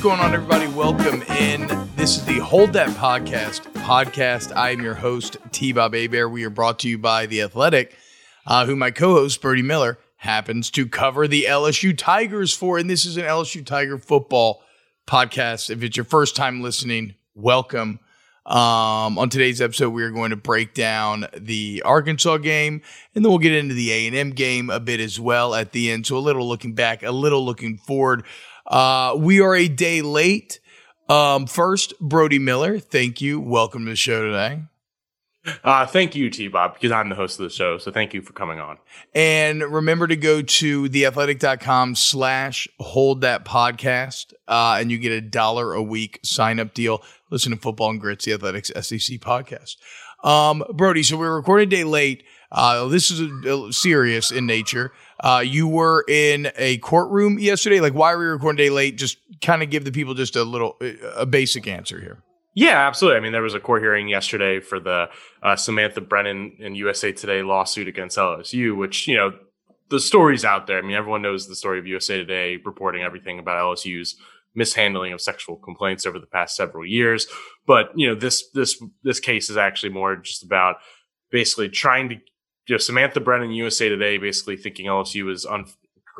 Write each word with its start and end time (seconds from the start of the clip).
What's 0.00 0.16
going 0.16 0.20
on, 0.20 0.32
everybody? 0.32 0.66
Welcome 0.68 1.20
in. 1.24 1.66
This 1.94 2.16
is 2.16 2.24
the 2.24 2.38
Hold 2.38 2.72
That 2.72 2.88
Podcast 2.96 3.70
podcast. 3.84 4.50
I 4.56 4.70
am 4.70 4.80
your 4.80 4.94
host, 4.94 5.36
T 5.52 5.72
Bob 5.72 5.92
Hebert. 5.92 6.30
We 6.30 6.42
are 6.44 6.48
brought 6.48 6.78
to 6.78 6.88
you 6.88 6.96
by 6.96 7.26
The 7.26 7.42
Athletic, 7.42 7.94
uh, 8.46 8.64
who 8.64 8.76
my 8.76 8.92
co 8.92 9.12
host, 9.12 9.42
Brody 9.42 9.60
Miller, 9.60 9.98
happens 10.16 10.70
to 10.70 10.88
cover 10.88 11.28
the 11.28 11.44
LSU 11.46 11.94
Tigers 11.94 12.54
for. 12.54 12.78
And 12.78 12.88
this 12.88 13.04
is 13.04 13.18
an 13.18 13.24
LSU 13.24 13.62
Tiger 13.62 13.98
football 13.98 14.62
podcast. 15.06 15.68
If 15.68 15.82
it's 15.82 15.98
your 15.98 16.04
first 16.04 16.34
time 16.34 16.62
listening, 16.62 17.16
welcome. 17.34 18.00
Um, 18.46 19.18
on 19.18 19.28
today's 19.28 19.60
episode, 19.60 19.90
we 19.90 20.02
are 20.02 20.10
going 20.10 20.30
to 20.30 20.36
break 20.36 20.72
down 20.72 21.26
the 21.36 21.82
Arkansas 21.84 22.38
game, 22.38 22.80
and 23.14 23.22
then 23.22 23.30
we'll 23.30 23.38
get 23.38 23.52
into 23.52 23.74
the 23.74 23.92
A 23.92 24.06
and 24.06 24.16
M 24.16 24.30
game 24.30 24.70
a 24.70 24.80
bit 24.80 24.98
as 24.98 25.20
well 25.20 25.54
at 25.54 25.72
the 25.72 25.90
end. 25.90 26.06
So 26.06 26.16
a 26.16 26.20
little 26.20 26.48
looking 26.48 26.72
back, 26.72 27.02
a 27.02 27.10
little 27.10 27.44
looking 27.44 27.76
forward. 27.76 28.24
Uh, 28.70 29.16
we 29.18 29.40
are 29.40 29.54
a 29.54 29.68
day 29.68 30.00
late. 30.00 30.60
Um, 31.08 31.46
first, 31.46 31.92
Brody 32.00 32.38
Miller, 32.38 32.78
thank 32.78 33.20
you. 33.20 33.40
Welcome 33.40 33.84
to 33.84 33.90
the 33.90 33.96
show 33.96 34.24
today. 34.24 34.62
Uh, 35.64 35.86
thank 35.86 36.14
you, 36.14 36.30
T 36.30 36.48
Bob, 36.48 36.74
because 36.74 36.92
I'm 36.92 37.08
the 37.08 37.14
host 37.14 37.40
of 37.40 37.44
the 37.44 37.50
show. 37.50 37.78
So 37.78 37.90
thank 37.90 38.14
you 38.14 38.22
for 38.22 38.32
coming 38.32 38.60
on. 38.60 38.78
And 39.14 39.62
remember 39.62 40.06
to 40.06 40.14
go 40.14 40.42
to 40.42 40.88
theathletic.com 40.88 41.96
slash 41.96 42.68
hold 42.78 43.22
that 43.22 43.44
podcast. 43.44 44.34
Uh, 44.46 44.76
and 44.78 44.92
you 44.92 44.98
get 44.98 45.12
a 45.12 45.20
dollar 45.20 45.72
a 45.72 45.82
week 45.82 46.20
sign 46.22 46.60
up 46.60 46.74
deal. 46.74 47.02
Listen 47.30 47.52
to 47.52 47.58
Football 47.58 47.90
and 47.90 48.00
Grits, 48.00 48.26
the 48.26 48.34
Athletics 48.34 48.68
SEC 48.68 49.18
podcast. 49.18 49.76
Um, 50.22 50.62
Brody, 50.74 51.02
so 51.02 51.16
we're 51.16 51.34
recording 51.34 51.68
a 51.68 51.70
day 51.70 51.84
late. 51.84 52.22
Uh, 52.52 52.86
this 52.88 53.10
is 53.10 53.20
a, 53.20 53.66
a 53.68 53.72
serious 53.72 54.30
in 54.30 54.44
nature. 54.44 54.92
Uh, 55.22 55.42
you 55.44 55.68
were 55.68 56.04
in 56.08 56.50
a 56.56 56.78
courtroom 56.78 57.38
yesterday. 57.38 57.80
Like, 57.80 57.92
why 57.94 58.14
were 58.14 58.24
you 58.24 58.30
recording 58.30 58.56
day 58.56 58.70
late? 58.70 58.96
Just 58.96 59.18
kind 59.42 59.62
of 59.62 59.70
give 59.70 59.84
the 59.84 59.92
people 59.92 60.14
just 60.14 60.34
a 60.34 60.44
little, 60.44 60.76
a 61.14 61.26
basic 61.26 61.66
answer 61.66 62.00
here. 62.00 62.22
Yeah, 62.54 62.86
absolutely. 62.86 63.18
I 63.18 63.20
mean, 63.20 63.32
there 63.32 63.42
was 63.42 63.54
a 63.54 63.60
court 63.60 63.82
hearing 63.82 64.08
yesterday 64.08 64.60
for 64.60 64.80
the 64.80 65.08
uh, 65.42 65.56
Samantha 65.56 66.00
Brennan 66.00 66.56
and 66.60 66.76
USA 66.76 67.12
Today 67.12 67.42
lawsuit 67.42 67.86
against 67.86 68.18
LSU, 68.18 68.76
which, 68.76 69.06
you 69.06 69.16
know, 69.16 69.32
the 69.88 70.00
story's 70.00 70.44
out 70.44 70.66
there. 70.66 70.78
I 70.78 70.82
mean, 70.82 70.96
everyone 70.96 71.22
knows 71.22 71.46
the 71.46 71.54
story 71.54 71.78
of 71.78 71.86
USA 71.86 72.16
Today 72.16 72.58
reporting 72.64 73.02
everything 73.02 73.38
about 73.38 73.58
LSU's 73.58 74.16
mishandling 74.54 75.12
of 75.12 75.20
sexual 75.20 75.56
complaints 75.56 76.06
over 76.06 76.18
the 76.18 76.26
past 76.26 76.56
several 76.56 76.84
years. 76.84 77.26
But, 77.66 77.92
you 77.94 78.08
know, 78.08 78.14
this, 78.14 78.48
this, 78.50 78.82
this 79.04 79.20
case 79.20 79.48
is 79.48 79.56
actually 79.56 79.92
more 79.92 80.16
just 80.16 80.42
about 80.42 80.76
basically 81.30 81.68
trying 81.68 82.08
to, 82.08 82.16
you 82.66 82.74
know, 82.74 82.78
Samantha 82.78 83.20
Brennan, 83.20 83.52
USA 83.52 83.88
Today, 83.88 84.18
basically 84.18 84.56
thinking 84.56 84.86
LSU 84.86 85.24
was 85.24 85.46
un- 85.46 85.66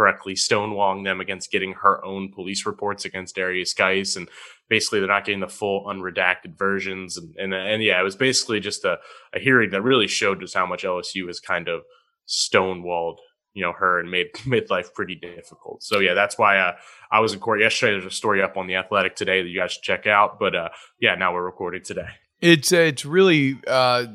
correctly 0.00 0.34
stonewalling 0.34 1.04
them 1.04 1.20
against 1.20 1.50
getting 1.50 1.74
her 1.74 2.02
own 2.04 2.32
police 2.32 2.64
reports 2.64 3.04
against 3.04 3.36
Derrius 3.36 3.76
Guice. 3.76 4.16
And 4.16 4.28
basically 4.68 5.00
they're 5.00 5.08
not 5.08 5.26
getting 5.26 5.40
the 5.40 5.48
full 5.48 5.84
unredacted 5.84 6.56
versions. 6.56 7.18
And, 7.18 7.34
and, 7.36 7.52
and 7.52 7.82
yeah, 7.82 8.00
it 8.00 8.04
was 8.04 8.16
basically 8.16 8.60
just 8.60 8.84
a, 8.84 8.98
a 9.34 9.38
hearing 9.38 9.70
that 9.70 9.82
really 9.82 10.06
showed 10.06 10.40
just 10.40 10.54
how 10.54 10.64
much 10.64 10.84
LSU 10.84 11.26
has 11.26 11.38
kind 11.38 11.68
of 11.68 11.82
stonewalled, 12.26 13.16
you 13.52 13.62
know, 13.62 13.72
her 13.72 14.00
and 14.00 14.10
made, 14.10 14.28
made 14.46 14.70
life 14.70 14.94
pretty 14.94 15.16
difficult. 15.16 15.82
So 15.82 15.98
yeah, 15.98 16.14
that's 16.14 16.38
why, 16.38 16.58
uh, 16.58 16.76
I 17.12 17.20
was 17.20 17.34
in 17.34 17.40
court 17.40 17.60
yesterday. 17.60 17.92
There's 17.92 18.06
a 18.06 18.16
story 18.16 18.42
up 18.42 18.56
on 18.56 18.68
the 18.68 18.76
athletic 18.76 19.16
today 19.16 19.42
that 19.42 19.48
you 19.48 19.60
guys 19.60 19.72
should 19.72 19.82
check 19.82 20.06
out. 20.06 20.38
But, 20.38 20.54
uh, 20.54 20.68
yeah, 20.98 21.14
now 21.16 21.34
we're 21.34 21.44
recording 21.44 21.82
today. 21.82 22.08
It's 22.40 22.72
uh, 22.72 22.76
it's 22.78 23.04
really 23.04 23.58
uh, 23.66 24.06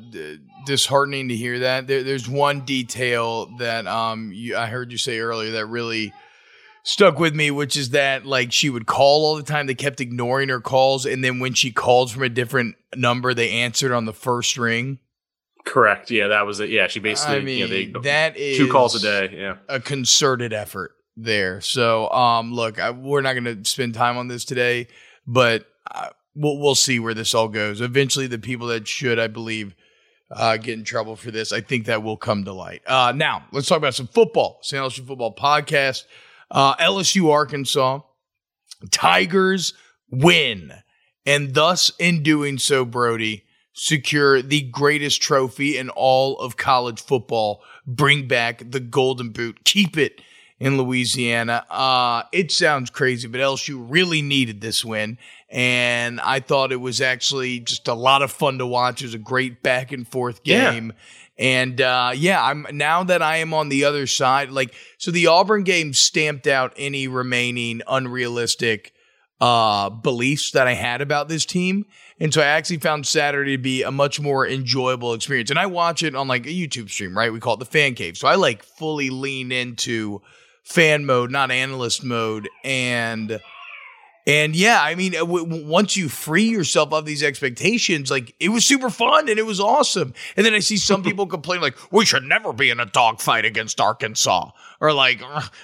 disheartening 0.65 1.29
to 1.29 1.35
hear 1.35 1.59
that. 1.59 1.87
There, 1.87 2.03
there's 2.03 2.27
one 2.27 2.61
detail 2.61 3.47
that 3.57 3.87
um 3.87 4.31
you, 4.33 4.57
I 4.57 4.67
heard 4.67 4.91
you 4.91 4.97
say 4.97 5.19
earlier 5.19 5.51
that 5.51 5.65
really 5.67 6.13
stuck 6.83 7.19
with 7.19 7.33
me, 7.35 7.51
which 7.51 7.75
is 7.75 7.91
that 7.91 8.25
like 8.25 8.51
she 8.51 8.69
would 8.69 8.85
call 8.85 9.25
all 9.25 9.35
the 9.35 9.43
time. 9.43 9.67
They 9.67 9.75
kept 9.75 10.01
ignoring 10.01 10.49
her 10.49 10.61
calls, 10.61 11.05
and 11.05 11.23
then 11.23 11.39
when 11.39 11.53
she 11.53 11.71
called 11.71 12.11
from 12.11 12.23
a 12.23 12.29
different 12.29 12.75
number, 12.95 13.33
they 13.33 13.51
answered 13.51 13.91
on 13.91 14.05
the 14.05 14.13
first 14.13 14.57
ring. 14.57 14.99
Correct. 15.65 16.11
Yeah, 16.11 16.27
that 16.27 16.45
was 16.45 16.59
it. 16.59 16.69
Yeah, 16.69 16.87
she 16.87 16.99
basically. 16.99 17.37
I 17.37 17.39
mean, 17.41 17.59
you 17.59 17.67
know, 17.67 18.01
they, 18.01 18.09
that 18.09 18.37
is 18.37 18.57
two 18.57 18.71
calls 18.71 18.95
a 18.95 18.99
day. 18.99 19.35
Yeah, 19.37 19.57
a 19.67 19.79
concerted 19.79 20.53
effort 20.53 20.91
there. 21.17 21.61
So, 21.61 22.09
um, 22.11 22.53
look, 22.53 22.79
I, 22.79 22.91
we're 22.91 23.21
not 23.21 23.33
going 23.33 23.63
to 23.63 23.69
spend 23.69 23.93
time 23.93 24.17
on 24.17 24.27
this 24.27 24.45
today, 24.45 24.87
but. 25.25 25.65
Uh, 25.89 26.09
we'll 26.35 26.57
we'll 26.57 26.75
see 26.75 26.99
where 26.99 27.13
this 27.13 27.33
all 27.33 27.47
goes. 27.47 27.79
Eventually, 27.79 28.27
the 28.27 28.39
people 28.39 28.67
that 28.67 28.87
should, 28.87 29.19
I 29.19 29.27
believe, 29.27 29.75
uh, 30.31 30.57
get 30.57 30.77
in 30.77 30.83
trouble 30.83 31.15
for 31.15 31.31
this, 31.31 31.51
I 31.51 31.61
think 31.61 31.85
that 31.85 32.03
will 32.03 32.17
come 32.17 32.45
to 32.45 32.53
light. 32.53 32.81
Uh, 32.87 33.13
now, 33.15 33.45
let's 33.51 33.67
talk 33.67 33.77
about 33.77 33.95
some 33.95 34.07
football. 34.07 34.59
St. 34.61 34.81
LSU 34.81 35.05
Football 35.05 35.35
Podcast. 35.35 36.03
Uh, 36.51 36.75
LSU 36.75 37.31
Arkansas 37.31 38.01
Tigers 38.91 39.73
win, 40.11 40.71
and 41.25 41.53
thus 41.53 41.91
in 41.99 42.23
doing 42.23 42.57
so, 42.57 42.85
Brody 42.85 43.45
secure 43.73 44.41
the 44.41 44.61
greatest 44.61 45.21
trophy 45.21 45.77
in 45.77 45.89
all 45.89 46.39
of 46.39 46.57
college 46.57 47.01
football. 47.01 47.61
Bring 47.85 48.27
back 48.27 48.63
the 48.71 48.79
Golden 48.79 49.29
Boot. 49.29 49.63
Keep 49.65 49.97
it 49.97 50.21
in 50.65 50.77
Louisiana. 50.77 51.65
Uh, 51.69 52.23
it 52.31 52.51
sounds 52.51 52.89
crazy, 52.89 53.27
but 53.27 53.39
LSU 53.39 53.85
really 53.87 54.21
needed 54.21 54.61
this 54.61 54.83
win 54.83 55.17
and 55.49 56.19
I 56.19 56.39
thought 56.39 56.71
it 56.71 56.81
was 56.81 57.01
actually 57.01 57.59
just 57.59 57.87
a 57.87 57.93
lot 57.93 58.21
of 58.21 58.31
fun 58.31 58.57
to 58.57 58.65
watch. 58.65 59.01
It 59.01 59.05
was 59.05 59.13
a 59.13 59.19
great 59.19 59.61
back 59.61 59.91
and 59.91 60.07
forth 60.07 60.43
game. 60.43 60.87
Yeah. 60.87 61.57
And 61.61 61.81
uh, 61.81 62.11
yeah, 62.15 62.43
I'm 62.43 62.65
now 62.71 63.03
that 63.03 63.21
I 63.21 63.37
am 63.37 63.53
on 63.53 63.69
the 63.69 63.85
other 63.85 64.07
side, 64.07 64.49
like 64.49 64.73
so 64.97 65.11
the 65.11 65.27
Auburn 65.27 65.63
game 65.63 65.93
stamped 65.93 66.47
out 66.47 66.73
any 66.77 67.07
remaining 67.07 67.81
unrealistic 67.87 68.93
uh, 69.39 69.89
beliefs 69.89 70.51
that 70.51 70.67
I 70.67 70.73
had 70.73 71.01
about 71.01 71.27
this 71.27 71.45
team. 71.45 71.85
And 72.19 72.33
so 72.33 72.41
I 72.41 72.45
actually 72.45 72.79
found 72.79 73.05
Saturday 73.05 73.57
to 73.57 73.61
be 73.61 73.83
a 73.83 73.91
much 73.91 74.19
more 74.19 74.47
enjoyable 74.47 75.13
experience. 75.13 75.49
And 75.49 75.59
I 75.59 75.67
watch 75.67 76.03
it 76.03 76.15
on 76.15 76.27
like 76.27 76.45
a 76.45 76.49
YouTube 76.49 76.89
stream, 76.89 77.17
right? 77.17 77.31
We 77.31 77.41
call 77.41 77.55
it 77.55 77.59
the 77.59 77.65
fan 77.65 77.95
cave. 77.95 78.17
So 78.17 78.27
I 78.27 78.35
like 78.35 78.63
fully 78.63 79.09
lean 79.09 79.51
into 79.51 80.21
fan 80.65 81.05
mode, 81.05 81.31
not 81.31 81.51
analyst 81.51 82.03
mode. 82.03 82.49
And 82.63 83.39
and 84.27 84.55
yeah, 84.55 84.81
I 84.81 84.95
mean, 84.95 85.11
w- 85.13 85.65
once 85.65 85.95
you 85.95 86.09
free 86.09 86.49
yourself 86.49 86.91
of 86.91 87.05
these 87.05 87.21
expectations, 87.21 88.09
like 88.09 88.33
it 88.39 88.49
was 88.49 88.65
super 88.65 88.89
fun 88.89 89.29
and 89.29 89.37
it 89.37 89.45
was 89.45 89.59
awesome. 89.59 90.13
And 90.35 90.45
then 90.45 90.55
I 90.55 90.59
see 90.59 90.77
some 90.77 91.03
people 91.03 91.27
complain 91.27 91.61
like, 91.61 91.77
we 91.91 92.05
should 92.05 92.23
never 92.23 92.51
be 92.51 92.71
in 92.71 92.79
a 92.79 92.87
dogfight 92.87 93.45
against 93.45 93.79
Arkansas. 93.79 94.49
Or 94.81 94.93
like, 94.93 95.21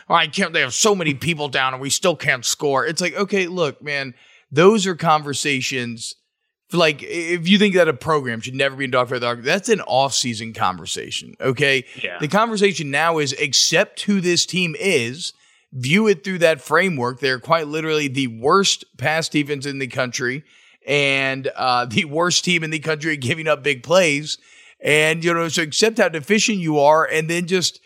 I 0.08 0.28
can't, 0.28 0.54
they 0.54 0.62
have 0.62 0.76
so 0.76 0.94
many 0.94 1.16
people 1.16 1.48
down 1.50 1.74
and 1.74 1.82
we 1.82 1.90
still 1.90 2.16
can't 2.16 2.46
score. 2.46 2.86
It's 2.86 3.02
like, 3.02 3.16
okay, 3.16 3.48
look, 3.48 3.82
man, 3.82 4.14
those 4.52 4.86
are 4.86 4.96
conversations. 4.96 6.16
Like, 6.74 7.04
if 7.04 7.48
you 7.48 7.58
think 7.58 7.76
that 7.76 7.88
a 7.88 7.94
program 7.94 8.42
should 8.42 8.56
never 8.56 8.76
be 8.76 8.86
in 8.86 8.92
dogfight, 8.92 9.22
that's 9.44 9.70
an 9.70 9.82
off-season 9.82 10.54
conversation. 10.54 11.36
Okay. 11.42 11.86
Yeah. 12.02 12.18
The 12.20 12.28
conversation 12.28 12.92
now 12.92 13.18
is 13.18 13.34
accept 13.34 14.02
who 14.04 14.22
this 14.22 14.46
team 14.46 14.76
is 14.80 15.34
view 15.74 16.08
it 16.08 16.24
through 16.24 16.40
that 16.40 16.62
framework. 16.62 17.20
They're 17.20 17.40
quite 17.40 17.68
literally 17.68 18.08
the 18.08 18.28
worst 18.28 18.86
pass 18.98 19.30
defense 19.30 19.66
in 19.66 19.80
the 19.80 19.88
country 19.88 20.44
and 20.86 21.48
uh, 21.56 21.86
the 21.86 22.06
worst 22.06 22.44
team 22.44 22.64
in 22.64 22.72
the 22.72 22.80
country 22.80 23.14
at 23.14 23.22
giving 23.22 23.48
up 23.48 23.64
big 23.64 23.84
plays. 23.84 24.38
And, 24.80 25.24
you 25.24 25.34
know, 25.34 25.48
so 25.48 25.62
accept 25.62 26.00
how 26.00 26.10
deficient 26.10 26.58
you 26.58 26.80
are 26.80 27.06
and 27.06 27.30
then 27.30 27.46
just 27.46 27.80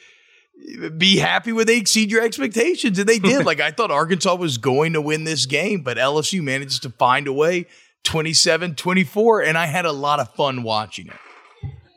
be 0.98 1.18
happy 1.18 1.52
when 1.52 1.68
they 1.68 1.78
exceed 1.78 2.10
your 2.10 2.24
expectations. 2.24 2.98
And 2.98 3.08
they 3.08 3.20
did. 3.20 3.46
like, 3.46 3.60
I 3.60 3.72
thought 3.72 3.92
Arkansas 3.92 4.36
was 4.36 4.58
going 4.58 4.94
to 4.94 5.02
win 5.02 5.26
this 5.26 5.46
game, 5.46 5.82
but 5.82 5.98
LSU 5.98 6.42
manages 6.42 6.80
to 6.80 6.90
find 6.90 7.28
a 7.28 7.34
way 7.34 7.68
27 8.06 8.76
24. 8.76 9.42
And 9.42 9.58
I 9.58 9.66
had 9.66 9.86
a 9.86 9.92
lot 9.92 10.20
of 10.20 10.34
fun 10.36 10.64
watching 10.64 11.08
it. 11.08 11.18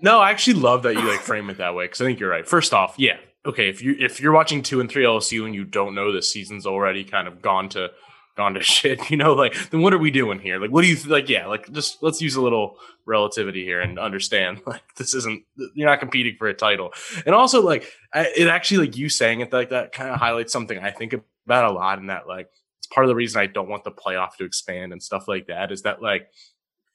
No, 0.01 0.21
I 0.21 0.31
actually 0.31 0.61
love 0.61 0.85
that 0.85 0.95
you 0.95 1.09
like 1.09 1.21
frame 1.21 1.51
it 1.51 1.59
that 1.59 1.75
way 1.75 1.85
because 1.85 2.01
I 2.01 2.05
think 2.05 2.21
you're 2.21 2.31
right. 2.31 2.47
First 2.47 2.73
off, 2.73 2.95
yeah, 2.99 3.17
okay, 3.45 3.69
if 3.69 3.83
you 3.83 3.97
if 3.99 4.21
you're 4.21 4.33
watching 4.33 4.63
two 4.63 4.81
and 4.81 4.91
three 4.91 5.05
LSU 5.05 5.45
and 5.45 5.55
you 5.55 5.65
don't 5.65 5.95
know 5.95 6.13
this 6.13 6.33
season's 6.33 6.67
already 6.67 7.05
kind 7.05 7.27
of 7.27 7.43
gone 7.43 7.69
to 7.71 7.91
gone 8.37 8.55
to 8.55 8.63
shit, 8.63 9.11
you 9.11 9.17
know, 9.17 9.35
like 9.35 9.55
then 9.71 9.81
what 9.81 9.93
are 9.93 9.99
we 9.99 10.11
doing 10.11 10.39
here? 10.39 10.61
Like, 10.61 10.71
what 10.71 10.83
do 10.83 10.89
you 10.89 10.97
like? 11.09 11.29
Yeah, 11.29 11.47
like 11.47 11.71
just 11.73 12.03
let's 12.03 12.21
use 12.21 12.37
a 12.37 12.41
little 12.41 12.77
relativity 13.07 13.65
here 13.65 13.81
and 13.81 13.99
understand 13.99 14.61
like 14.67 14.83
this 14.97 15.15
isn't 15.15 15.43
you're 15.75 15.89
not 15.89 16.01
competing 16.01 16.37
for 16.37 16.47
a 16.47 16.55
title. 16.55 16.93
And 17.27 17.35
also 17.35 17.63
like 17.63 17.93
it 18.15 18.47
actually 18.47 18.87
like 18.87 18.97
you 18.97 19.09
saying 19.09 19.41
it 19.41 19.53
like 19.53 19.71
that 19.71 19.93
kind 19.93 20.11
of 20.11 20.21
highlights 20.21 20.53
something 20.53 20.79
I 20.79 20.91
think 20.93 21.15
about 21.45 21.71
a 21.71 21.73
lot, 21.73 21.99
and 21.99 22.11
that 22.11 22.29
like 22.29 22.51
it's 22.79 22.87
part 22.87 23.05
of 23.05 23.09
the 23.09 23.15
reason 23.15 23.41
I 23.41 23.47
don't 23.47 23.69
want 23.69 23.85
the 23.85 23.91
playoff 23.91 24.37
to 24.37 24.45
expand 24.45 24.93
and 24.93 25.03
stuff 25.03 25.29
like 25.29 25.47
that 25.47 25.73
is 25.73 25.83
that 25.83 26.03
like 26.03 26.29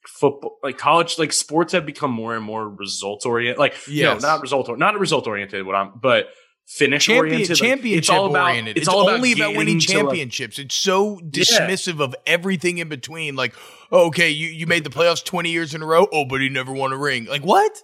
football 0.06 0.57
like 0.62 0.77
college 0.77 1.18
like 1.18 1.31
sports 1.31 1.71
have 1.71 1.85
become 1.85 2.12
more 2.12 2.35
and 2.35 2.44
more 2.44 2.68
result 2.68 3.25
oriented 3.25 3.57
like 3.57 3.74
you 3.88 4.03
know 4.03 4.18
not 4.18 4.41
result 4.41 4.68
or 4.68 4.75
not 4.75 5.00
result 5.00 5.27
oriented 5.27 5.65
what 5.65 5.75
i'm 5.75 5.94
but 5.95 6.27
finish 6.65 7.06
Champion, 7.06 7.35
oriented. 7.35 7.57
Championship 7.57 7.97
it's 7.97 8.09
all 8.09 8.30
about, 8.30 8.50
oriented. 8.50 8.77
It's, 8.77 8.88
it's 8.88 8.94
all 8.94 9.09
only 9.09 9.33
about, 9.33 9.51
about 9.51 9.57
winning 9.57 9.80
championships. 9.80 10.57
Like, 10.57 10.65
it's 10.65 10.75
so 10.75 11.18
dismissive 11.18 12.00
yeah. 12.00 12.06
of 12.06 12.15
everything 12.25 12.77
in 12.77 12.89
between. 12.89 13.36
Like, 13.36 13.53
oh, 13.91 14.07
okay, 14.07 14.29
you, 14.29 14.47
you 14.47 14.68
made 14.68 14.83
the 14.83 14.89
playoffs 14.89 15.24
20 15.24 15.50
years 15.50 15.74
in 15.74 15.81
a 15.81 15.86
row. 15.86 16.07
Oh, 16.12 16.25
but 16.25 16.41
he 16.41 16.50
never 16.50 16.71
won 16.71 16.94
a 16.94 16.97
ring. 16.97 17.25
Like, 17.25 17.44
what? 17.44 17.81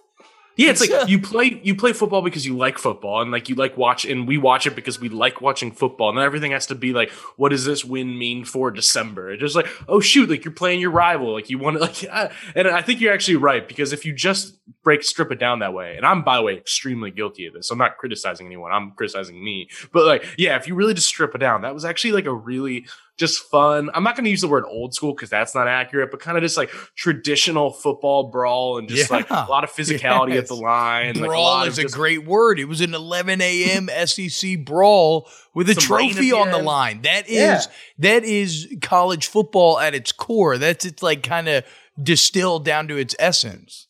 Yeah, 0.60 0.70
it's 0.70 0.80
like 0.80 1.08
you 1.08 1.18
play 1.18 1.58
you 1.62 1.74
play 1.74 1.94
football 1.94 2.20
because 2.20 2.44
you 2.44 2.56
like 2.56 2.76
football 2.76 3.22
and 3.22 3.30
like 3.30 3.48
you 3.48 3.54
like 3.54 3.78
watch 3.78 4.04
and 4.04 4.28
we 4.28 4.36
watch 4.36 4.66
it 4.66 4.76
because 4.76 5.00
we 5.00 5.08
like 5.08 5.40
watching 5.40 5.72
football 5.72 6.10
and 6.10 6.18
everything 6.18 6.52
has 6.52 6.66
to 6.66 6.74
be 6.74 6.92
like 6.92 7.10
what 7.36 7.48
does 7.48 7.64
this 7.64 7.82
win 7.82 8.18
mean 8.18 8.44
for 8.44 8.70
December? 8.70 9.30
It's 9.30 9.40
just 9.40 9.56
like 9.56 9.68
oh 9.88 10.00
shoot, 10.00 10.28
like 10.28 10.44
you're 10.44 10.52
playing 10.52 10.80
your 10.80 10.90
rival, 10.90 11.32
like 11.32 11.48
you 11.48 11.58
want 11.58 11.76
to 11.76 11.80
like 11.84 12.02
yeah. 12.02 12.30
and 12.54 12.68
I 12.68 12.82
think 12.82 13.00
you're 13.00 13.14
actually 13.14 13.36
right 13.36 13.66
because 13.66 13.94
if 13.94 14.04
you 14.04 14.12
just 14.12 14.58
break 14.82 15.02
strip 15.02 15.32
it 15.32 15.38
down 15.38 15.60
that 15.60 15.72
way, 15.72 15.96
and 15.96 16.04
I'm 16.04 16.22
by 16.22 16.36
the 16.36 16.42
way 16.42 16.56
extremely 16.56 17.10
guilty 17.10 17.46
of 17.46 17.54
this. 17.54 17.70
I'm 17.70 17.78
not 17.78 17.96
criticizing 17.96 18.46
anyone. 18.46 18.70
I'm 18.70 18.92
criticizing 18.92 19.42
me. 19.42 19.70
But 19.92 20.04
like 20.04 20.26
yeah, 20.36 20.56
if 20.56 20.68
you 20.68 20.74
really 20.74 20.94
just 20.94 21.06
strip 21.06 21.34
it 21.34 21.38
down, 21.38 21.62
that 21.62 21.72
was 21.72 21.86
actually 21.86 22.12
like 22.12 22.26
a 22.26 22.34
really 22.34 22.86
just 23.20 23.50
fun. 23.50 23.90
I'm 23.92 24.02
not 24.02 24.16
going 24.16 24.24
to 24.24 24.30
use 24.30 24.40
the 24.40 24.48
word 24.48 24.64
old 24.66 24.94
school 24.94 25.12
because 25.12 25.28
that's 25.28 25.54
not 25.54 25.68
accurate, 25.68 26.10
but 26.10 26.20
kind 26.20 26.38
of 26.38 26.42
just 26.42 26.56
like 26.56 26.70
traditional 26.96 27.70
football 27.70 28.30
brawl 28.30 28.78
and 28.78 28.88
just 28.88 29.10
yeah. 29.10 29.16
like 29.18 29.30
a 29.30 29.46
lot 29.48 29.62
of 29.62 29.70
physicality 29.70 30.30
yes. 30.30 30.38
at 30.38 30.48
the 30.48 30.54
line. 30.54 31.12
Brawl 31.12 31.58
like 31.58 31.66
a 31.66 31.70
is 31.70 31.78
a 31.78 31.84
great 31.84 32.24
word. 32.24 32.58
It 32.58 32.64
was 32.64 32.80
an 32.80 32.94
11 32.94 33.42
a.m. 33.42 33.90
SEC 34.06 34.64
brawl 34.64 35.28
with 35.54 35.68
a 35.68 35.74
trophy 35.74 36.32
on 36.32 36.50
the 36.50 36.58
line. 36.58 37.02
That 37.02 37.28
is 37.28 37.36
yeah. 37.36 37.62
that 37.98 38.24
is 38.24 38.74
college 38.80 39.26
football 39.26 39.78
at 39.78 39.94
its 39.94 40.12
core. 40.12 40.56
That's 40.56 40.86
it's 40.86 41.02
like 41.02 41.22
kind 41.22 41.46
of 41.46 41.64
distilled 42.02 42.64
down 42.64 42.88
to 42.88 42.96
its 42.96 43.14
essence. 43.18 43.86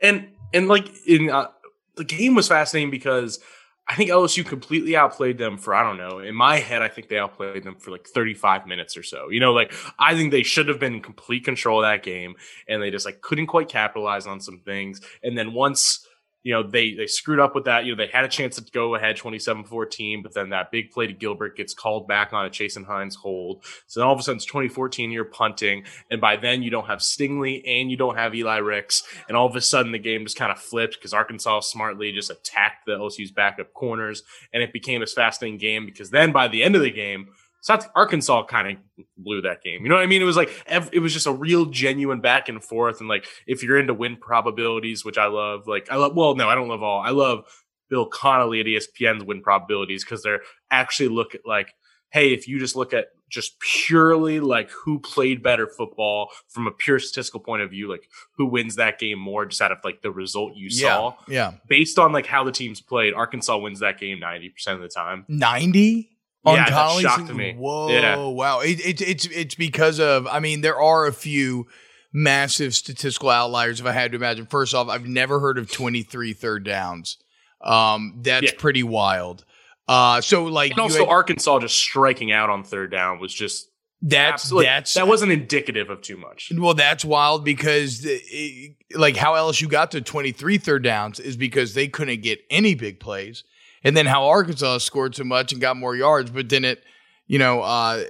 And 0.00 0.28
and 0.54 0.68
like 0.68 0.88
in 1.04 1.30
uh, 1.30 1.48
the 1.96 2.04
game 2.04 2.36
was 2.36 2.46
fascinating 2.46 2.92
because 2.92 3.40
I 3.88 3.94
think 3.94 4.10
LSU 4.10 4.44
completely 4.44 4.96
outplayed 4.96 5.38
them 5.38 5.56
for, 5.56 5.74
I 5.74 5.82
don't 5.82 5.96
know, 5.96 6.18
in 6.18 6.34
my 6.34 6.58
head, 6.58 6.82
I 6.82 6.88
think 6.88 7.08
they 7.08 7.18
outplayed 7.18 7.64
them 7.64 7.76
for 7.76 7.90
like 7.90 8.06
35 8.06 8.66
minutes 8.66 8.98
or 8.98 9.02
so. 9.02 9.30
You 9.30 9.40
know, 9.40 9.54
like 9.54 9.72
I 9.98 10.14
think 10.14 10.30
they 10.30 10.42
should 10.42 10.68
have 10.68 10.78
been 10.78 10.94
in 10.94 11.00
complete 11.00 11.44
control 11.44 11.82
of 11.82 11.90
that 11.90 12.02
game 12.02 12.34
and 12.68 12.82
they 12.82 12.90
just 12.90 13.06
like 13.06 13.22
couldn't 13.22 13.46
quite 13.46 13.68
capitalize 13.68 14.26
on 14.26 14.40
some 14.40 14.58
things. 14.58 15.00
And 15.22 15.38
then 15.38 15.54
once 15.54 16.06
you 16.48 16.54
know, 16.54 16.62
they 16.62 16.94
they 16.94 17.06
screwed 17.06 17.40
up 17.40 17.54
with 17.54 17.66
that. 17.66 17.84
You 17.84 17.94
know, 17.94 18.02
they 18.02 18.10
had 18.10 18.24
a 18.24 18.28
chance 18.28 18.56
to 18.56 18.62
go 18.72 18.94
ahead 18.94 19.18
27-14, 19.18 20.22
but 20.22 20.32
then 20.32 20.48
that 20.48 20.70
big 20.70 20.90
play 20.90 21.06
to 21.06 21.12
Gilbert 21.12 21.58
gets 21.58 21.74
called 21.74 22.08
back 22.08 22.32
on 22.32 22.46
a 22.46 22.48
Chasen 22.48 22.86
Hines 22.86 23.16
hold. 23.16 23.62
So 23.86 24.00
then 24.00 24.06
all 24.06 24.14
of 24.14 24.18
a 24.18 24.22
sudden 24.22 24.36
it's 24.36 24.46
2014, 24.46 25.10
you're 25.10 25.26
punting, 25.26 25.84
and 26.10 26.22
by 26.22 26.36
then 26.36 26.62
you 26.62 26.70
don't 26.70 26.86
have 26.86 27.00
Stingley 27.00 27.62
and 27.66 27.90
you 27.90 27.98
don't 27.98 28.16
have 28.16 28.34
Eli 28.34 28.56
Ricks, 28.56 29.02
and 29.28 29.36
all 29.36 29.46
of 29.46 29.56
a 29.56 29.60
sudden 29.60 29.92
the 29.92 29.98
game 29.98 30.24
just 30.24 30.38
kind 30.38 30.50
of 30.50 30.58
flipped 30.58 30.94
because 30.94 31.12
Arkansas 31.12 31.60
smartly 31.60 32.12
just 32.12 32.30
attacked 32.30 32.86
the 32.86 32.92
LSU's 32.92 33.30
backup 33.30 33.74
corners, 33.74 34.22
and 34.50 34.62
it 34.62 34.72
became 34.72 35.02
a 35.02 35.06
fascinating 35.06 35.58
game 35.58 35.84
because 35.84 36.08
then 36.08 36.32
by 36.32 36.48
the 36.48 36.62
end 36.62 36.76
of 36.76 36.80
the 36.80 36.90
game, 36.90 37.28
South 37.60 37.88
Arkansas 37.94 38.44
kind 38.44 38.78
of 38.98 39.04
blew 39.16 39.42
that 39.42 39.62
game. 39.62 39.82
You 39.82 39.88
know 39.88 39.96
what 39.96 40.04
I 40.04 40.06
mean? 40.06 40.22
It 40.22 40.26
was 40.26 40.36
like 40.36 40.50
it 40.68 41.00
was 41.00 41.12
just 41.12 41.26
a 41.26 41.32
real 41.32 41.66
genuine 41.66 42.20
back 42.20 42.48
and 42.48 42.62
forth. 42.62 43.00
And 43.00 43.08
like 43.08 43.26
if 43.46 43.62
you're 43.62 43.78
into 43.78 43.94
win 43.94 44.16
probabilities, 44.16 45.04
which 45.04 45.18
I 45.18 45.26
love, 45.26 45.66
like 45.66 45.90
I 45.90 45.96
love. 45.96 46.14
Well, 46.14 46.34
no, 46.34 46.48
I 46.48 46.54
don't 46.54 46.68
love 46.68 46.82
all. 46.82 47.00
I 47.00 47.10
love 47.10 47.44
Bill 47.88 48.06
Connelly 48.06 48.60
at 48.60 48.66
ESPN's 48.66 49.24
win 49.24 49.42
probabilities 49.42 50.04
because 50.04 50.22
they're 50.22 50.42
actually 50.70 51.08
look 51.08 51.34
at 51.34 51.40
like, 51.44 51.74
hey, 52.10 52.32
if 52.32 52.46
you 52.46 52.58
just 52.58 52.76
look 52.76 52.92
at 52.92 53.06
just 53.28 53.60
purely 53.60 54.40
like 54.40 54.70
who 54.70 54.98
played 55.00 55.42
better 55.42 55.66
football 55.66 56.30
from 56.48 56.66
a 56.66 56.70
pure 56.70 56.98
statistical 56.98 57.40
point 57.40 57.62
of 57.62 57.70
view, 57.70 57.90
like 57.90 58.08
who 58.36 58.46
wins 58.46 58.76
that 58.76 58.98
game 58.98 59.18
more, 59.18 59.44
just 59.44 59.60
out 59.60 59.72
of 59.72 59.78
like 59.84 60.00
the 60.02 60.10
result 60.10 60.54
you 60.54 60.68
yeah, 60.70 60.94
saw. 60.94 61.14
Yeah. 61.26 61.52
Based 61.66 61.98
on 61.98 62.12
like 62.12 62.26
how 62.26 62.44
the 62.44 62.52
teams 62.52 62.80
played, 62.80 63.14
Arkansas 63.14 63.58
wins 63.58 63.80
that 63.80 63.98
game 63.98 64.20
ninety 64.20 64.48
percent 64.48 64.76
of 64.76 64.82
the 64.82 64.88
time. 64.88 65.24
Ninety 65.28 66.17
on 66.44 66.56
yeah, 66.56 66.70
college. 66.70 67.04
That 67.04 67.18
shocked 67.18 67.34
me. 67.34 67.54
Whoa, 67.54 67.88
yeah. 67.88 68.16
wow! 68.16 68.60
It, 68.60 68.80
it, 68.80 69.00
it's 69.00 69.26
it's 69.26 69.54
because 69.54 70.00
of. 70.00 70.26
I 70.26 70.40
mean, 70.40 70.60
there 70.60 70.80
are 70.80 71.06
a 71.06 71.12
few 71.12 71.66
massive 72.12 72.74
statistical 72.74 73.30
outliers. 73.30 73.80
If 73.80 73.86
I 73.86 73.92
had 73.92 74.12
to 74.12 74.16
imagine, 74.16 74.46
first 74.46 74.74
off, 74.74 74.88
I've 74.88 75.06
never 75.06 75.40
heard 75.40 75.58
of 75.58 75.70
23 75.70 76.32
third 76.32 76.64
downs. 76.64 77.18
Um, 77.60 78.20
that's 78.22 78.46
yeah. 78.46 78.58
pretty 78.58 78.82
wild. 78.82 79.44
Uh, 79.86 80.20
so 80.20 80.44
like, 80.44 80.72
and 80.72 80.80
also 80.80 81.00
had, 81.00 81.08
Arkansas 81.08 81.60
just 81.60 81.76
striking 81.76 82.30
out 82.30 82.50
on 82.50 82.62
third 82.62 82.90
down 82.90 83.18
was 83.18 83.32
just 83.32 83.68
that's 84.02 84.44
absolutely, 84.44 84.66
that's 84.66 84.94
that 84.94 85.08
wasn't 85.08 85.32
indicative 85.32 85.90
of 85.90 86.02
too 86.02 86.16
much. 86.16 86.52
Well, 86.54 86.74
that's 86.74 87.04
wild 87.04 87.44
because 87.44 88.04
it, 88.04 88.76
like 88.94 89.16
how 89.16 89.34
LSU 89.34 89.68
got 89.68 89.90
to 89.92 90.00
23 90.00 90.58
third 90.58 90.84
downs 90.84 91.18
is 91.18 91.36
because 91.36 91.74
they 91.74 91.88
couldn't 91.88 92.22
get 92.22 92.40
any 92.50 92.74
big 92.74 93.00
plays 93.00 93.44
and 93.84 93.96
then 93.96 94.06
how 94.06 94.26
Arkansas 94.26 94.78
scored 94.78 95.14
so 95.14 95.24
much 95.24 95.52
and 95.52 95.60
got 95.60 95.76
more 95.76 95.96
yards, 95.96 96.30
but 96.30 96.48
then 96.48 96.64
it, 96.64 96.82
you 97.26 97.38
know, 97.38 97.62
uh, 97.62 98.02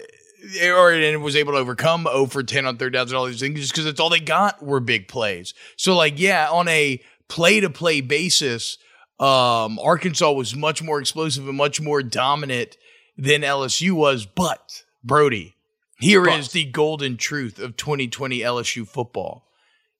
or 0.64 0.92
and 0.92 1.22
was 1.22 1.36
able 1.36 1.52
to 1.52 1.58
overcome 1.58 2.04
0 2.04 2.26
for 2.26 2.42
10 2.42 2.66
on 2.66 2.76
third 2.76 2.92
downs 2.92 3.10
and 3.10 3.18
all 3.18 3.26
these 3.26 3.40
things 3.40 3.58
just 3.58 3.72
because 3.72 3.84
that's 3.84 4.00
all 4.00 4.10
they 4.10 4.20
got 4.20 4.62
were 4.62 4.80
big 4.80 5.08
plays. 5.08 5.54
So, 5.76 5.96
like, 5.96 6.18
yeah, 6.18 6.48
on 6.50 6.68
a 6.68 7.00
play 7.28 7.60
to 7.60 7.70
play 7.70 8.00
basis, 8.00 8.78
um, 9.18 9.78
Arkansas 9.80 10.30
was 10.32 10.54
much 10.54 10.82
more 10.82 11.00
explosive 11.00 11.48
and 11.48 11.56
much 11.56 11.80
more 11.80 12.02
dominant 12.02 12.76
than 13.16 13.42
LSU 13.42 13.92
was. 13.92 14.26
But, 14.26 14.84
Brody, 15.02 15.56
here 15.98 16.24
but. 16.24 16.38
is 16.38 16.52
the 16.52 16.64
golden 16.64 17.16
truth 17.16 17.58
of 17.58 17.76
2020 17.76 18.38
LSU 18.40 18.86
football. 18.86 19.48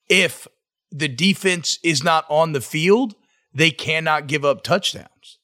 If 0.09 0.47
the 0.91 1.09
defense 1.09 1.79
is 1.83 2.03
not 2.03 2.25
on 2.31 2.53
the 2.53 2.61
field, 2.61 3.15
they 3.53 3.71
cannot 3.71 4.27
give 4.29 4.45
up 4.45 4.63
touchdowns. 4.63 5.38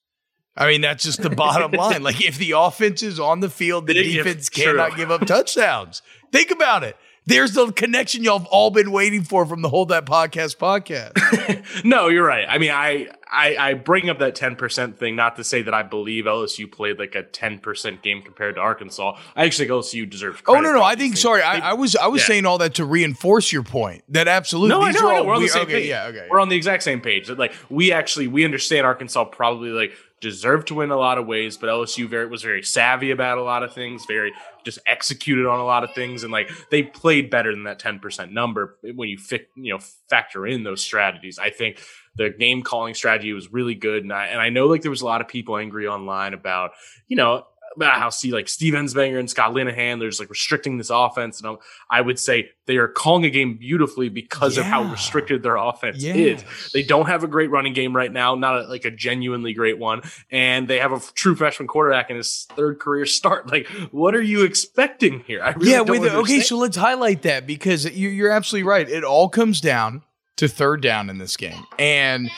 I 0.57 0.69
mean, 0.69 0.81
that's 0.81 1.05
just 1.05 1.23
the 1.23 1.31
bottom 1.31 1.73
line. 1.79 2.03
Like, 2.03 2.25
if 2.25 2.39
the 2.39 2.53
offense 2.53 3.03
is 3.03 3.19
on 3.19 3.41
the 3.41 3.51
field, 3.51 3.87
the 3.87 3.95
defense 3.95 4.49
cannot 4.49 4.97
give 4.97 5.11
up 5.11 5.27
touchdowns. 5.27 6.03
Think 6.31 6.51
about 6.51 6.85
it. 6.85 6.97
There's 7.27 7.53
the 7.53 7.73
connection 7.73 8.23
y'all 8.23 8.39
have 8.39 8.47
all 8.49 8.71
been 8.71 8.91
waiting 8.91 9.23
for 9.23 9.47
from 9.47 9.63
the 9.63 9.71
Hold 9.71 9.89
That 9.89 10.05
Podcast 10.05 10.59
podcast. 10.59 11.85
no, 11.85 12.09
you're 12.09 12.27
right. 12.27 12.45
I 12.47 12.59
mean, 12.59 12.71
I, 12.71 13.09
I, 13.33 13.57
I 13.57 13.75
bring 13.75 14.11
up 14.11 14.19
that 14.19 14.37
10% 14.37 14.99
thing 14.99 15.17
not 15.17 15.37
to 15.37 15.45
say 15.45 15.63
that 15.63 15.73
I 15.73 15.83
believe 15.83 16.27
LSU 16.27 16.71
played 16.71 16.99
like 16.99 17.15
a 17.15 17.23
10% 17.23 18.03
game 18.03 18.21
compared 18.21 18.57
to 18.57 18.61
Arkansas. 18.61 19.17
I 19.35 19.47
actually 19.47 19.69
think 19.69 19.81
LSU 19.81 20.11
deserves 20.11 20.43
Oh, 20.47 20.61
no, 20.61 20.75
no. 20.75 20.83
I 20.83 20.97
think, 20.97 21.17
sorry. 21.17 21.41
I, 21.41 21.71
I, 21.71 21.73
was 21.73 21.97
I 21.97 22.09
was 22.09 22.21
yeah. 22.21 22.27
saying 22.27 22.47
all 22.47 22.59
that 22.59 22.75
to 22.75 22.85
reinforce 22.85 23.51
your 23.53 23.63
point 23.63 24.05
that 24.11 24.29
absolutely. 24.29 24.77
No, 24.77 24.85
these 24.85 24.97
I 24.97 25.01
know. 25.01 25.09
Are 25.09 25.15
all, 25.15 25.27
We're 25.27 25.35
on 25.35 25.41
we, 25.41 25.47
the 25.47 25.53
same 25.53 25.63
okay, 25.63 25.73
page. 25.73 25.89
Yeah, 25.89 26.07
okay. 26.09 26.27
We're 26.31 26.41
on 26.41 26.51
the 26.51 26.57
exact 26.57 26.83
same 26.83 27.01
page. 27.01 27.29
That 27.29 27.39
Like, 27.39 27.55
we 27.71 27.91
actually, 27.91 28.27
we 28.27 28.45
understand 28.45 28.85
Arkansas 28.85 29.25
probably 29.25 29.71
like 29.71 29.95
deserved 30.25 30.69
to 30.69 30.75
win 30.75 30.91
a 30.91 30.97
lot 30.97 31.19
of 31.19 31.27
ways, 31.27 31.59
but 31.59 31.69
LSU 31.69 32.09
very 32.09 32.27
was 32.27 32.43
very 32.43 32.63
savvy 32.63 33.11
about 33.11 33.37
a 33.37 33.43
lot 33.43 33.63
of 33.63 33.75
things, 33.75 34.07
very 34.07 34.33
just 34.65 34.79
executed 34.87 35.47
on 35.47 35.61
a 35.61 35.65
lot 35.65 35.85
of 35.85 35.95
things, 35.95 36.23
and 36.23 36.33
like 36.33 36.51
they 36.71 36.83
played 36.83 37.29
better 37.29 37.53
than 37.53 37.65
that 37.65 37.79
ten 37.79 37.99
percent 38.01 38.33
number 38.33 38.79
when 38.83 39.11
you 39.11 39.19
you 39.55 39.75
know 39.75 39.79
factor 40.09 40.47
in 40.47 40.65
those 40.65 40.83
strategies. 40.83 41.39
I 41.39 41.51
think 41.51 41.79
the 42.17 42.31
game 42.31 42.63
calling 42.63 42.95
strategy 42.95 43.35
was 43.35 43.53
really 43.53 43.75
good, 43.75 44.03
and 44.03 44.13
I 44.13 44.27
and 44.29 44.41
I 44.41 44.49
know 44.49 44.67
like 44.67 44.81
there 44.81 44.91
was 44.91 45.03
a 45.03 45.07
lot 45.07 45.21
of 45.21 45.29
people 45.29 45.59
angry 45.59 45.87
online 45.87 46.33
about 46.33 46.71
you 47.07 47.17
know 47.17 47.45
how 47.81 48.11
see 48.11 48.33
like 48.33 48.49
Steve 48.49 48.75
Ensminger 48.75 49.19
and 49.19 49.29
Scott 49.29 49.53
Linehan, 49.53 49.99
they're 49.99 50.09
just 50.09 50.21
like 50.21 50.31
restricting 50.31 50.79
this 50.79 50.91
offense. 50.91 51.41
And 51.41 51.49
I'm, 51.49 51.57
i 51.91 52.01
would 52.01 52.19
say 52.19 52.51
they 52.67 52.77
are 52.77 52.89
calling 52.89 53.25
a 53.25 53.31
game 53.31 53.57
beautifully 53.57 54.09
because 54.09 54.57
yeah. 54.57 54.63
of 54.63 54.67
how 54.67 54.85
restricted 54.85 55.43
their 55.43 55.57
offense 55.57 56.03
yes. 56.03 56.17
is. 56.17 56.73
They 56.73 56.83
don't 56.83 57.07
have 57.07 57.25
a 57.25 57.29
great 57.29 57.51
running 57.51 57.73
game 57.73 57.95
right 57.95 58.13
now, 58.13 58.35
not 58.35 58.57
a, 58.57 58.63
like 58.63 58.85
a 58.85 58.91
genuinely 58.91 59.53
great 59.53 59.79
one. 59.79 60.03
And 60.31 60.67
they 60.69 60.79
have 60.79 60.93
a 60.93 61.01
true 61.15 61.35
freshman 61.35 61.69
quarterback 61.69 62.11
in 62.11 62.17
his 62.17 62.47
third 62.57 62.79
career 62.79 63.07
start. 63.07 63.45
Like, 63.55 63.69
what 63.93 64.17
are 64.17 64.23
you 64.23 64.43
expecting 64.43 65.21
here? 65.21 65.41
I 65.41 65.51
really 65.51 65.71
yeah, 65.71 65.83
wait, 65.83 66.03
okay, 66.03 66.41
so 66.41 66.57
let's 66.57 66.77
highlight 66.77 67.23
that 67.23 67.47
because 67.47 67.89
you're 67.97 68.31
absolutely 68.31 68.69
right. 68.69 68.89
It 68.89 69.05
all 69.05 69.29
comes 69.29 69.61
down 69.61 70.03
to 70.37 70.49
third 70.49 70.83
down 70.83 71.09
in 71.09 71.19
this 71.19 71.37
game. 71.37 71.65
And 71.79 72.31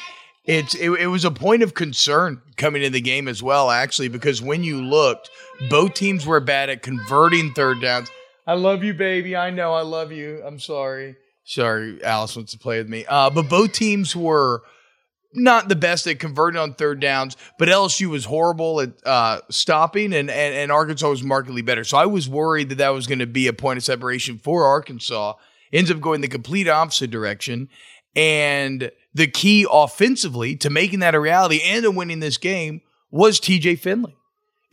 it's 0.47 0.75
it, 0.75 0.91
it 0.91 1.07
was 1.09 1.25
a 1.25 1.31
point 1.31 1.63
of 1.63 1.75
concern 1.75 2.41
coming 2.57 2.83
in 2.83 2.93
the 2.93 3.01
game 3.01 3.29
as 3.29 3.43
well, 3.43 3.71
actually, 3.71 4.09
because 4.09 4.41
when 4.41 4.63
you 4.63 4.83
looked, 4.83 5.31
both 5.69 5.95
teams 5.95 6.25
were 6.25 6.41
bad 6.41 6.71
at 6.71 6.83
converting 6.83 7.53
third 7.53 7.81
downs. 7.81 8.11
I 8.47 8.55
love 8.55 8.85
you, 8.85 8.95
baby. 8.95 9.35
I 9.37 9.51
know 9.51 9.75
I 9.75 9.83
love 9.83 10.13
you. 10.13 10.43
I'm 10.45 10.61
sorry. 10.61 11.17
Sorry, 11.45 12.03
Alice 12.03 12.37
wants 12.37 12.53
to 12.53 12.59
play 12.59 12.79
with 12.79 12.89
me. 12.89 13.05
Uh, 13.09 13.31
but 13.31 13.49
both 13.49 13.73
teams 13.73 14.15
were 14.15 14.63
not 15.33 15.69
the 15.69 15.77
best 15.77 16.07
at 16.07 16.19
converting 16.19 16.59
on 16.59 16.75
third 16.75 17.01
downs, 17.01 17.37
but 17.59 17.69
LSU 17.69 18.09
was 18.09 18.25
horrible 18.25 18.81
at 18.81 18.93
uh, 19.05 19.41
stopping, 19.51 20.13
and, 20.13 20.31
and 20.31 20.55
and 20.55 20.73
Arkansas 20.73 21.09
was 21.09 21.23
markedly 21.23 21.63
better. 21.63 21.85
So 21.85 21.99
I 21.99 22.07
was 22.07 22.29
worried 22.29 22.69
that 22.71 22.79
that 22.79 22.91
was 22.91 23.07
going 23.07 23.19
to 23.19 23.27
be 23.27 23.47
a 23.49 23.53
point 23.53 23.79
of 23.79 23.85
separation 23.85 24.39
for 24.39 24.65
Arkansas. 24.65 25.35
Ends 25.73 25.91
up 25.91 26.01
going 26.01 26.21
the 26.21 26.29
complete 26.29 26.69
opposite 26.69 27.11
direction, 27.11 27.69
and 28.15 28.91
the 29.17 29.27
key 29.27 29.67
offensively 29.71 30.57
to 30.57 30.69
making 30.69 30.99
that 30.99 31.15
a 31.15 31.21
reality 31.21 31.63
and 31.65 31.85
to 31.85 31.91
winning 31.91 32.21
this 32.21 32.37
game 32.37 32.83
was 33.11 33.41
TJ 33.41 33.79
Finley. 33.79 34.15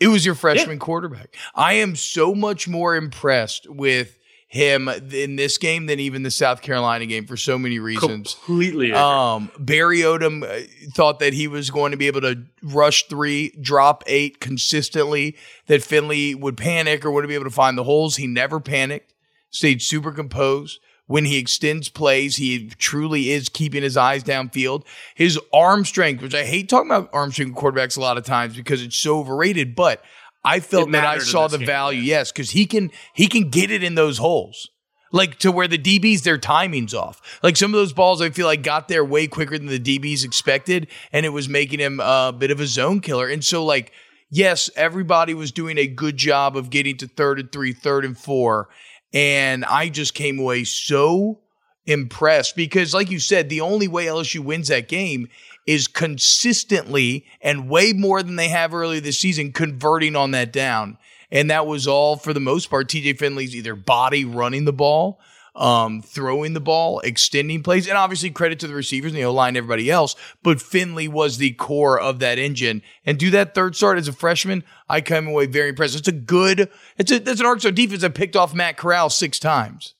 It 0.01 0.09
was 0.09 0.25
your 0.25 0.35
freshman 0.35 0.75
yeah. 0.75 0.83
quarterback. 0.83 1.33
I 1.55 1.73
am 1.73 1.95
so 1.95 2.35
much 2.35 2.67
more 2.67 2.93
impressed 2.93 3.69
with 3.69 4.17
him 4.47 4.89
in 4.89 5.37
this 5.37 5.57
game 5.57 5.85
than 5.85 6.01
even 6.01 6.23
the 6.23 6.29
South 6.29 6.61
Carolina 6.61 7.05
game 7.05 7.25
for 7.25 7.37
so 7.37 7.57
many 7.57 7.79
reasons. 7.79 8.33
Completely. 8.33 8.91
Um, 8.91 9.49
Barry 9.57 9.99
Odom 9.99 10.43
uh, 10.43 10.67
thought 10.93 11.19
that 11.19 11.31
he 11.31 11.47
was 11.47 11.71
going 11.71 11.91
to 11.91 11.97
be 11.97 12.07
able 12.07 12.21
to 12.21 12.43
rush 12.61 13.07
three, 13.07 13.55
drop 13.61 14.03
eight 14.07 14.41
consistently, 14.41 15.37
that 15.67 15.81
Finley 15.81 16.35
would 16.35 16.57
panic 16.57 17.05
or 17.05 17.11
wouldn't 17.11 17.29
be 17.29 17.35
able 17.35 17.45
to 17.45 17.49
find 17.49 17.77
the 17.77 17.85
holes. 17.85 18.17
He 18.17 18.27
never 18.27 18.59
panicked, 18.59 19.13
stayed 19.51 19.81
super 19.81 20.11
composed. 20.11 20.81
When 21.05 21.25
he 21.25 21.37
extends 21.37 21.89
plays, 21.89 22.37
he 22.37 22.69
truly 22.69 23.31
is 23.31 23.49
keeping 23.49 23.83
his 23.83 23.97
eyes 23.97 24.23
downfield. 24.23 24.85
His 25.15 25.39
arm 25.51 25.83
strength, 25.83 26.21
which 26.21 26.33
I 26.33 26.45
hate 26.45 26.69
talking 26.69 26.91
about 26.91 27.09
arm 27.13 27.31
strength 27.31 27.57
quarterbacks 27.57 27.97
a 27.97 28.01
lot 28.01 28.17
of 28.17 28.25
times 28.25 28.55
because 28.55 28.81
it's 28.81 28.97
so 28.97 29.19
overrated, 29.19 29.75
but– 29.75 30.01
I 30.43 30.59
felt 30.59 30.91
that 30.91 31.05
I 31.05 31.19
saw 31.19 31.47
the 31.47 31.57
game, 31.57 31.67
value, 31.67 32.01
yeah. 32.01 32.17
yes, 32.17 32.31
because 32.31 32.51
he 32.51 32.65
can 32.65 32.91
he 33.13 33.27
can 33.27 33.49
get 33.49 33.71
it 33.71 33.83
in 33.83 33.95
those 33.95 34.17
holes. 34.17 34.69
Like 35.11 35.37
to 35.39 35.51
where 35.51 35.67
the 35.67 35.77
DBs, 35.77 36.23
their 36.23 36.39
timing's 36.39 36.93
off. 36.93 37.39
Like 37.43 37.55
some 37.55 37.71
of 37.71 37.79
those 37.79 37.93
balls, 37.93 38.19
I 38.19 38.31
feel 38.31 38.47
like 38.47 38.63
got 38.63 38.87
there 38.87 39.05
way 39.05 39.27
quicker 39.27 39.57
than 39.57 39.67
the 39.67 39.79
DBs 39.79 40.25
expected, 40.25 40.87
and 41.11 41.25
it 41.25 41.29
was 41.29 41.47
making 41.47 41.79
him 41.79 41.99
a 41.99 42.33
bit 42.37 42.49
of 42.49 42.59
a 42.59 42.65
zone 42.65 42.99
killer. 42.99 43.27
And 43.27 43.43
so, 43.43 43.63
like, 43.63 43.91
yes, 44.31 44.71
everybody 44.75 45.35
was 45.35 45.51
doing 45.51 45.77
a 45.77 45.85
good 45.85 46.17
job 46.17 46.57
of 46.57 46.71
getting 46.71 46.97
to 46.97 47.07
third 47.07 47.39
and 47.39 47.51
three, 47.51 47.73
third 47.73 48.05
and 48.05 48.17
four, 48.17 48.69
and 49.13 49.63
I 49.65 49.89
just 49.89 50.13
came 50.13 50.39
away 50.39 50.63
so 50.63 51.39
impressed 51.85 52.55
because, 52.55 52.93
like 52.93 53.11
you 53.11 53.19
said, 53.19 53.49
the 53.49 53.61
only 53.61 53.87
way 53.87 54.05
LSU 54.05 54.39
wins 54.39 54.69
that 54.69 54.87
game 54.87 55.29
is 55.65 55.87
consistently 55.87 57.25
and 57.41 57.69
way 57.69 57.93
more 57.93 58.23
than 58.23 58.35
they 58.35 58.49
have 58.49 58.73
earlier 58.73 58.99
this 58.99 59.19
season 59.19 59.51
converting 59.51 60.15
on 60.15 60.31
that 60.31 60.51
down. 60.51 60.97
And 61.31 61.49
that 61.49 61.65
was 61.65 61.87
all 61.87 62.15
for 62.15 62.33
the 62.33 62.39
most 62.39 62.69
part. 62.69 62.89
TJ 62.89 63.17
Finley's 63.17 63.55
either 63.55 63.75
body 63.75 64.25
running 64.25 64.65
the 64.65 64.73
ball, 64.73 65.19
um, 65.55 66.01
throwing 66.01 66.53
the 66.53 66.59
ball, 66.59 66.99
extending 67.01 67.63
plays, 67.63 67.87
and 67.87 67.97
obviously 67.97 68.29
credit 68.31 68.59
to 68.59 68.67
the 68.67 68.73
receivers 68.73 69.11
and 69.11 69.19
the 69.19 69.25
O 69.25 69.33
line, 69.33 69.55
everybody 69.55 69.89
else. 69.89 70.15
But 70.41 70.61
Finley 70.61 71.07
was 71.07 71.37
the 71.37 71.51
core 71.51 71.99
of 71.99 72.19
that 72.19 72.39
engine. 72.39 72.81
And 73.05 73.17
do 73.17 73.29
that 73.31 73.53
third 73.53 73.75
start 73.75 73.97
as 73.97 74.07
a 74.07 74.13
freshman, 74.13 74.63
I 74.89 75.01
come 75.01 75.27
away 75.27 75.45
very 75.45 75.69
impressed. 75.69 75.95
It's 75.95 76.07
a 76.07 76.11
good, 76.11 76.69
it's 76.97 77.11
a, 77.11 77.19
that's 77.19 77.39
an 77.39 77.45
Arkansas 77.45 77.71
defense 77.71 78.01
that 78.01 78.15
picked 78.15 78.35
off 78.35 78.53
Matt 78.53 78.77
Corral 78.77 79.09
six 79.09 79.39
times. 79.39 79.95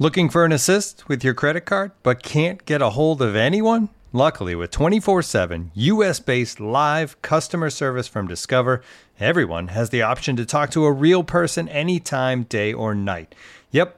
Looking 0.00 0.28
for 0.28 0.44
an 0.44 0.52
assist 0.52 1.08
with 1.08 1.24
your 1.24 1.34
credit 1.34 1.62
card, 1.62 1.90
but 2.04 2.22
can't 2.22 2.64
get 2.64 2.80
a 2.80 2.90
hold 2.90 3.20
of 3.20 3.34
anyone? 3.34 3.88
Luckily, 4.12 4.54
with 4.54 4.70
24 4.70 5.22
7 5.22 5.70
US 5.74 6.20
based 6.20 6.60
live 6.60 7.20
customer 7.20 7.68
service 7.68 8.08
from 8.08 8.26
Discover, 8.26 8.80
everyone 9.20 9.68
has 9.68 9.90
the 9.90 10.02
option 10.02 10.34
to 10.36 10.46
talk 10.46 10.70
to 10.70 10.86
a 10.86 10.92
real 10.92 11.24
person 11.24 11.68
anytime, 11.68 12.44
day 12.44 12.72
or 12.72 12.94
night. 12.94 13.34
Yep, 13.70 13.97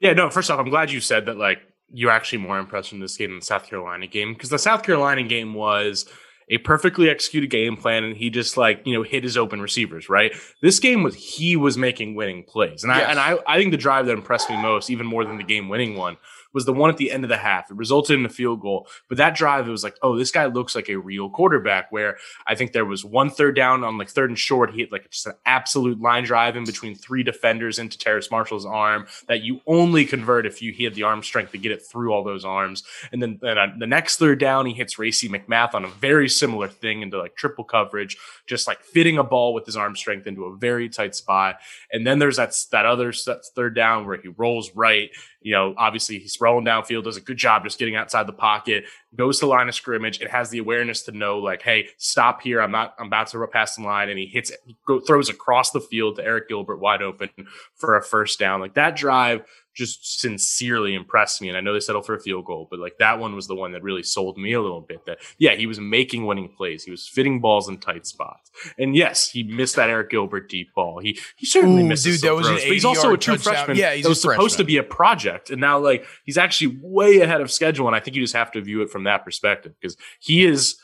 Yeah, 0.00 0.12
no, 0.12 0.30
first 0.30 0.50
off, 0.50 0.60
I'm 0.60 0.70
glad 0.70 0.90
you 0.90 1.00
said 1.00 1.26
that 1.26 1.36
like 1.36 1.58
you're 1.90 2.10
actually 2.10 2.38
more 2.38 2.58
impressed 2.58 2.92
in 2.92 3.00
this 3.00 3.16
game 3.16 3.30
than 3.30 3.40
the 3.40 3.44
South 3.44 3.66
Carolina 3.66 4.06
game 4.06 4.34
because 4.34 4.50
the 4.50 4.58
South 4.58 4.82
Carolina 4.82 5.22
game 5.22 5.54
was 5.54 6.06
a 6.50 6.58
perfectly 6.58 7.10
executed 7.10 7.50
game 7.50 7.76
plan 7.76 8.04
and 8.04 8.16
he 8.16 8.30
just 8.30 8.56
like, 8.56 8.82
you 8.84 8.94
know, 8.94 9.02
hit 9.02 9.22
his 9.22 9.36
open 9.36 9.60
receivers, 9.60 10.08
right? 10.08 10.32
This 10.62 10.78
game 10.78 11.02
was 11.02 11.14
he 11.14 11.56
was 11.56 11.76
making 11.76 12.14
winning 12.14 12.44
plays. 12.44 12.84
And 12.84 12.92
yes. 12.92 13.06
I 13.06 13.10
and 13.10 13.20
I 13.20 13.38
I 13.46 13.58
think 13.58 13.70
the 13.70 13.76
drive 13.76 14.06
that 14.06 14.12
impressed 14.12 14.48
me 14.48 14.60
most, 14.60 14.90
even 14.90 15.06
more 15.06 15.24
than 15.24 15.36
the 15.36 15.44
game 15.44 15.68
winning 15.68 15.96
one, 15.96 16.16
was 16.52 16.64
the 16.64 16.72
one 16.72 16.90
at 16.90 16.96
the 16.96 17.10
end 17.10 17.24
of 17.24 17.28
the 17.28 17.36
half. 17.36 17.70
It 17.70 17.76
resulted 17.76 18.18
in 18.18 18.26
a 18.26 18.30
field 18.30 18.60
goal. 18.60 18.86
But 19.08 19.18
that 19.18 19.36
drive, 19.36 19.68
it 19.68 19.70
was 19.70 19.84
like, 19.84 19.96
oh, 20.02 20.16
this 20.16 20.30
guy 20.30 20.46
looks 20.46 20.74
like 20.74 20.88
a 20.88 20.96
real 20.96 21.28
quarterback. 21.28 21.90
Where 21.92 22.16
I 22.46 22.54
think 22.54 22.72
there 22.72 22.84
was 22.84 23.04
one 23.04 23.30
third 23.30 23.56
down 23.56 23.84
on 23.84 23.98
like 23.98 24.08
third 24.08 24.30
and 24.30 24.38
short. 24.38 24.70
He 24.70 24.80
hit 24.80 24.92
like 24.92 25.10
just 25.10 25.26
an 25.26 25.34
absolute 25.46 26.00
line 26.00 26.24
drive 26.24 26.56
in 26.56 26.64
between 26.64 26.94
three 26.94 27.22
defenders 27.22 27.78
into 27.78 27.98
Terrace 27.98 28.30
Marshall's 28.30 28.66
arm 28.66 29.06
that 29.26 29.42
you 29.42 29.60
only 29.66 30.04
convert 30.04 30.46
if 30.46 30.62
you 30.62 30.72
had 30.84 30.94
the 30.94 31.02
arm 31.02 31.22
strength 31.22 31.52
to 31.52 31.58
get 31.58 31.72
it 31.72 31.82
through 31.82 32.12
all 32.12 32.24
those 32.24 32.44
arms. 32.44 32.82
And 33.12 33.22
then, 33.22 33.38
then 33.42 33.58
uh, 33.58 33.66
the 33.78 33.86
next 33.86 34.16
third 34.18 34.40
down, 34.40 34.66
he 34.66 34.74
hits 34.74 34.98
Racey 34.98 35.28
McMath 35.28 35.74
on 35.74 35.84
a 35.84 35.88
very 35.88 36.28
similar 36.28 36.68
thing 36.68 37.02
into 37.02 37.18
like 37.18 37.36
triple 37.36 37.64
coverage, 37.64 38.16
just 38.46 38.66
like 38.66 38.82
fitting 38.82 39.18
a 39.18 39.24
ball 39.24 39.54
with 39.54 39.66
his 39.66 39.76
arm 39.76 39.96
strength 39.96 40.26
into 40.26 40.44
a 40.44 40.56
very 40.56 40.88
tight 40.88 41.14
spot. 41.14 41.58
And 41.92 42.06
then 42.06 42.18
there's 42.18 42.36
that 42.36 42.54
that 42.72 42.86
other 42.86 43.12
third 43.12 43.74
down 43.74 44.06
where 44.06 44.16
he 44.16 44.28
rolls 44.28 44.74
right 44.74 45.10
you 45.40 45.52
know, 45.52 45.74
obviously 45.76 46.18
he's 46.18 46.40
rolling 46.40 46.64
downfield, 46.64 47.04
does 47.04 47.16
a 47.16 47.20
good 47.20 47.36
job 47.36 47.64
just 47.64 47.78
getting 47.78 47.96
outside 47.96 48.26
the 48.26 48.32
pocket, 48.32 48.84
goes 49.14 49.38
to 49.38 49.46
line 49.46 49.68
of 49.68 49.74
scrimmage. 49.74 50.20
It 50.20 50.30
has 50.30 50.50
the 50.50 50.58
awareness 50.58 51.02
to 51.02 51.12
know, 51.12 51.38
like, 51.38 51.62
hey, 51.62 51.88
stop 51.96 52.42
here. 52.42 52.60
I'm 52.60 52.72
not, 52.72 52.94
I'm 52.98 53.06
about 53.06 53.28
to 53.28 53.46
pass 53.46 53.76
the 53.76 53.82
line. 53.82 54.08
And 54.08 54.18
he 54.18 54.26
hits, 54.26 54.50
go, 54.86 55.00
throws 55.00 55.28
across 55.28 55.70
the 55.70 55.80
field 55.80 56.16
to 56.16 56.22
Arik 56.22 56.48
Gilbert 56.48 56.78
wide 56.78 57.02
open 57.02 57.30
for 57.76 57.96
a 57.96 58.02
first 58.02 58.38
down. 58.38 58.60
Like 58.60 58.74
that 58.74 58.96
drive 58.96 59.44
just 59.78 60.20
sincerely 60.20 60.94
impressed 60.94 61.40
me. 61.40 61.48
And 61.48 61.56
I 61.56 61.60
know 61.60 61.72
they 61.72 61.80
settled 61.80 62.04
for 62.04 62.14
a 62.14 62.20
field 62.20 62.44
goal, 62.44 62.66
but 62.68 62.80
like 62.80 62.98
that 62.98 63.20
one 63.20 63.36
was 63.36 63.46
the 63.46 63.54
one 63.54 63.72
that 63.72 63.82
really 63.84 64.02
sold 64.02 64.36
me 64.36 64.52
a 64.52 64.60
little 64.60 64.80
bit 64.80 65.06
that, 65.06 65.18
yeah, 65.38 65.54
he 65.54 65.66
was 65.66 65.78
making 65.78 66.26
winning 66.26 66.48
plays. 66.48 66.82
He 66.82 66.90
was 66.90 67.06
fitting 67.06 67.40
balls 67.40 67.68
in 67.68 67.78
tight 67.78 68.04
spots. 68.04 68.50
And 68.76 68.96
yes, 68.96 69.30
he 69.30 69.44
missed 69.44 69.76
that 69.76 69.88
Arik 69.88 70.10
Gilbert 70.10 70.50
deep 70.50 70.74
ball. 70.74 70.98
He, 70.98 71.18
he 71.36 71.46
certainly 71.46 71.82
Ooh, 71.82 71.86
missed 71.86 72.04
dude, 72.04 72.20
that 72.22 72.34
was 72.34 72.46
throws, 72.48 72.62
but 72.62 72.72
he's 72.72 72.84
also 72.84 73.12
a 73.12 73.16
true 73.16 73.36
touchdown. 73.36 73.54
freshman. 73.54 73.76
Yeah, 73.76 73.94
he's 73.94 74.08
was 74.08 74.20
supposed 74.20 74.58
to 74.58 74.64
be 74.64 74.78
a 74.78 74.82
project. 74.82 75.50
And 75.50 75.60
now 75.60 75.78
like 75.78 76.04
he's 76.24 76.36
actually 76.36 76.78
way 76.82 77.20
ahead 77.20 77.40
of 77.40 77.50
schedule. 77.50 77.86
And 77.86 77.94
I 77.94 78.00
think 78.00 78.16
you 78.16 78.22
just 78.22 78.34
have 78.34 78.50
to 78.52 78.60
view 78.60 78.82
it 78.82 78.90
from 78.90 79.04
that 79.04 79.24
perspective 79.24 79.74
because 79.80 79.96
he 80.18 80.44
is, 80.44 80.76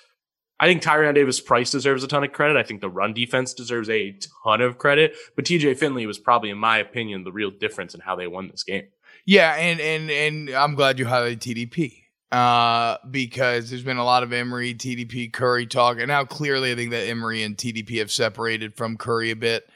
I 0.64 0.66
think 0.66 0.82
Tyrion 0.82 1.14
Davis 1.14 1.42
Price 1.42 1.70
deserves 1.70 2.02
a 2.04 2.08
ton 2.08 2.24
of 2.24 2.32
credit. 2.32 2.56
I 2.56 2.62
think 2.62 2.80
the 2.80 2.88
run 2.88 3.12
defense 3.12 3.52
deserves 3.52 3.90
a 3.90 4.16
ton 4.44 4.62
of 4.62 4.78
credit. 4.78 5.14
But 5.36 5.44
TJ 5.44 5.76
Finley 5.76 6.06
was 6.06 6.18
probably, 6.18 6.48
in 6.48 6.56
my 6.56 6.78
opinion, 6.78 7.24
the 7.24 7.32
real 7.32 7.50
difference 7.50 7.94
in 7.94 8.00
how 8.00 8.16
they 8.16 8.26
won 8.26 8.48
this 8.48 8.62
game. 8.62 8.84
Yeah, 9.26 9.54
and 9.56 9.78
and 9.78 10.10
and 10.10 10.48
I'm 10.56 10.74
glad 10.74 10.98
you 10.98 11.04
highlighted 11.04 11.40
TDP 11.40 12.04
uh, 12.32 12.96
because 13.10 13.68
there's 13.68 13.82
been 13.82 13.98
a 13.98 14.06
lot 14.06 14.22
of 14.22 14.32
Emery, 14.32 14.72
TDP, 14.72 15.30
Curry 15.30 15.66
talk, 15.66 15.98
and 15.98 16.08
now 16.08 16.24
clearly 16.24 16.72
I 16.72 16.76
think 16.76 16.92
that 16.92 17.08
Emery 17.08 17.42
and 17.42 17.58
TDP 17.58 17.98
have 17.98 18.10
separated 18.10 18.74
from 18.74 18.96
Curry 18.96 19.32
a 19.32 19.36
bit. 19.36 19.68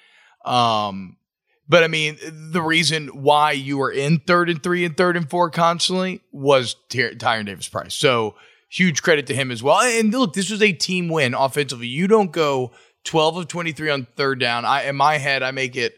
Um, 0.46 1.18
but 1.68 1.84
I 1.84 1.88
mean, 1.88 2.16
the 2.22 2.62
reason 2.62 3.08
why 3.08 3.52
you 3.52 3.76
were 3.76 3.92
in 3.92 4.20
third 4.20 4.48
and 4.48 4.62
three 4.62 4.86
and 4.86 4.96
third 4.96 5.18
and 5.18 5.28
four 5.28 5.50
constantly 5.50 6.22
was 6.32 6.76
Ty- 6.88 7.16
Tyrion 7.16 7.44
Davis 7.44 7.68
Price. 7.68 7.94
So 7.94 8.36
huge 8.68 9.02
credit 9.02 9.26
to 9.26 9.34
him 9.34 9.50
as 9.50 9.62
well. 9.62 9.80
And 9.80 10.12
look, 10.12 10.34
this 10.34 10.50
was 10.50 10.62
a 10.62 10.72
team 10.72 11.08
win 11.08 11.34
offensively. 11.34 11.86
You 11.86 12.06
don't 12.06 12.32
go 12.32 12.72
12 13.04 13.36
of 13.38 13.48
23 13.48 13.90
on 13.90 14.06
third 14.16 14.40
down. 14.40 14.64
I 14.64 14.84
in 14.84 14.96
my 14.96 15.18
head, 15.18 15.42
I 15.42 15.50
make 15.50 15.76
it, 15.76 15.94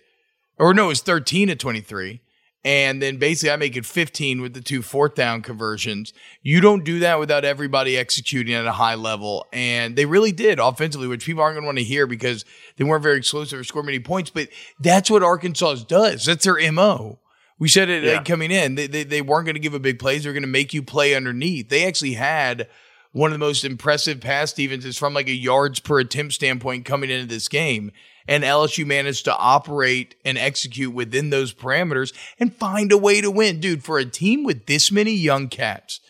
or 0.59 0.73
no, 0.75 0.91
it's 0.91 1.01
13 1.01 1.51
at 1.51 1.59
23. 1.59 2.21
And 2.63 3.01
then 3.01 3.17
basically 3.17 3.53
I 3.53 3.57
make 3.57 3.75
it 3.77 3.87
15 3.87 4.43
with 4.43 4.53
the 4.53 4.61
two 4.61 4.83
fourth 4.83 5.15
down 5.15 5.41
conversions. 5.41 6.13
You 6.43 6.61
don't 6.61 6.85
do 6.85 6.99
that 6.99 7.19
without 7.19 7.45
everybody 7.45 7.97
executing 7.97 8.55
at 8.55 8.67
a 8.67 8.73
high 8.73 8.97
level. 8.97 9.47
And 9.51 9.97
they 9.97 10.05
really 10.05 10.33
did 10.33 10.59
offensively, 10.59 11.09
which 11.09 11.25
people 11.25 11.43
aren't 11.43 11.55
going 11.55 11.63
to 11.63 11.67
want 11.67 11.79
to 11.79 11.85
hear 11.85 12.07
because 12.07 12.45
they 12.77 12.85
weren't 12.85 13.03
very 13.03 13.17
explosive 13.17 13.59
or 13.59 13.65
score 13.65 13.83
many 13.83 13.99
points. 13.99 14.29
But 14.29 14.49
that's 14.79 15.11
what 15.11 15.23
Arkansas 15.23 15.77
does. 15.89 16.27
That's 16.27 16.45
their 16.45 16.71
MO. 16.71 17.19
We 17.61 17.69
said 17.69 17.91
it 17.91 18.03
yeah. 18.03 18.23
coming 18.23 18.51
in. 18.51 18.75
They, 18.75 18.87
they, 18.87 19.05
they 19.05 19.23
weren't 19.23 19.45
going 19.45 19.55
to 19.55 19.61
give 19.61 19.75
a 19.75 19.79
big 19.79 19.99
plays. 19.99 20.25
They're 20.25 20.33
going 20.33 20.43
to 20.43 20.49
make 20.49 20.75
you 20.75 20.83
play 20.83 21.15
underneath. 21.15 21.69
They 21.69 21.87
actually 21.87 22.15
had 22.15 22.67
one 23.13 23.31
of 23.31 23.35
the 23.35 23.45
most 23.45 23.65
impressive 23.65 24.21
pass 24.21 24.53
defenses 24.53 24.97
from 24.97 25.13
like 25.13 25.29
a 25.29 25.33
yards 25.35 25.79
per 25.79 26.01
attempt 26.01 26.33
standpoint 26.33 26.87
coming 26.87 27.11
into 27.11 27.27
this 27.27 27.49
game. 27.49 27.93
And 28.27 28.45
LSU 28.45 28.87
managed 28.87 29.27
to 29.27 29.37
operate 29.37 30.15
and 30.25 30.39
execute 30.39 30.95
within 30.95 31.31
those 31.31 31.53
parameters 31.53 32.15
and 32.39 32.55
find 32.55 32.93
a 32.93 32.99
way 32.99 33.21
to 33.21 33.31
win. 33.31 33.61
Dude, 33.61 33.85
for 33.85 33.99
a 33.99 34.07
team 34.07 34.43
with 34.43 34.67
this 34.67 34.91
many 34.91 35.13
young 35.13 35.49
cats, 35.49 36.01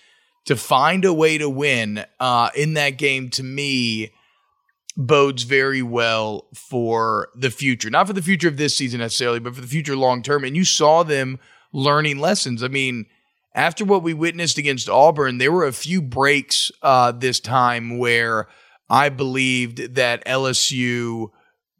to 0.45 0.55
find 0.55 1.05
a 1.05 1.13
way 1.13 1.37
to 1.37 1.49
win 1.49 2.05
uh, 2.21 2.51
in 2.55 2.75
that 2.75 2.91
game, 2.91 3.29
to 3.31 3.43
me, 3.43 4.13
bodes 5.07 5.45
very 5.45 5.83
well 5.83 6.47
for 6.55 7.29
the 7.35 7.51
future. 7.51 7.91
Not 7.91 8.07
for 8.07 8.13
the 8.13 8.23
future 8.23 8.49
of 8.49 8.57
this 8.57 8.77
season 8.77 9.01
necessarily, 9.01 9.41
but 9.41 9.55
for 9.55 9.61
the 9.61 9.67
future 9.67 9.97
long 9.97 10.23
term. 10.23 10.45
And 10.45 10.57
you 10.57 10.65
saw 10.65 11.03
them 11.03 11.39
learning 11.73 12.19
lessons. 12.19 12.63
I 12.63 12.69
mean, 12.69 13.07
after 13.55 13.85
what 13.85 14.03
we 14.03 14.15
witnessed 14.15 14.59
against 14.59 14.89
Auburn, 14.89 15.39
there 15.39 15.53
were 15.53 15.67
a 15.67 15.73
few 15.73 16.03
breaks 16.03 16.71
uh, 16.83 17.13
this 17.13 17.41
time 17.41 17.99
where 17.99 18.49
I 18.89 19.09
believed 19.09 19.95
that 19.95 20.25
LSU 20.25 21.31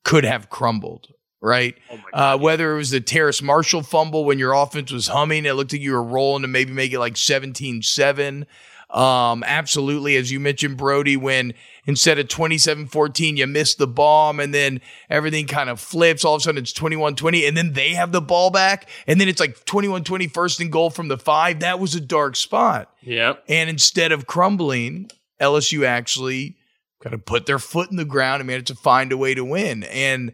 could 0.05 0.25
have 0.25 0.51
crumbled. 0.51 1.09
Right, 1.43 1.75
Oh 1.91 1.99
uh, 2.13 2.39
whether 2.39 2.75
it 2.75 2.77
was 2.77 2.91
the 2.91 3.01
Terrace 3.01 3.41
Marshall 3.41 3.83
fumble 3.83 4.27
when 4.27 4.39
your 4.39 4.53
offense 4.53 4.93
was 4.93 5.09
humming, 5.09 5.47
it 5.47 5.55
looked 5.55 5.73
like 5.73 5.81
you 5.81 5.93
were 5.93 6.03
rolling 6.03 6.43
to 6.43 6.49
maybe 6.49 6.71
make 6.71 6.93
it 6.93 6.99
like 6.99 7.17
17 7.17 7.81
7. 7.81 8.47
Um, 8.91 9.43
absolutely, 9.47 10.17
as 10.17 10.31
you 10.31 10.39
mentioned, 10.39 10.77
Brody, 10.77 11.17
when 11.17 11.55
instead 11.91 12.21
of 12.21 12.29
27 12.29 12.87
14, 12.87 13.37
you 13.37 13.47
miss 13.47 13.75
the 13.75 13.87
bomb 13.87 14.39
and 14.39 14.55
then 14.55 14.81
everything 15.11 15.47
kind 15.47 15.69
of 15.69 15.81
flips. 15.81 16.25
All 16.25 16.37
of 16.37 16.41
a 16.41 16.43
sudden, 16.45 16.63
it's 16.63 16.73
21 16.73 17.17
20, 17.17 17.45
and 17.45 17.57
then 17.57 17.73
they 17.73 17.95
have 17.95 18.13
the 18.13 18.21
ball 18.21 18.51
back, 18.51 18.89
and 19.07 19.21
then 19.21 19.29
it's 19.29 19.41
like 19.41 19.65
21 19.65 20.05
20 20.05 20.29
first 20.29 20.61
and 20.61 20.71
goal 20.71 20.89
from 20.89 21.09
the 21.09 21.19
five. 21.19 21.61
That 21.61 21.81
was 21.81 21.95
a 21.95 22.01
dark 22.01 22.37
spot. 22.37 22.91
Yep. 23.03 23.45
And 23.49 23.69
instead 23.69 24.13
of 24.13 24.27
crumbling, 24.27 25.11
LSU 25.41 25.85
actually 25.85 26.57
kind 27.03 27.13
of 27.13 27.25
put 27.25 27.47
their 27.47 27.59
foot 27.59 27.91
in 27.91 27.97
the 27.97 28.05
ground 28.05 28.41
and 28.41 28.47
managed 28.47 28.69
to 28.69 28.75
find 28.75 29.11
a 29.11 29.17
way 29.17 29.35
to 29.35 29.45
win. 29.45 29.83
And 29.85 30.33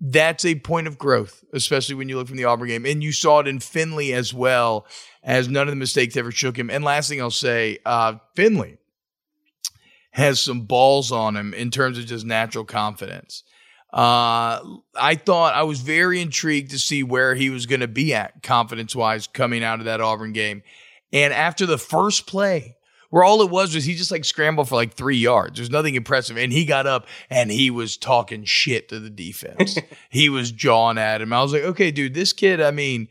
that's 0.00 0.44
a 0.44 0.56
point 0.56 0.88
of 0.88 0.98
growth, 0.98 1.44
especially 1.52 1.94
when 1.94 2.08
you 2.08 2.16
look 2.16 2.26
from 2.26 2.36
the 2.36 2.44
Auburn 2.44 2.68
game. 2.68 2.84
And 2.84 3.02
you 3.02 3.12
saw 3.12 3.40
it 3.40 3.46
in 3.46 3.60
Finley 3.60 4.12
as 4.12 4.34
well, 4.34 4.86
as 5.22 5.48
none 5.48 5.68
of 5.68 5.72
the 5.72 5.76
mistakes 5.76 6.16
ever 6.16 6.32
shook 6.32 6.58
him. 6.58 6.68
And 6.68 6.82
last 6.82 7.08
thing 7.08 7.20
I'll 7.20 7.30
say, 7.30 7.78
uh, 7.86 8.14
Finley 8.34 8.78
has 10.16 10.40
some 10.40 10.62
balls 10.62 11.12
on 11.12 11.36
him 11.36 11.52
in 11.52 11.70
terms 11.70 11.98
of 11.98 12.06
just 12.06 12.24
natural 12.24 12.64
confidence. 12.64 13.42
Uh, 13.92 14.64
I 14.94 15.14
thought 15.14 15.54
I 15.54 15.64
was 15.64 15.80
very 15.80 16.22
intrigued 16.22 16.70
to 16.70 16.78
see 16.78 17.02
where 17.02 17.34
he 17.34 17.50
was 17.50 17.66
going 17.66 17.80
to 17.80 17.88
be 17.88 18.14
at 18.14 18.42
confidence 18.42 18.96
wise 18.96 19.26
coming 19.26 19.62
out 19.62 19.78
of 19.78 19.84
that 19.84 20.00
Auburn 20.00 20.32
game. 20.32 20.62
And 21.12 21.34
after 21.34 21.66
the 21.66 21.76
first 21.76 22.26
play, 22.26 22.76
where 23.10 23.24
all 23.24 23.42
it 23.42 23.50
was 23.50 23.74
was 23.74 23.84
he 23.84 23.94
just 23.94 24.10
like 24.10 24.24
scrambled 24.24 24.70
for 24.70 24.74
like 24.74 24.94
three 24.94 25.18
yards. 25.18 25.56
There's 25.56 25.70
nothing 25.70 25.96
impressive. 25.96 26.38
And 26.38 26.50
he 26.50 26.64
got 26.64 26.86
up 26.86 27.06
and 27.28 27.50
he 27.50 27.70
was 27.70 27.98
talking 27.98 28.44
shit 28.44 28.88
to 28.88 28.98
the 28.98 29.10
defense. 29.10 29.78
he 30.08 30.30
was 30.30 30.50
jawing 30.50 30.96
at 30.96 31.20
him. 31.20 31.34
I 31.34 31.42
was 31.42 31.52
like, 31.52 31.62
okay, 31.62 31.90
dude, 31.90 32.14
this 32.14 32.32
kid, 32.32 32.62
I 32.62 32.70
mean, 32.70 33.08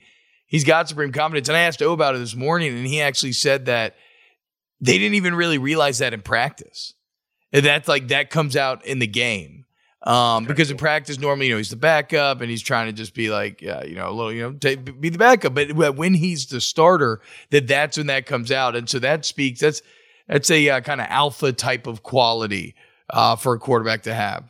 he's 0.47 0.63
got 0.63 0.89
supreme 0.89 1.11
confidence. 1.11 1.49
And 1.49 1.55
I 1.55 1.61
asked 1.61 1.83
O 1.83 1.93
about 1.93 2.15
it 2.15 2.17
this 2.17 2.35
morning, 2.35 2.75
and 2.75 2.87
he 2.87 2.99
actually 2.99 3.33
said 3.33 3.65
that 3.67 3.95
they 4.85 4.97
didn't 4.97 5.15
even 5.15 5.35
really 5.35 5.57
realize 5.57 5.99
that 5.99 6.13
in 6.13 6.21
practice. 6.21 6.93
And 7.51 7.65
that's 7.65 7.87
like 7.87 8.09
that 8.09 8.29
comes 8.29 8.55
out 8.55 8.85
in 8.85 8.99
the 8.99 9.07
game. 9.07 9.65
Um, 10.03 10.45
because 10.45 10.69
in 10.69 10.77
practice, 10.77 11.17
normally, 11.17 11.47
you 11.47 11.53
know, 11.53 11.57
he's 11.57 11.71
the 11.71 11.75
backup 11.75 12.41
and 12.41 12.49
he's 12.49 12.61
trying 12.61 12.87
to 12.87 12.93
just 12.93 13.15
be 13.15 13.29
like, 13.29 13.63
uh, 13.67 13.83
you 13.87 13.95
know, 13.95 14.07
a 14.07 14.11
little, 14.11 14.31
you 14.31 14.43
know, 14.43 14.53
take, 14.53 15.01
be 15.01 15.09
the 15.09 15.17
backup. 15.17 15.55
But 15.55 15.95
when 15.95 16.13
he's 16.13 16.45
the 16.45 16.61
starter, 16.61 17.21
that 17.49 17.67
that's 17.67 17.97
when 17.97 18.07
that 18.07 18.27
comes 18.27 18.51
out. 18.51 18.75
And 18.75 18.87
so 18.87 18.99
that 18.99 19.25
speaks, 19.25 19.61
that's, 19.61 19.81
that's 20.27 20.51
a 20.51 20.69
uh, 20.69 20.81
kind 20.81 21.01
of 21.01 21.07
alpha 21.09 21.53
type 21.53 21.87
of 21.87 22.03
quality 22.03 22.75
uh, 23.09 23.35
for 23.35 23.55
a 23.55 23.59
quarterback 23.59 24.03
to 24.03 24.13
have. 24.13 24.47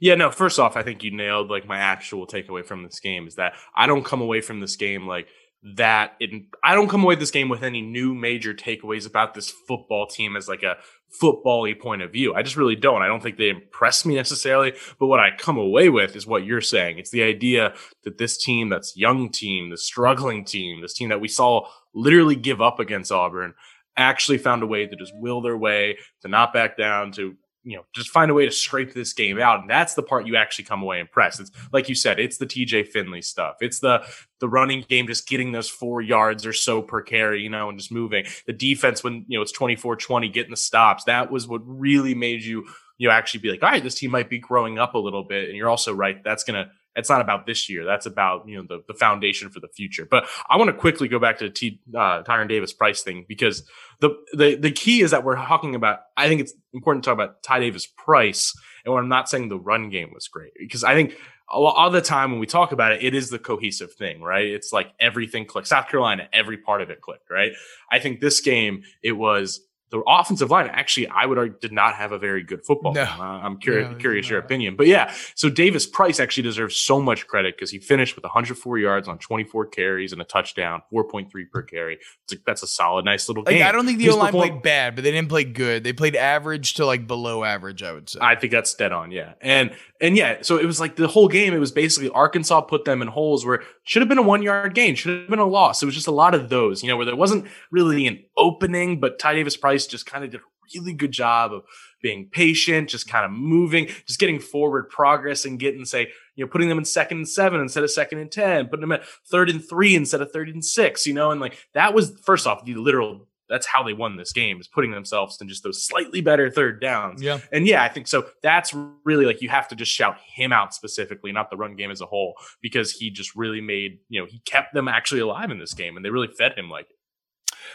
Yeah, 0.00 0.14
no, 0.14 0.30
first 0.30 0.58
off, 0.58 0.76
I 0.76 0.82
think 0.82 1.04
you 1.04 1.10
nailed 1.10 1.50
like 1.50 1.66
my 1.66 1.78
actual 1.78 2.26
takeaway 2.26 2.64
from 2.64 2.82
this 2.84 3.00
game 3.00 3.26
is 3.26 3.36
that 3.36 3.52
I 3.76 3.86
don't 3.86 4.04
come 4.04 4.20
away 4.20 4.40
from 4.40 4.60
this 4.60 4.76
game 4.76 5.06
like 5.06 5.28
that 5.76 6.12
in 6.20 6.46
I 6.62 6.74
don't 6.74 6.88
come 6.88 7.02
away 7.02 7.14
this 7.14 7.30
game 7.30 7.48
with 7.48 7.62
any 7.62 7.82
new 7.82 8.14
major 8.14 8.54
takeaways 8.54 9.06
about 9.06 9.34
this 9.34 9.50
football 9.50 10.06
team 10.06 10.36
as 10.36 10.48
like 10.48 10.62
a 10.62 10.76
football-y 11.10 11.74
point 11.74 12.02
of 12.02 12.12
view. 12.12 12.34
I 12.34 12.42
just 12.42 12.56
really 12.56 12.76
don't. 12.76 13.02
I 13.02 13.06
don't 13.06 13.22
think 13.22 13.38
they 13.38 13.48
impress 13.48 14.04
me 14.04 14.14
necessarily, 14.14 14.74
but 14.98 15.06
what 15.06 15.20
I 15.20 15.30
come 15.36 15.58
away 15.58 15.88
with 15.88 16.14
is 16.16 16.26
what 16.26 16.44
you're 16.44 16.60
saying. 16.60 16.98
It's 16.98 17.10
the 17.10 17.22
idea 17.22 17.74
that 18.04 18.18
this 18.18 18.36
team, 18.36 18.68
that's 18.68 18.96
young 18.96 19.30
team, 19.30 19.70
the 19.70 19.78
struggling 19.78 20.44
team, 20.44 20.82
this 20.82 20.94
team 20.94 21.08
that 21.08 21.20
we 21.20 21.28
saw 21.28 21.66
literally 21.94 22.36
give 22.36 22.60
up 22.60 22.78
against 22.78 23.10
Auburn, 23.10 23.54
actually 23.96 24.38
found 24.38 24.62
a 24.62 24.66
way 24.66 24.86
to 24.86 24.96
just 24.96 25.12
will 25.16 25.40
their 25.40 25.56
way, 25.56 25.98
to 26.22 26.28
not 26.28 26.52
back 26.52 26.76
down, 26.76 27.10
to 27.12 27.34
you 27.68 27.76
know, 27.76 27.84
just 27.94 28.08
find 28.08 28.30
a 28.30 28.34
way 28.34 28.46
to 28.46 28.50
scrape 28.50 28.94
this 28.94 29.12
game 29.12 29.38
out. 29.38 29.60
And 29.60 29.68
that's 29.68 29.92
the 29.92 30.02
part 30.02 30.26
you 30.26 30.36
actually 30.36 30.64
come 30.64 30.82
away 30.82 31.00
impressed. 31.00 31.38
It's 31.38 31.50
like 31.70 31.86
you 31.88 31.94
said, 31.94 32.18
it's 32.18 32.38
the 32.38 32.46
TJ 32.46 32.88
Finley 32.88 33.20
stuff. 33.20 33.56
It's 33.60 33.80
the 33.80 34.02
the 34.40 34.48
running 34.48 34.86
game, 34.88 35.06
just 35.06 35.28
getting 35.28 35.52
those 35.52 35.68
four 35.68 36.00
yards 36.00 36.46
or 36.46 36.54
so 36.54 36.80
per 36.80 37.02
carry, 37.02 37.42
you 37.42 37.50
know, 37.50 37.68
and 37.68 37.78
just 37.78 37.92
moving. 37.92 38.24
The 38.46 38.54
defense 38.54 39.04
when, 39.04 39.26
you 39.28 39.38
know, 39.38 39.42
it's 39.42 39.56
24-20, 39.56 40.32
getting 40.32 40.50
the 40.50 40.56
stops. 40.56 41.04
That 41.04 41.30
was 41.30 41.46
what 41.46 41.60
really 41.64 42.14
made 42.14 42.42
you, 42.42 42.66
you 42.96 43.08
know, 43.08 43.12
actually 43.12 43.40
be 43.40 43.50
like, 43.50 43.62
all 43.62 43.68
right, 43.68 43.82
this 43.82 43.96
team 43.96 44.12
might 44.12 44.30
be 44.30 44.38
growing 44.38 44.78
up 44.78 44.94
a 44.94 44.98
little 44.98 45.24
bit. 45.24 45.48
And 45.48 45.56
you're 45.56 45.68
also 45.68 45.92
right. 45.92 46.24
That's 46.24 46.44
gonna 46.44 46.70
it's 46.98 47.08
not 47.08 47.20
about 47.20 47.46
this 47.46 47.68
year. 47.68 47.84
That's 47.84 48.06
about 48.06 48.46
you 48.48 48.56
know 48.56 48.64
the, 48.68 48.82
the 48.88 48.94
foundation 48.94 49.50
for 49.50 49.60
the 49.60 49.68
future. 49.68 50.04
But 50.04 50.28
I 50.50 50.56
want 50.56 50.68
to 50.68 50.76
quickly 50.76 51.08
go 51.08 51.18
back 51.18 51.38
to 51.38 51.44
the 51.44 51.50
T, 51.50 51.80
uh, 51.94 52.22
Tyrion 52.24 52.48
Davis 52.48 52.72
price 52.72 53.02
thing 53.02 53.24
because 53.28 53.62
the, 54.00 54.10
the 54.32 54.56
the 54.56 54.72
key 54.72 55.00
is 55.00 55.12
that 55.12 55.24
we're 55.24 55.36
talking 55.36 55.74
about. 55.74 56.00
I 56.16 56.28
think 56.28 56.40
it's 56.40 56.52
important 56.74 57.04
to 57.04 57.10
talk 57.10 57.14
about 57.14 57.42
Ty 57.42 57.60
Davis 57.60 57.86
price, 57.86 58.52
and 58.84 58.92
when 58.92 59.04
I'm 59.04 59.08
not 59.08 59.28
saying 59.28 59.48
the 59.48 59.58
run 59.58 59.90
game 59.90 60.10
was 60.12 60.28
great 60.28 60.52
because 60.58 60.84
I 60.84 60.94
think 60.94 61.16
a 61.50 61.58
lot 61.58 61.86
of 61.86 61.92
the 61.92 62.02
time 62.02 62.30
when 62.30 62.40
we 62.40 62.46
talk 62.46 62.72
about 62.72 62.92
it, 62.92 63.02
it 63.02 63.14
is 63.14 63.30
the 63.30 63.38
cohesive 63.38 63.94
thing, 63.94 64.20
right? 64.20 64.46
It's 64.46 64.72
like 64.72 64.88
everything 65.00 65.46
clicked. 65.46 65.68
South 65.68 65.88
Carolina, 65.88 66.28
every 66.32 66.58
part 66.58 66.82
of 66.82 66.90
it 66.90 67.00
clicked, 67.00 67.30
right? 67.30 67.52
I 67.90 68.00
think 68.00 68.20
this 68.20 68.40
game 68.40 68.82
it 69.02 69.12
was 69.12 69.60
the 69.90 70.02
offensive 70.06 70.50
line 70.50 70.68
actually 70.68 71.08
I 71.08 71.26
would 71.26 71.38
argue 71.38 71.56
did 71.60 71.72
not 71.72 71.94
have 71.94 72.12
a 72.12 72.18
very 72.18 72.42
good 72.42 72.64
football. 72.64 72.92
No. 72.94 73.02
Uh, 73.02 73.22
I'm 73.22 73.58
curious, 73.58 73.90
No, 73.90 73.96
curious 73.96 74.28
your 74.28 74.38
opinion, 74.38 74.76
but 74.76 74.86
yeah. 74.86 75.12
So 75.34 75.48
Davis 75.48 75.86
Price 75.86 76.20
actually 76.20 76.42
deserves 76.42 76.76
so 76.76 77.00
much 77.00 77.26
credit 77.26 77.56
because 77.56 77.70
he 77.70 77.78
finished 77.78 78.14
with 78.14 78.24
104 78.24 78.78
yards 78.78 79.08
on 79.08 79.18
24 79.18 79.66
carries 79.66 80.12
and 80.12 80.20
a 80.20 80.24
touchdown, 80.24 80.82
4.3 80.92 81.28
per 81.50 81.62
carry. 81.62 81.98
It's 82.24 82.32
like, 82.32 82.42
that's 82.46 82.62
a 82.62 82.66
solid, 82.66 83.04
nice 83.04 83.28
little 83.28 83.44
Like, 83.44 83.56
game. 83.56 83.66
I 83.66 83.72
don't 83.72 83.86
think 83.86 83.98
the 83.98 84.10
O 84.10 84.16
line 84.16 84.32
played 84.32 84.62
bad, 84.62 84.94
but 84.94 85.04
they 85.04 85.10
didn't 85.10 85.28
play 85.28 85.44
good. 85.44 85.84
They 85.84 85.92
played 85.92 86.16
average 86.16 86.74
to 86.74 86.86
like 86.86 87.06
below 87.06 87.44
average, 87.44 87.82
I 87.82 87.92
would 87.92 88.08
say. 88.08 88.18
I 88.20 88.34
think 88.34 88.52
that's 88.52 88.74
dead 88.74 88.92
on, 88.92 89.10
yeah. 89.10 89.34
And 89.40 89.74
and 90.00 90.16
yeah, 90.16 90.38
so 90.42 90.58
it 90.58 90.66
was 90.66 90.80
like 90.80 90.96
the 90.96 91.08
whole 91.08 91.28
game, 91.28 91.54
it 91.54 91.58
was 91.58 91.72
basically 91.72 92.10
Arkansas 92.10 92.60
put 92.62 92.84
them 92.84 93.02
in 93.02 93.08
holes 93.08 93.44
where 93.44 93.62
should 93.84 94.02
have 94.02 94.08
been 94.08 94.18
a 94.18 94.22
one 94.22 94.42
yard 94.42 94.74
gain, 94.74 94.94
should 94.94 95.18
have 95.18 95.30
been 95.30 95.38
a 95.38 95.46
loss. 95.46 95.82
It 95.82 95.86
was 95.86 95.94
just 95.94 96.06
a 96.06 96.12
lot 96.12 96.34
of 96.34 96.48
those, 96.48 96.82
you 96.82 96.88
know, 96.88 96.96
where 96.96 97.06
there 97.06 97.16
wasn't 97.16 97.46
really 97.70 98.06
an 98.06 98.22
opening, 98.36 99.00
but 99.00 99.18
Ty 99.18 99.34
Davis 99.34 99.56
Price 99.56 99.77
just 99.86 100.06
kind 100.06 100.24
of 100.24 100.30
did 100.30 100.40
a 100.40 100.44
really 100.74 100.92
good 100.92 101.12
job 101.12 101.52
of 101.52 101.62
being 102.02 102.28
patient, 102.30 102.88
just 102.88 103.08
kind 103.08 103.24
of 103.24 103.30
moving, 103.30 103.86
just 104.06 104.20
getting 104.20 104.38
forward 104.38 104.88
progress 104.90 105.44
and 105.44 105.58
getting, 105.58 105.84
say, 105.84 106.08
you 106.34 106.44
know, 106.44 106.50
putting 106.50 106.68
them 106.68 106.78
in 106.78 106.84
second 106.84 107.18
and 107.18 107.28
seven 107.28 107.60
instead 107.60 107.84
of 107.84 107.90
second 107.90 108.18
and 108.18 108.30
10, 108.30 108.66
putting 108.68 108.82
them 108.82 108.92
at 108.92 109.04
third 109.30 109.50
and 109.50 109.66
three 109.66 109.94
instead 109.94 110.20
of 110.20 110.30
third 110.32 110.48
and 110.48 110.64
six, 110.64 111.06
you 111.06 111.14
know, 111.14 111.30
and 111.30 111.40
like 111.40 111.58
that 111.74 111.94
was 111.94 112.12
first 112.24 112.46
off 112.46 112.64
the 112.64 112.74
literal 112.74 113.26
that's 113.48 113.66
how 113.66 113.82
they 113.82 113.92
won 113.92 114.16
this 114.16 114.32
game 114.32 114.60
is 114.60 114.68
putting 114.68 114.90
themselves 114.90 115.38
in 115.40 115.48
just 115.48 115.62
those 115.62 115.84
slightly 115.84 116.20
better 116.20 116.50
third 116.50 116.80
downs. 116.80 117.22
Yeah. 117.22 117.40
And 117.50 117.66
yeah, 117.66 117.82
I 117.82 117.88
think 117.88 118.06
so. 118.06 118.26
That's 118.42 118.74
really 119.04 119.24
like 119.24 119.40
you 119.40 119.48
have 119.48 119.68
to 119.68 119.74
just 119.74 119.90
shout 119.90 120.18
him 120.34 120.52
out 120.52 120.74
specifically, 120.74 121.32
not 121.32 121.50
the 121.50 121.56
run 121.56 121.74
game 121.76 121.90
as 121.90 122.00
a 122.00 122.06
whole, 122.06 122.34
because 122.60 122.92
he 122.92 123.10
just 123.10 123.34
really 123.34 123.60
made, 123.60 123.98
you 124.08 124.20
know, 124.20 124.26
he 124.28 124.40
kept 124.40 124.74
them 124.74 124.88
actually 124.88 125.20
alive 125.20 125.50
in 125.50 125.58
this 125.58 125.74
game 125.74 125.96
and 125.96 126.04
they 126.04 126.10
really 126.10 126.28
fed 126.28 126.52
him 126.56 126.68
like 126.68 126.86
it. 126.90 126.96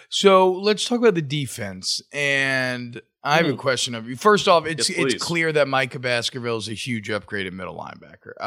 So 0.10 0.52
let's 0.52 0.86
talk 0.86 1.00
about 1.00 1.16
the 1.16 1.22
defense. 1.22 2.02
And 2.12 3.02
I 3.24 3.38
have 3.38 3.46
a 3.46 3.54
Mm. 3.54 3.58
question 3.58 3.96
of 3.96 4.08
you. 4.10 4.16
First 4.16 4.48
off, 4.48 4.66
it's 4.66 4.90
Yes, 4.90 4.98
it's 5.14 5.24
clear 5.24 5.52
that 5.54 5.68
Micah 5.68 6.00
Baskerville 6.00 6.58
is 6.58 6.68
a 6.70 6.74
huge 6.74 7.10
upgrade 7.10 7.48
at 7.48 7.54
middle 7.54 7.76
linebacker. 7.78 8.34
Uh, 8.40 8.44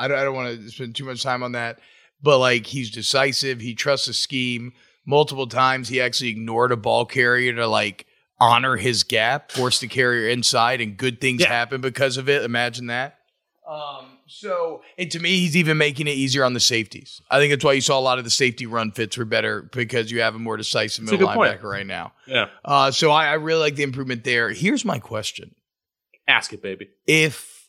I 0.00 0.06
don't, 0.08 0.18
I 0.18 0.24
don't 0.24 0.34
want 0.34 0.60
to 0.60 0.70
spend 0.70 0.94
too 0.94 1.04
much 1.04 1.22
time 1.22 1.42
on 1.42 1.52
that, 1.52 1.80
but 2.22 2.38
like 2.38 2.66
he's 2.66 2.90
decisive. 2.90 3.60
He 3.60 3.74
trusts 3.74 4.06
the 4.06 4.14
scheme. 4.14 4.72
Multiple 5.06 5.46
times 5.48 5.88
he 5.88 6.00
actually 6.00 6.30
ignored 6.30 6.70
a 6.72 6.76
ball 6.76 7.04
carrier 7.06 7.52
to 7.54 7.66
like 7.66 8.06
honor 8.38 8.76
his 8.76 9.02
gap, 9.02 9.50
force 9.50 9.80
the 9.80 9.88
carrier 9.88 10.28
inside, 10.28 10.80
and 10.80 10.96
good 10.96 11.20
things 11.20 11.40
Yeah. 11.42 11.48
happen 11.48 11.80
because 11.80 12.16
of 12.16 12.28
it. 12.28 12.42
Imagine 12.44 12.86
that. 12.86 13.16
Um, 13.68 14.18
so, 14.30 14.82
and 14.96 15.10
to 15.10 15.18
me, 15.18 15.40
he's 15.40 15.56
even 15.56 15.76
making 15.76 16.06
it 16.06 16.12
easier 16.12 16.44
on 16.44 16.54
the 16.54 16.60
safeties. 16.60 17.20
I 17.30 17.38
think 17.38 17.52
that's 17.52 17.64
why 17.64 17.72
you 17.72 17.80
saw 17.80 17.98
a 17.98 18.00
lot 18.00 18.18
of 18.18 18.24
the 18.24 18.30
safety 18.30 18.64
run 18.64 18.92
fits 18.92 19.18
were 19.18 19.24
better 19.24 19.62
because 19.62 20.12
you 20.12 20.20
have 20.20 20.36
a 20.36 20.38
more 20.38 20.56
decisive 20.56 21.04
That's 21.04 21.12
middle 21.12 21.26
good 21.26 21.34
point. 21.34 21.60
linebacker 21.60 21.64
right 21.64 21.86
now. 21.86 22.12
Yeah. 22.26 22.46
Uh, 22.64 22.92
so 22.92 23.10
I, 23.10 23.26
I 23.26 23.32
really 23.34 23.60
like 23.60 23.74
the 23.74 23.82
improvement 23.82 24.22
there. 24.22 24.50
Here's 24.50 24.84
my 24.84 25.00
question: 25.00 25.54
Ask 26.28 26.52
it, 26.52 26.62
baby. 26.62 26.90
If 27.08 27.68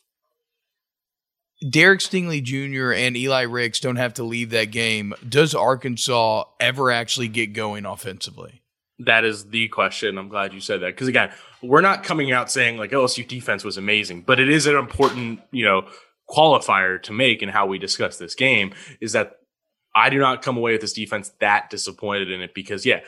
Derek 1.68 2.00
Stingley 2.00 2.42
Jr. 2.42 2.92
and 2.92 3.16
Eli 3.16 3.42
Ricks 3.42 3.80
don't 3.80 3.96
have 3.96 4.14
to 4.14 4.22
leave 4.22 4.50
that 4.50 4.66
game, 4.66 5.14
does 5.28 5.54
Arkansas 5.54 6.44
ever 6.60 6.90
actually 6.90 7.28
get 7.28 7.54
going 7.54 7.86
offensively? 7.86 8.62
That 9.00 9.24
is 9.24 9.46
the 9.46 9.68
question. 9.68 10.16
I'm 10.16 10.28
glad 10.28 10.52
you 10.52 10.60
said 10.60 10.80
that 10.82 10.88
because 10.94 11.08
again, 11.08 11.32
we're 11.60 11.80
not 11.80 12.04
coming 12.04 12.30
out 12.30 12.50
saying 12.50 12.76
like 12.76 12.90
LSU 12.92 13.26
defense 13.26 13.64
was 13.64 13.76
amazing, 13.76 14.22
but 14.22 14.38
it 14.38 14.48
is 14.48 14.66
an 14.66 14.76
important, 14.76 15.40
you 15.50 15.64
know, 15.64 15.88
qualifier 16.32 17.02
to 17.02 17.12
make 17.12 17.42
in 17.42 17.48
how 17.48 17.66
we 17.66 17.78
discuss 17.78 18.18
this 18.18 18.34
game 18.34 18.72
is 19.00 19.12
that 19.12 19.32
I 19.94 20.08
do 20.08 20.18
not 20.18 20.42
come 20.42 20.56
away 20.56 20.72
with 20.72 20.80
this 20.80 20.94
defense 20.94 21.30
that 21.40 21.68
disappointed 21.68 22.30
in 22.30 22.40
it 22.40 22.54
because 22.54 22.86
yeah, 22.86 23.00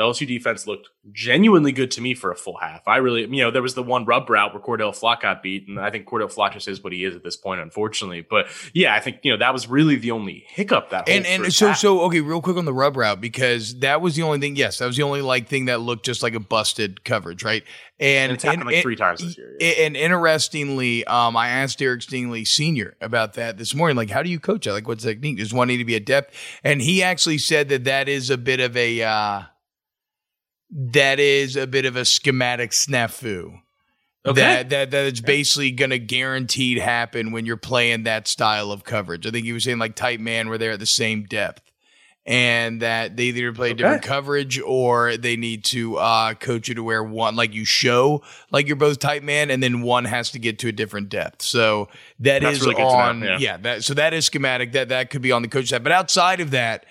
the 0.00 0.06
LSU 0.06 0.26
defense 0.26 0.66
looked 0.66 0.88
genuinely 1.12 1.72
good 1.72 1.90
to 1.90 2.00
me 2.00 2.14
for 2.14 2.30
a 2.30 2.34
full 2.34 2.56
half. 2.56 2.88
I 2.88 2.96
really, 2.96 3.20
you 3.20 3.44
know, 3.44 3.50
there 3.50 3.60
was 3.60 3.74
the 3.74 3.82
one 3.82 4.06
rub 4.06 4.30
route 4.30 4.54
where 4.54 4.62
Cordell 4.62 4.98
Flott 4.98 5.20
got 5.20 5.42
beat, 5.42 5.68
and 5.68 5.78
I 5.78 5.90
think 5.90 6.08
Cordell 6.08 6.34
Flott 6.34 6.54
just 6.54 6.68
is 6.68 6.82
what 6.82 6.94
he 6.94 7.04
is 7.04 7.14
at 7.14 7.22
this 7.22 7.36
point, 7.36 7.60
unfortunately. 7.60 8.26
But 8.28 8.46
yeah, 8.72 8.94
I 8.94 9.00
think 9.00 9.18
you 9.22 9.30
know 9.30 9.36
that 9.36 9.52
was 9.52 9.68
really 9.68 9.96
the 9.96 10.12
only 10.12 10.44
hiccup 10.48 10.88
that. 10.90 11.06
And 11.06 11.26
and 11.26 11.52
so 11.52 11.68
half. 11.68 11.78
so 11.78 12.00
okay, 12.02 12.22
real 12.22 12.40
quick 12.40 12.56
on 12.56 12.64
the 12.64 12.72
rub 12.72 12.96
route 12.96 13.20
because 13.20 13.78
that 13.80 14.00
was 14.00 14.16
the 14.16 14.22
only 14.22 14.38
thing. 14.38 14.56
Yes, 14.56 14.78
that 14.78 14.86
was 14.86 14.96
the 14.96 15.02
only 15.02 15.20
like 15.20 15.48
thing 15.48 15.66
that 15.66 15.82
looked 15.82 16.06
just 16.06 16.22
like 16.22 16.34
a 16.34 16.40
busted 16.40 17.04
coverage, 17.04 17.44
right? 17.44 17.62
And, 17.98 18.30
and 18.30 18.32
it's 18.32 18.44
happened 18.44 18.62
and, 18.62 18.72
like 18.72 18.82
three 18.82 18.96
times 18.96 19.20
this 19.20 19.36
year. 19.36 19.54
Yeah. 19.60 19.84
And 19.84 19.94
interestingly, 19.94 21.04
um, 21.04 21.36
I 21.36 21.50
asked 21.50 21.78
Derek 21.78 22.00
Stingley 22.00 22.46
Senior 22.46 22.96
about 23.02 23.34
that 23.34 23.58
this 23.58 23.74
morning. 23.74 23.98
Like, 23.98 24.08
how 24.08 24.22
do 24.22 24.30
you 24.30 24.40
coach 24.40 24.64
that? 24.64 24.72
Like, 24.72 24.88
what's 24.88 25.04
the 25.04 25.10
technique? 25.10 25.36
Does 25.36 25.52
one 25.52 25.68
need 25.68 25.76
to 25.76 25.84
be 25.84 25.96
adept? 25.96 26.32
And 26.64 26.80
he 26.80 27.02
actually 27.02 27.36
said 27.36 27.68
that 27.68 27.84
that 27.84 28.08
is 28.08 28.30
a 28.30 28.38
bit 28.38 28.60
of 28.60 28.74
a. 28.74 29.02
Uh, 29.02 29.42
that 30.70 31.18
is 31.18 31.56
a 31.56 31.66
bit 31.66 31.84
of 31.84 31.96
a 31.96 32.04
schematic 32.04 32.70
snafu. 32.70 33.60
Okay. 34.26 34.40
That 34.40 34.68
that 34.68 34.90
that 34.90 35.06
it's 35.06 35.20
basically 35.20 35.70
going 35.70 35.90
to 35.90 35.98
guaranteed 35.98 36.78
happen 36.78 37.32
when 37.32 37.46
you're 37.46 37.56
playing 37.56 38.02
that 38.02 38.28
style 38.28 38.70
of 38.70 38.84
coverage. 38.84 39.26
I 39.26 39.30
think 39.30 39.46
he 39.46 39.52
was 39.52 39.64
saying 39.64 39.78
like 39.78 39.94
tight 39.94 40.20
man 40.20 40.50
where 40.50 40.58
they're 40.58 40.72
at 40.72 40.78
the 40.78 40.84
same 40.84 41.24
depth, 41.24 41.62
and 42.26 42.82
that 42.82 43.16
they 43.16 43.24
either 43.24 43.50
play 43.54 43.68
okay. 43.68 43.78
different 43.78 44.02
coverage 44.02 44.60
or 44.60 45.16
they 45.16 45.36
need 45.36 45.64
to 45.64 45.96
uh, 45.96 46.34
coach 46.34 46.68
you 46.68 46.74
to 46.74 46.82
where 46.82 47.02
one 47.02 47.34
like 47.34 47.54
you 47.54 47.64
show 47.64 48.22
like 48.50 48.66
you're 48.66 48.76
both 48.76 48.98
tight 48.98 49.22
man, 49.22 49.50
and 49.50 49.62
then 49.62 49.80
one 49.80 50.04
has 50.04 50.30
to 50.32 50.38
get 50.38 50.58
to 50.58 50.68
a 50.68 50.72
different 50.72 51.08
depth. 51.08 51.40
So 51.40 51.88
that 52.18 52.42
That's 52.42 52.58
is 52.58 52.66
really 52.66 52.82
on 52.82 53.22
yeah. 53.22 53.38
yeah. 53.38 53.56
That 53.56 53.84
so 53.84 53.94
that 53.94 54.12
is 54.12 54.26
schematic. 54.26 54.72
That 54.72 54.90
that 54.90 55.08
could 55.08 55.22
be 55.22 55.32
on 55.32 55.40
the 55.40 55.48
coach 55.48 55.68
side, 55.68 55.82
but 55.82 55.92
outside 55.92 56.40
of 56.40 56.50
that, 56.50 56.84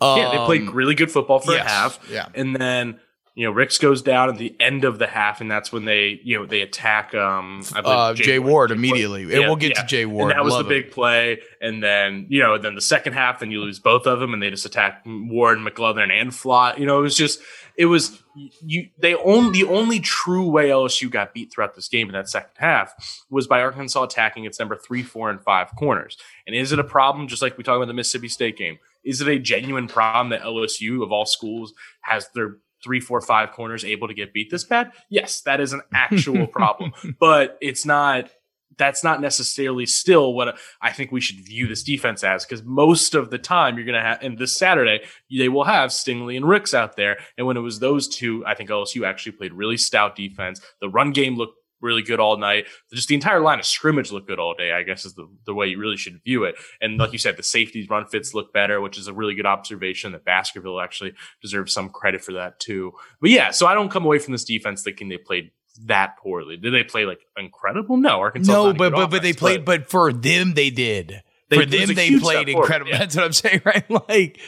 um, 0.00 0.18
yeah, 0.18 0.30
they 0.32 0.44
played 0.46 0.62
um, 0.62 0.74
really 0.74 0.96
good 0.96 1.12
football 1.12 1.38
for 1.38 1.52
yes, 1.52 1.64
a 1.64 1.68
half. 1.68 2.00
Yeah, 2.10 2.26
and 2.34 2.56
then 2.56 2.98
you 3.34 3.46
know, 3.46 3.52
Ricks 3.52 3.78
goes 3.78 4.02
down 4.02 4.28
at 4.28 4.36
the 4.36 4.54
end 4.60 4.84
of 4.84 4.98
the 4.98 5.06
half, 5.06 5.40
and 5.40 5.50
that's 5.50 5.72
when 5.72 5.86
they, 5.86 6.20
you 6.22 6.38
know, 6.38 6.44
they 6.44 6.60
attack. 6.60 7.14
Um, 7.14 7.62
I 7.74 7.80
believe 7.80 7.98
uh, 7.98 8.14
Jay, 8.14 8.24
Jay 8.24 8.38
Ward, 8.38 8.50
Ward 8.50 8.70
immediately, 8.72 9.22
and 9.22 9.44
we'll 9.44 9.56
get 9.56 9.70
yeah. 9.74 9.80
to 9.80 9.86
Jay 9.86 10.04
Ward. 10.04 10.30
And 10.32 10.38
that 10.38 10.44
was 10.44 10.52
Love 10.52 10.66
the 10.66 10.68
big 10.68 10.90
play, 10.90 11.40
and 11.60 11.82
then 11.82 12.26
you 12.28 12.42
know, 12.42 12.58
then 12.58 12.74
the 12.74 12.82
second 12.82 13.14
half, 13.14 13.40
then 13.40 13.50
you 13.50 13.60
lose 13.60 13.78
both 13.78 14.06
of 14.06 14.20
them, 14.20 14.34
and 14.34 14.42
they 14.42 14.50
just 14.50 14.66
attack 14.66 15.02
Ward, 15.06 15.58
McGlothern, 15.58 16.10
and 16.10 16.30
Flott. 16.30 16.78
You 16.78 16.84
know, 16.84 16.98
it 16.98 17.02
was 17.02 17.16
just, 17.16 17.40
it 17.78 17.86
was 17.86 18.22
you. 18.62 18.88
They 18.98 19.14
only 19.14 19.62
the 19.62 19.68
only 19.68 20.00
true 20.00 20.50
way 20.50 20.68
LSU 20.68 21.10
got 21.10 21.32
beat 21.32 21.50
throughout 21.50 21.74
this 21.74 21.88
game 21.88 22.08
in 22.08 22.12
that 22.12 22.28
second 22.28 22.52
half 22.58 23.24
was 23.30 23.46
by 23.46 23.62
Arkansas 23.62 24.02
attacking 24.02 24.44
its 24.44 24.58
number 24.58 24.76
three, 24.76 25.02
four, 25.02 25.30
and 25.30 25.40
five 25.40 25.74
corners. 25.78 26.18
And 26.46 26.54
is 26.54 26.70
it 26.70 26.78
a 26.78 26.84
problem? 26.84 27.28
Just 27.28 27.40
like 27.40 27.56
we 27.56 27.64
talked 27.64 27.76
about 27.76 27.88
the 27.88 27.94
Mississippi 27.94 28.28
State 28.28 28.58
game, 28.58 28.78
is 29.04 29.22
it 29.22 29.28
a 29.28 29.38
genuine 29.38 29.88
problem 29.88 30.28
that 30.30 30.42
LSU 30.42 31.02
of 31.02 31.12
all 31.12 31.24
schools 31.24 31.72
has 32.02 32.28
their 32.34 32.58
three, 32.82 33.00
four, 33.00 33.20
five 33.20 33.52
corners 33.52 33.84
able 33.84 34.08
to 34.08 34.14
get 34.14 34.32
beat 34.32 34.50
this 34.50 34.64
bad? 34.64 34.92
Yes, 35.08 35.42
that 35.42 35.60
is 35.60 35.72
an 35.72 35.82
actual 35.94 36.46
problem, 36.46 36.92
but 37.18 37.58
it's 37.60 37.86
not. 37.86 38.30
That's 38.78 39.04
not 39.04 39.20
necessarily 39.20 39.84
still 39.84 40.32
what 40.32 40.56
I 40.80 40.92
think 40.92 41.12
we 41.12 41.20
should 41.20 41.44
view 41.44 41.68
this 41.68 41.82
defense 41.82 42.24
as, 42.24 42.46
because 42.46 42.64
most 42.64 43.14
of 43.14 43.28
the 43.28 43.36
time 43.36 43.76
you're 43.76 43.84
going 43.84 44.00
to 44.00 44.00
have, 44.00 44.22
and 44.22 44.38
this 44.38 44.56
Saturday, 44.56 45.02
they 45.30 45.50
will 45.50 45.64
have 45.64 45.90
Stingley 45.90 46.38
and 46.38 46.48
Ricks 46.48 46.72
out 46.72 46.96
there. 46.96 47.18
And 47.36 47.46
when 47.46 47.58
it 47.58 47.60
was 47.60 47.80
those 47.80 48.08
two, 48.08 48.42
I 48.46 48.54
think 48.54 48.70
LSU 48.70 49.06
actually 49.06 49.32
played 49.32 49.52
really 49.52 49.76
stout 49.76 50.16
defense. 50.16 50.62
The 50.80 50.88
run 50.88 51.12
game 51.12 51.36
looked 51.36 51.61
really 51.82 52.02
good 52.02 52.20
all 52.20 52.36
night. 52.36 52.66
Just 52.92 53.08
the 53.08 53.14
entire 53.14 53.40
line 53.40 53.58
of 53.58 53.66
scrimmage 53.66 54.12
looked 54.12 54.28
good 54.28 54.38
all 54.38 54.54
day, 54.54 54.72
I 54.72 54.82
guess 54.82 55.04
is 55.04 55.14
the, 55.14 55.28
the 55.44 55.54
way 55.54 55.66
you 55.66 55.78
really 55.78 55.96
should 55.96 56.22
view 56.24 56.44
it. 56.44 56.54
And 56.80 56.98
like 56.98 57.12
you 57.12 57.18
said, 57.18 57.36
the 57.36 57.42
safeties 57.42 57.88
run 57.88 58.06
fits 58.06 58.34
look 58.34 58.52
better, 58.52 58.80
which 58.80 58.98
is 58.98 59.08
a 59.08 59.12
really 59.12 59.34
good 59.34 59.46
observation 59.46 60.12
that 60.12 60.24
Baskerville 60.24 60.80
actually 60.80 61.14
deserves 61.40 61.72
some 61.72 61.88
credit 61.88 62.22
for 62.22 62.32
that 62.34 62.60
too. 62.60 62.92
But 63.20 63.30
yeah, 63.30 63.50
so 63.50 63.66
I 63.66 63.74
don't 63.74 63.90
come 63.90 64.04
away 64.04 64.18
from 64.18 64.32
this 64.32 64.44
defense 64.44 64.82
thinking 64.82 65.08
they 65.08 65.18
played 65.18 65.50
that 65.84 66.16
poorly. 66.18 66.56
Did 66.56 66.72
they 66.72 66.84
play 66.84 67.04
like 67.04 67.20
incredible? 67.36 67.96
No, 67.96 68.20
Arkansas. 68.20 68.52
No, 68.52 68.72
but 68.72 68.92
but, 68.92 69.10
but 69.10 69.22
they 69.22 69.32
played. 69.32 69.64
But, 69.64 69.82
but 69.82 69.90
for 69.90 70.12
them, 70.12 70.54
they 70.54 70.70
did. 70.70 71.22
They, 71.48 71.56
for 71.58 71.66
them, 71.66 71.94
they 71.94 72.18
played 72.18 72.48
incredible. 72.48 72.90
Yeah. 72.90 72.98
That's 72.98 73.16
what 73.16 73.24
I'm 73.24 73.32
saying, 73.32 73.62
right? 73.66 74.08
Like 74.08 74.40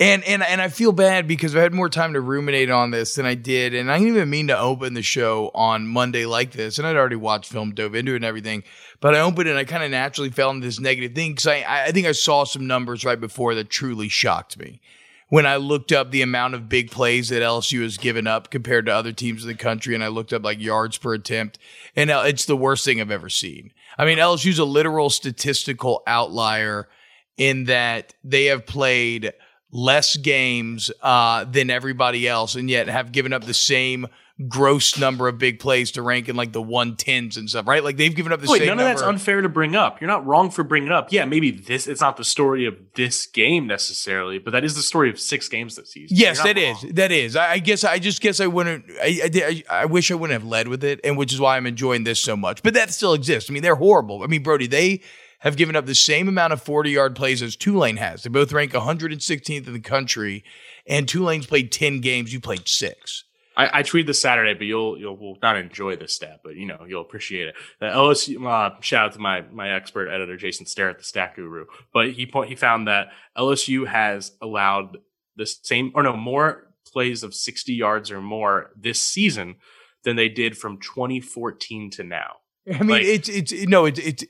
and 0.00 0.24
and 0.24 0.42
and 0.42 0.60
I 0.60 0.68
feel 0.68 0.92
bad 0.92 1.28
because 1.28 1.54
I 1.54 1.60
had 1.60 1.72
more 1.72 1.88
time 1.88 2.14
to 2.14 2.20
ruminate 2.20 2.70
on 2.70 2.90
this 2.90 3.14
than 3.14 3.26
I 3.26 3.34
did, 3.34 3.74
and 3.74 3.90
I 3.90 3.98
didn't 3.98 4.14
even 4.14 4.30
mean 4.30 4.48
to 4.48 4.58
open 4.58 4.94
the 4.94 5.02
show 5.02 5.50
on 5.54 5.86
Monday 5.86 6.26
like 6.26 6.52
this. 6.52 6.78
And 6.78 6.86
I'd 6.86 6.96
already 6.96 7.16
watched 7.16 7.50
film, 7.50 7.72
dove 7.72 7.94
into 7.94 8.12
it, 8.12 8.16
and 8.16 8.24
everything. 8.24 8.64
But 9.00 9.14
I 9.14 9.20
opened 9.20 9.48
it, 9.48 9.52
and 9.52 9.58
I 9.58 9.64
kind 9.64 9.84
of 9.84 9.90
naturally 9.90 10.30
fell 10.30 10.50
into 10.50 10.66
this 10.66 10.80
negative 10.80 11.14
thing 11.14 11.32
because 11.32 11.46
I 11.46 11.64
I 11.68 11.92
think 11.92 12.06
I 12.06 12.12
saw 12.12 12.44
some 12.44 12.66
numbers 12.66 13.04
right 13.04 13.20
before 13.20 13.54
that 13.54 13.70
truly 13.70 14.08
shocked 14.08 14.58
me 14.58 14.80
when 15.28 15.46
I 15.46 15.56
looked 15.56 15.92
up 15.92 16.10
the 16.10 16.22
amount 16.22 16.54
of 16.54 16.68
big 16.68 16.90
plays 16.90 17.28
that 17.28 17.42
LSU 17.42 17.82
has 17.82 17.96
given 17.96 18.26
up 18.26 18.50
compared 18.50 18.86
to 18.86 18.94
other 18.94 19.12
teams 19.12 19.42
in 19.42 19.48
the 19.48 19.54
country, 19.54 19.94
and 19.94 20.04
I 20.04 20.08
looked 20.08 20.32
up 20.32 20.44
like 20.44 20.60
yards 20.60 20.98
per 20.98 21.14
attempt, 21.14 21.58
and 21.94 22.10
it's 22.10 22.44
the 22.46 22.56
worst 22.56 22.84
thing 22.84 23.00
I've 23.00 23.10
ever 23.10 23.28
seen. 23.28 23.72
I 23.96 24.04
mean, 24.04 24.18
LSU's 24.18 24.58
a 24.58 24.64
literal 24.64 25.08
statistical 25.08 26.02
outlier 26.06 26.88
in 27.36 27.64
that 27.64 28.14
they 28.22 28.46
have 28.46 28.66
played 28.66 29.32
less 29.74 30.16
games 30.16 30.90
uh, 31.02 31.44
than 31.44 31.68
everybody 31.68 32.26
else, 32.28 32.54
and 32.54 32.70
yet 32.70 32.86
have 32.86 33.12
given 33.12 33.32
up 33.32 33.44
the 33.44 33.52
same 33.52 34.06
gross 34.48 34.98
number 34.98 35.28
of 35.28 35.38
big 35.38 35.60
plays 35.60 35.92
to 35.92 36.02
rank 36.02 36.28
in 36.28 36.34
like 36.34 36.52
the 36.52 36.62
110s 36.62 37.36
and 37.36 37.48
stuff, 37.48 37.66
right? 37.68 37.84
Like 37.84 37.96
they've 37.96 38.14
given 38.14 38.32
up 38.32 38.40
the 38.40 38.50
Wait, 38.50 38.58
same. 38.58 38.68
None 38.68 38.78
of 38.78 38.84
that's 38.84 39.02
unfair 39.02 39.40
to 39.40 39.48
bring 39.48 39.76
up. 39.76 40.00
You're 40.00 40.08
not 40.08 40.26
wrong 40.26 40.50
for 40.50 40.64
bringing 40.64 40.88
it 40.88 40.92
up. 40.92 41.12
Yeah, 41.12 41.24
maybe 41.24 41.50
this. 41.50 41.86
It's 41.86 42.00
not 42.00 42.16
the 42.16 42.24
story 42.24 42.66
of 42.66 42.76
this 42.94 43.26
game 43.26 43.66
necessarily, 43.66 44.38
but 44.38 44.52
that 44.52 44.64
is 44.64 44.76
the 44.76 44.82
story 44.82 45.10
of 45.10 45.18
six 45.18 45.48
games 45.48 45.76
this 45.76 45.90
season. 45.90 46.16
Yes, 46.16 46.42
that 46.42 46.56
wrong. 46.56 46.76
is. 46.82 46.94
That 46.94 47.12
is. 47.12 47.36
I, 47.36 47.52
I, 47.52 47.58
guess. 47.58 47.84
I 47.84 47.98
just 47.98 48.20
guess 48.20 48.40
I 48.40 48.46
wouldn't. 48.46 48.86
I, 49.00 49.30
I, 49.34 49.64
I 49.70 49.84
wish 49.86 50.10
I 50.10 50.14
wouldn't 50.14 50.40
have 50.40 50.48
led 50.48 50.68
with 50.68 50.84
it, 50.84 51.00
and 51.04 51.16
which 51.16 51.32
is 51.32 51.40
why 51.40 51.56
I'm 51.56 51.66
enjoying 51.66 52.04
this 52.04 52.20
so 52.20 52.36
much. 52.36 52.62
But 52.62 52.74
that 52.74 52.92
still 52.92 53.14
exists. 53.14 53.50
I 53.50 53.52
mean, 53.52 53.62
they're 53.62 53.76
horrible. 53.76 54.22
I 54.22 54.26
mean, 54.26 54.42
Brody, 54.42 54.66
they 54.66 55.00
have 55.44 55.56
given 55.56 55.76
up 55.76 55.86
the 55.86 55.94
same 55.94 56.26
amount 56.26 56.52
of 56.52 56.62
40 56.62 56.90
yard 56.90 57.14
plays 57.14 57.42
as 57.42 57.54
Tulane 57.54 57.98
has. 57.98 58.22
They 58.22 58.30
both 58.30 58.52
rank 58.52 58.72
116th 58.72 59.66
in 59.66 59.72
the 59.72 59.80
country, 59.80 60.42
and 60.86 61.06
Tulane's 61.06 61.46
played 61.46 61.70
10 61.70 62.00
games. 62.00 62.32
You 62.32 62.40
played 62.40 62.66
six. 62.66 63.24
I, 63.56 63.78
I 63.78 63.82
tweeted 63.84 64.06
this 64.08 64.20
Saturday, 64.20 64.54
but 64.54 64.64
you'll 64.64 64.98
you'll 64.98 65.16
will 65.16 65.38
not 65.40 65.56
enjoy 65.56 65.94
this 65.94 66.16
stat, 66.16 66.40
but 66.42 66.56
you 66.56 66.66
know 66.66 66.84
you'll 66.88 67.02
appreciate 67.02 67.46
it. 67.46 67.54
The 67.78 67.86
LSU 67.86 68.44
uh, 68.44 68.80
shout 68.80 69.06
out 69.06 69.12
to 69.12 69.20
my 69.20 69.42
my 69.42 69.70
expert 69.70 70.08
editor 70.08 70.36
Jason 70.36 70.66
Starr 70.66 70.88
at 70.88 70.98
the 70.98 71.04
Stat 71.04 71.36
Guru, 71.36 71.66
but 71.92 72.10
he 72.10 72.26
point 72.26 72.48
he 72.48 72.56
found 72.56 72.88
that 72.88 73.08
LSU 73.38 73.86
has 73.86 74.32
allowed 74.42 74.98
the 75.36 75.46
same 75.46 75.92
or 75.94 76.02
no 76.02 76.16
more 76.16 76.72
plays 76.92 77.22
of 77.22 77.32
60 77.32 77.72
yards 77.72 78.10
or 78.10 78.20
more 78.20 78.70
this 78.76 79.02
season 79.02 79.56
than 80.02 80.16
they 80.16 80.28
did 80.28 80.58
from 80.58 80.78
2014 80.80 81.90
to 81.90 82.02
now. 82.02 82.36
I 82.68 82.78
mean, 82.78 82.88
like, 82.88 83.02
it's 83.02 83.28
it's 83.28 83.52
no, 83.52 83.84
it's 83.84 84.00
it's. 84.00 84.24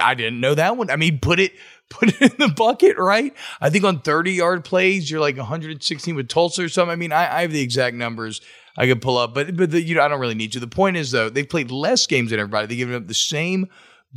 I 0.00 0.14
didn't 0.14 0.40
know 0.40 0.54
that 0.54 0.76
one. 0.76 0.90
I 0.90 0.96
mean, 0.96 1.18
put 1.20 1.40
it 1.40 1.52
put 1.90 2.08
it 2.08 2.32
in 2.32 2.36
the 2.38 2.52
bucket, 2.52 2.98
right? 2.98 3.32
I 3.60 3.70
think 3.70 3.84
on 3.84 4.00
30 4.00 4.32
yard 4.32 4.64
plays, 4.64 5.10
you're 5.10 5.20
like 5.20 5.36
116 5.36 6.14
with 6.14 6.28
Tulsa 6.28 6.64
or 6.64 6.68
something. 6.68 6.92
I 6.92 6.96
mean, 6.96 7.12
I, 7.12 7.38
I 7.38 7.42
have 7.42 7.52
the 7.52 7.62
exact 7.62 7.96
numbers 7.96 8.40
I 8.76 8.86
could 8.86 9.00
pull 9.00 9.16
up, 9.16 9.34
but 9.34 9.56
but 9.56 9.70
the, 9.70 9.80
you 9.80 9.94
know, 9.94 10.02
I 10.02 10.08
don't 10.08 10.20
really 10.20 10.34
need 10.34 10.52
to. 10.52 10.60
The 10.60 10.66
point 10.66 10.96
is 10.96 11.10
though, 11.10 11.30
they've 11.30 11.48
played 11.48 11.70
less 11.70 12.06
games 12.06 12.30
than 12.30 12.40
everybody. 12.40 12.66
They've 12.66 12.78
given 12.78 12.94
up 12.94 13.06
the 13.06 13.14
same 13.14 13.68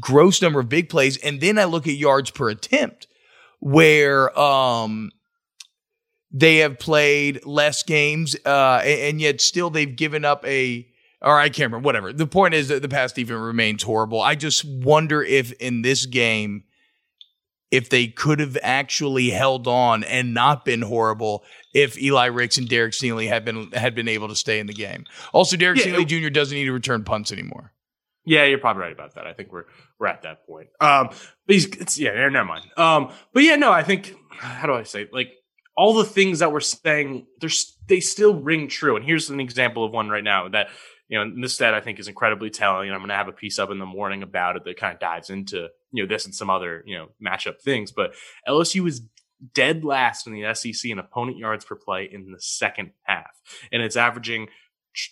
gross 0.02 0.42
number 0.42 0.60
of 0.60 0.70
big 0.70 0.90
plays, 0.90 1.18
and 1.18 1.40
then 1.40 1.58
I 1.58 1.66
look 1.66 1.88
at 1.88 1.94
yards 1.94 2.32
per 2.32 2.50
attempt, 2.50 3.08
where 3.60 4.38
um 4.38 5.12
they 6.32 6.58
have 6.58 6.78
played 6.80 7.46
less 7.46 7.84
games, 7.84 8.36
uh, 8.46 8.82
and, 8.84 9.02
and 9.02 9.22
yet 9.22 9.42
still 9.42 9.70
they've 9.70 9.96
given 9.96 10.26
up 10.26 10.46
a 10.46 10.88
or 11.22 11.38
I 11.38 11.50
can't 11.50 11.72
remember, 11.72 11.86
whatever. 11.86 12.14
The 12.14 12.28
point 12.28 12.54
is 12.54 12.70
that 12.70 12.82
the 12.82 12.90
pass 12.90 13.12
defense 13.12 13.40
remains 13.40 13.84
horrible. 13.84 14.22
I 14.22 14.36
just 14.36 14.64
wonder 14.66 15.22
if 15.22 15.52
in 15.54 15.82
this 15.82 16.06
game, 16.06 16.64
if 17.72 17.90
they 17.90 18.08
could 18.08 18.40
have 18.40 18.58
actually 18.64 19.30
held 19.30 19.68
on 19.68 20.04
and 20.04 20.34
not 20.34 20.66
been 20.66 20.82
horrible 20.82 21.44
if 21.74 22.02
Eli 22.02 22.26
Ricks 22.28 22.58
and 22.58 22.68
Derek 22.68 22.94
Stingley 22.94 23.28
had 23.28 23.46
been 23.46 23.72
had 23.72 23.94
been 23.94 24.08
able 24.08 24.28
to 24.30 24.36
stay 24.36 24.60
in 24.60 24.68
the 24.68 24.74
game. 24.74 25.06
Also, 25.34 25.56
Derek 25.56 25.78
yeah, 25.78 25.86
Stingley 25.94 26.08
Jr. 26.08 26.30
doesn't 26.30 26.56
need 26.56 26.66
to 26.66 26.74
return 26.74 27.04
punts 27.04 27.32
anymore. 27.32 27.74
Yeah, 28.26 28.46
you're 28.46 28.60
probably 28.60 28.82
right 28.84 28.92
about 28.92 29.16
that. 29.16 29.28
I 29.28 29.34
think 29.34 29.52
we're 29.52 29.66
we're 30.00 30.08
at 30.08 30.24
that 30.24 30.48
point. 30.48 30.70
Um, 30.80 31.10
but 31.10 31.18
he's 31.56 31.98
yeah, 32.00 32.12
never 32.30 32.46
mind. 32.46 32.66
Um, 32.78 33.12
but 33.34 33.44
yeah, 33.44 33.56
no, 33.56 33.72
I 33.72 33.84
think 33.84 34.16
how 34.32 34.68
do 34.68 34.74
I 34.74 34.84
say 34.84 35.08
like 35.12 35.34
all 35.76 35.94
the 35.94 36.06
things 36.06 36.40
that 36.40 36.52
we're 36.52 36.60
saying, 36.60 37.26
there's 37.40 37.78
they 37.88 38.00
still 38.00 38.36
ring 38.36 38.68
true. 38.68 38.96
And 38.96 39.06
here's 39.06 39.30
an 39.30 39.40
example 39.40 39.86
of 39.86 39.92
one 39.92 40.10
right 40.10 40.24
now 40.24 40.50
that 40.50 40.70
you 41.10 41.18
know, 41.18 41.24
and 41.24 41.44
this 41.44 41.56
stat 41.56 41.74
I 41.74 41.82
think 41.82 42.00
is 42.00 42.08
incredibly 42.08 42.50
telling. 42.50 42.88
And 42.88 42.94
I'm 42.94 43.02
going 43.02 43.10
to 43.10 43.16
have 43.16 43.28
a 43.28 43.34
piece 43.34 43.60
up 43.60 43.72
in 43.72 43.80
the 43.80 43.86
morning 43.86 44.24
about 44.24 44.56
it 44.56 44.64
that 44.64 44.78
kind 44.78 44.94
of 44.94 45.00
dives 45.00 45.30
into, 45.30 45.68
you 45.92 46.04
know, 46.04 46.08
this 46.08 46.26
and 46.26 46.34
some 46.34 46.50
other, 46.50 46.84
you 46.86 46.96
know, 46.96 47.10
matchup 47.22 47.60
things. 47.62 47.92
But 47.92 48.14
LSU 48.48 48.88
is 48.88 49.02
dead 49.54 49.84
last 49.84 50.28
in 50.28 50.34
the 50.34 50.54
SEC 50.54 50.90
in 50.90 51.00
opponent 51.00 51.38
yards 51.38 51.66
per 51.66 51.76
play 51.76 52.08
in 52.12 52.32
the 52.32 52.40
second 52.40 52.92
half. 53.04 53.32
And 53.72 53.82
it's 53.82 53.96
averaging, 53.96 54.50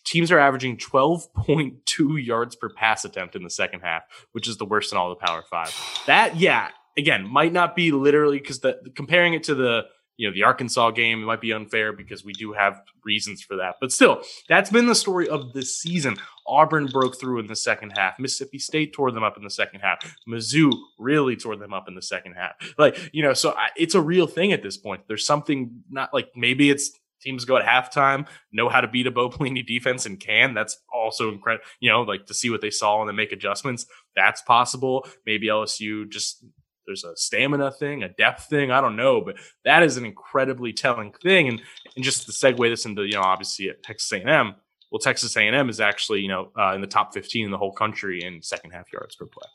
teams 0.05 0.31
are 0.31 0.39
averaging 0.39 0.77
12.2 0.77 2.23
yards 2.23 2.55
per 2.55 2.69
pass 2.69 3.03
attempt 3.03 3.36
in 3.36 3.43
the 3.43 3.49
second 3.49 3.81
half, 3.81 4.03
which 4.33 4.47
is 4.47 4.57
the 4.57 4.65
worst 4.65 4.91
in 4.91 4.97
all 4.97 5.10
the 5.10 5.15
Power 5.15 5.43
Five. 5.49 5.73
That, 6.05 6.38
yeah, 6.38 6.69
again, 6.95 7.27
might 7.27 7.53
not 7.53 7.75
be 7.75 7.91
literally 7.91 8.38
because 8.38 8.60
the 8.60 8.77
comparing 8.95 9.33
it 9.33 9.43
to 9.43 9.55
the, 9.55 9.86
you 10.17 10.27
know, 10.27 10.34
the 10.34 10.43
Arkansas 10.43 10.91
game, 10.91 11.21
it 11.21 11.25
might 11.25 11.41
be 11.41 11.53
unfair 11.53 11.93
because 11.93 12.25
we 12.25 12.34
do 12.34 12.53
have 12.53 12.82
reasons 13.06 13.41
for 13.41 13.56
that. 13.58 13.75
But 13.80 13.91
still, 13.91 14.23
that's 14.49 14.71
been 14.71 14.88
the 14.88 14.95
story 14.95 15.30
of 15.30 15.53
this 15.53 15.80
season. 15.80 16.17
Auburn 16.47 16.88
broke 16.88 17.19
through 17.19 17.39
in 17.39 17.47
the 17.47 17.56
second 17.56 17.91
half. 17.91 18.19
Mississippi 18.19 18.58
State 18.58 18.93
tore 18.93 19.12
them 19.12 19.23
up 19.23 19.38
in 19.38 19.43
the 19.43 19.49
second 19.49 19.82
half. 19.82 19.99
Mizzou 20.27 20.71
really 20.97 21.36
tore 21.36 21.56
them 21.56 21.73
up 21.73 21.88
in 21.88 21.95
the 21.95 22.01
second 22.01 22.34
half. 22.34 22.53
Like, 22.77 23.10
you 23.13 23.21
know, 23.21 23.34
so 23.34 23.51
I, 23.51 23.69
it's 23.77 23.95
a 23.95 24.01
real 24.01 24.27
thing 24.27 24.51
at 24.51 24.63
this 24.63 24.77
point. 24.77 25.01
There's 25.08 25.25
something 25.25 25.84
not 25.89 26.13
like 26.13 26.30
maybe 26.36 26.69
it's 26.69 26.91
teams 27.21 27.45
go 27.45 27.58
at 27.58 27.65
halftime, 27.65 28.27
know 28.51 28.69
how 28.69 28.82
to 28.82 28.88
beat 28.88 29.08
a 29.08 29.12
Bo 29.12 29.30
Pelini 29.30 29.65
defense 29.65 30.06
and 30.06 30.19
can. 30.19 30.53
That's 30.53 30.77
also 30.93 31.32
incredible. 31.32 31.65
You 31.80 31.91
know, 31.91 32.01
like 32.01 32.25
to 32.27 32.34
see 32.34 32.49
what 32.49 32.62
they 32.62 32.69
saw 32.69 33.01
and 33.01 33.10
then 33.10 33.15
make 33.15 33.32
adjustments. 33.32 33.86
That's 34.15 34.41
possible. 34.41 35.08
Maybe 35.25 35.47
LSU 35.47 36.10
just 36.10 36.43
there's 36.88 37.04
a 37.04 37.15
stamina 37.15 37.71
thing, 37.71 38.02
a 38.02 38.10
depth 38.10 38.45
thing. 38.45 38.71
I 38.71 38.82
don't 38.82 38.95
know, 38.95 39.21
but 39.21 39.36
that 39.65 39.84
is 39.84 39.97
an 39.97 40.06
incredibly 40.06 40.73
telling 40.73 41.12
thing. 41.21 41.50
And 41.50 41.62
and 41.95 42.04
just 42.04 42.26
to 42.26 42.32
segue 42.32 42.69
this 42.69 42.86
into 42.86 43.04
you 43.04 43.13
know 43.13 43.21
obviously 43.21 43.69
at 43.69 43.84
Texas 43.84 44.12
A&M, 44.13 44.56
well 44.91 45.00
Texas 45.00 45.36
A&M 45.38 45.69
is 45.69 45.80
actually 45.80 46.21
you 46.21 46.30
know 46.30 46.52
uh, 46.58 46.73
in 46.73 46.82
the 46.82 46.88
top 46.88 47.13
15 47.13 47.45
in 47.45 47.52
the 47.52 47.58
whole 47.58 47.73
country 47.73 48.23
in 48.23 48.41
second 48.41 48.71
half 48.71 48.91
yards 48.91 49.15
per 49.15 49.26
play. 49.26 49.47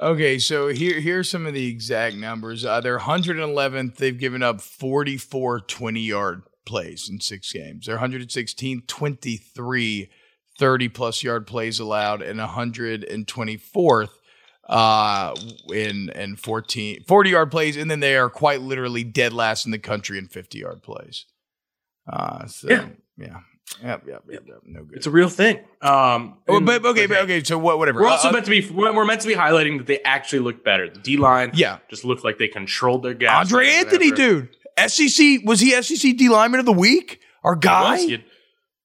Okay, 0.00 0.38
so 0.38 0.68
here 0.68 1.00
here's 1.00 1.28
some 1.28 1.46
of 1.46 1.54
the 1.54 1.66
exact 1.66 2.14
numbers. 2.16 2.64
Uh, 2.64 2.80
they're 2.80 2.98
111th. 2.98 3.96
They've 3.96 4.16
given 4.16 4.42
up 4.42 4.60
44 4.60 5.60
20 5.60 6.00
yard 6.00 6.42
plays 6.66 7.08
in 7.08 7.20
six 7.20 7.52
games. 7.52 7.86
They're 7.86 7.96
116, 7.96 8.82
23 8.86 10.10
30 10.58 10.88
plus 10.88 11.22
yard 11.22 11.46
plays 11.46 11.78
allowed, 11.78 12.22
and 12.22 12.40
124th 12.40 14.08
uh, 14.66 15.34
in 15.72 16.10
in 16.10 16.36
14, 16.36 17.04
40 17.06 17.30
yard 17.30 17.50
plays, 17.50 17.76
and 17.76 17.90
then 17.90 18.00
they 18.00 18.16
are 18.16 18.30
quite 18.30 18.60
literally 18.60 19.04
dead 19.04 19.32
last 19.32 19.64
in 19.64 19.72
the 19.72 19.78
country 19.78 20.18
in 20.18 20.26
50 20.26 20.58
yard 20.58 20.82
plays. 20.82 21.26
Uh, 22.10 22.46
so, 22.46 22.68
yeah. 22.68 22.88
Yeah. 23.18 23.40
Yep, 23.82 24.04
yep, 24.06 24.22
yep, 24.28 24.42
yep. 24.46 24.60
No 24.64 24.84
good. 24.84 24.96
It's 24.96 25.06
a 25.06 25.10
real 25.10 25.28
thing. 25.28 25.58
Um, 25.82 26.38
oh, 26.48 26.60
but 26.60 26.84
okay, 26.84 26.88
okay, 26.88 27.06
but 27.06 27.18
okay. 27.22 27.42
So 27.42 27.58
what? 27.58 27.78
Whatever. 27.78 28.00
We're 28.00 28.08
also 28.08 28.28
uh, 28.28 28.32
meant 28.32 28.44
to 28.44 28.50
be. 28.50 28.70
We're 28.70 29.04
meant 29.04 29.22
to 29.22 29.26
be 29.26 29.34
highlighting 29.34 29.78
that 29.78 29.88
they 29.88 30.00
actually 30.02 30.38
look 30.38 30.64
better. 30.64 30.88
The 30.88 31.00
D 31.00 31.16
line, 31.16 31.50
yeah, 31.52 31.78
just 31.90 32.04
looked 32.04 32.22
like 32.22 32.38
they 32.38 32.46
controlled 32.46 33.02
their 33.02 33.14
gaps. 33.14 33.52
Andre 33.52 33.68
Anthony, 33.68 34.12
dude. 34.12 34.50
SEC 34.86 35.40
was 35.44 35.58
he 35.58 35.70
SEC 35.82 36.16
D 36.16 36.28
lineman 36.28 36.60
of 36.60 36.66
the 36.66 36.72
week? 36.72 37.20
Our 37.42 37.56
guy. 37.56 38.22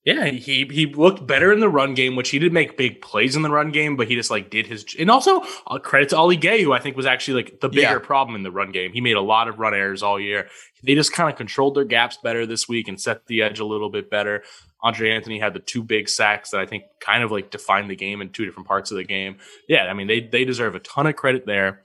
Yeah, 0.04 0.26
he 0.26 0.66
he 0.72 0.88
looked 0.88 1.28
better 1.28 1.54
in 1.54 1.60
the 1.60 1.70
run 1.70 1.94
game, 1.94 2.16
which 2.16 2.32
he 2.32 2.40
did 2.40 2.52
make 2.52 2.76
big 2.76 3.02
plays 3.02 3.36
in 3.36 3.44
the 3.44 3.52
run 3.52 3.72
game, 3.72 3.96
but 3.96 4.08
he 4.08 4.16
just 4.16 4.32
like 4.32 4.50
did 4.50 4.66
his 4.66 4.84
and 4.98 5.12
also 5.12 5.44
uh, 5.68 5.78
credit 5.78 6.10
to 6.10 6.18
Ali 6.18 6.38
Gaye, 6.38 6.64
who 6.64 6.74
I 6.74 6.80
think 6.80 6.98
was 6.98 7.06
actually 7.06 7.44
like 7.44 7.60
the 7.60 7.70
bigger 7.70 7.82
yeah. 7.82 8.00
problem 8.00 8.36
in 8.36 8.42
the 8.42 8.52
run 8.52 8.72
game. 8.72 8.94
He 8.94 9.02
made 9.02 9.16
a 9.16 9.22
lot 9.22 9.48
of 9.48 9.60
run 9.60 9.76
errors 9.76 10.02
all 10.02 10.20
year. 10.20 10.48
They 10.84 10.96
just 10.96 11.14
kind 11.14 11.30
of 11.30 11.38
controlled 11.38 11.76
their 11.76 11.84
gaps 11.86 12.18
better 12.18 12.48
this 12.48 12.68
week 12.68 12.88
and 12.88 13.00
set 13.00 13.28
the 13.28 13.44
edge 13.44 13.60
a 13.60 13.66
little 13.66 13.92
bit 13.92 14.10
better. 14.10 14.42
Andre 14.82 15.12
Anthony 15.12 15.38
had 15.38 15.54
the 15.54 15.60
two 15.60 15.84
big 15.84 16.10
sacks 16.10 16.50
that 16.50 16.62
I 16.62 16.66
think 16.66 16.86
kind 17.00 17.24
of 17.24 17.30
like 17.30 17.52
defined 17.52 17.92
the 17.92 17.96
game 17.96 18.22
in 18.22 18.32
two 18.32 18.46
different 18.46 18.68
parts 18.68 18.90
of 18.90 18.98
the 18.98 19.04
game. 19.04 19.38
Yeah, 19.70 19.84
I 19.84 19.94
mean 19.94 20.08
they 20.08 20.22
they 20.22 20.46
deserve 20.46 20.74
a 20.74 20.80
ton 20.80 21.06
of 21.06 21.16
credit 21.16 21.46
there. 21.46 21.84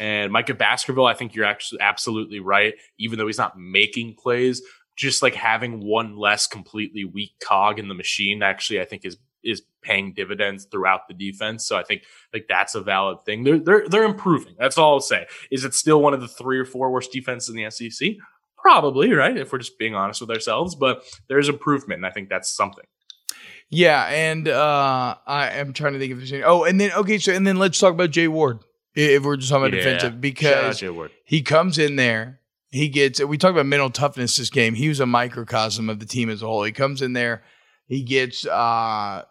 And 0.00 0.32
Micah 0.32 0.54
Baskerville, 0.54 1.06
I 1.06 1.14
think 1.14 1.34
you're 1.34 1.44
actually 1.44 1.80
absolutely 1.80 2.40
right. 2.40 2.74
Even 2.98 3.18
though 3.18 3.26
he's 3.26 3.38
not 3.38 3.58
making 3.58 4.14
plays, 4.14 4.62
just 4.98 5.22
like 5.22 5.34
having 5.34 5.80
one 5.80 6.16
less 6.16 6.46
completely 6.46 7.04
weak 7.04 7.32
cog 7.42 7.78
in 7.78 7.88
the 7.88 7.94
machine 7.94 8.42
actually 8.42 8.80
I 8.80 8.84
think 8.84 9.04
is 9.04 9.16
is 9.44 9.62
paying 9.82 10.12
dividends 10.12 10.66
throughout 10.70 11.06
the 11.08 11.14
defense. 11.14 11.64
So 11.64 11.76
I 11.76 11.84
think 11.84 12.02
like 12.34 12.46
that's 12.48 12.74
a 12.74 12.80
valid 12.80 13.24
thing. 13.24 13.44
They're 13.44 13.60
they're 13.60 13.88
they're 13.88 14.04
improving. 14.04 14.54
That's 14.58 14.76
all 14.76 14.94
I'll 14.94 15.00
say. 15.00 15.26
Is 15.50 15.64
it 15.64 15.74
still 15.74 16.02
one 16.02 16.14
of 16.14 16.20
the 16.20 16.28
three 16.28 16.58
or 16.58 16.64
four 16.64 16.90
worst 16.90 17.12
defenses 17.12 17.54
in 17.54 17.56
the 17.56 17.70
SEC? 17.70 18.14
Probably, 18.56 19.12
right? 19.12 19.36
If 19.36 19.52
we're 19.52 19.58
just 19.58 19.78
being 19.78 19.94
honest 19.94 20.20
with 20.20 20.30
ourselves, 20.30 20.74
but 20.74 21.04
there's 21.28 21.48
improvement, 21.48 21.98
and 21.98 22.06
I 22.06 22.10
think 22.10 22.28
that's 22.28 22.50
something. 22.50 22.84
Yeah, 23.70 24.04
and 24.06 24.48
uh 24.48 25.14
I 25.26 25.50
am 25.50 25.72
trying 25.72 25.92
to 25.92 25.98
think 25.98 26.12
of 26.12 26.18
anything. 26.18 26.42
Oh, 26.44 26.64
and 26.64 26.80
then 26.80 26.92
okay, 26.92 27.18
so 27.18 27.32
and 27.32 27.46
then 27.46 27.56
let's 27.56 27.78
talk 27.78 27.92
about 27.92 28.10
Jay 28.10 28.28
Ward. 28.28 28.60
If 28.94 29.22
we're 29.22 29.36
just 29.36 29.50
talking 29.50 29.68
about 29.68 29.76
yeah. 29.76 29.84
defensive, 29.84 30.20
because 30.20 30.82
he 31.24 31.42
comes 31.42 31.78
in 31.78 31.94
there 31.94 32.40
he 32.70 32.88
gets 32.88 33.22
we 33.22 33.38
talked 33.38 33.52
about 33.52 33.66
mental 33.66 33.90
toughness 33.90 34.36
this 34.36 34.50
game. 34.50 34.74
He 34.74 34.88
was 34.88 35.00
a 35.00 35.06
microcosm 35.06 35.88
of 35.88 36.00
the 36.00 36.06
team 36.06 36.30
as 36.30 36.42
a 36.42 36.46
whole. 36.46 36.64
He 36.64 36.72
comes 36.72 37.02
in 37.02 37.12
there, 37.12 37.42
he 37.86 38.02
gets 38.02 38.46
uh, 38.46 39.24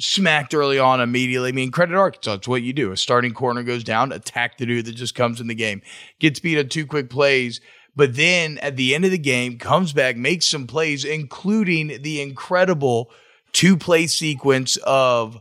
smacked 0.00 0.54
early 0.54 0.78
on 0.78 1.00
immediately. 1.00 1.50
I 1.50 1.52
mean, 1.52 1.70
credit 1.70 1.96
Arkansas. 1.96 2.34
It's 2.34 2.48
what 2.48 2.62
you 2.62 2.72
do. 2.72 2.92
A 2.92 2.96
starting 2.96 3.34
corner 3.34 3.62
goes 3.62 3.84
down, 3.84 4.12
attack 4.12 4.58
the 4.58 4.66
dude 4.66 4.86
that 4.86 4.96
just 4.96 5.14
comes 5.14 5.40
in 5.40 5.48
the 5.48 5.54
game. 5.54 5.82
Gets 6.18 6.40
beat 6.40 6.58
on 6.58 6.68
two 6.68 6.86
quick 6.86 7.10
plays, 7.10 7.60
but 7.94 8.16
then 8.16 8.58
at 8.58 8.76
the 8.76 8.94
end 8.94 9.04
of 9.04 9.10
the 9.10 9.18
game, 9.18 9.58
comes 9.58 9.92
back, 9.92 10.16
makes 10.16 10.46
some 10.46 10.66
plays, 10.66 11.04
including 11.04 12.00
the 12.02 12.22
incredible 12.22 13.10
two 13.52 13.76
play 13.76 14.06
sequence 14.06 14.76
of 14.84 15.36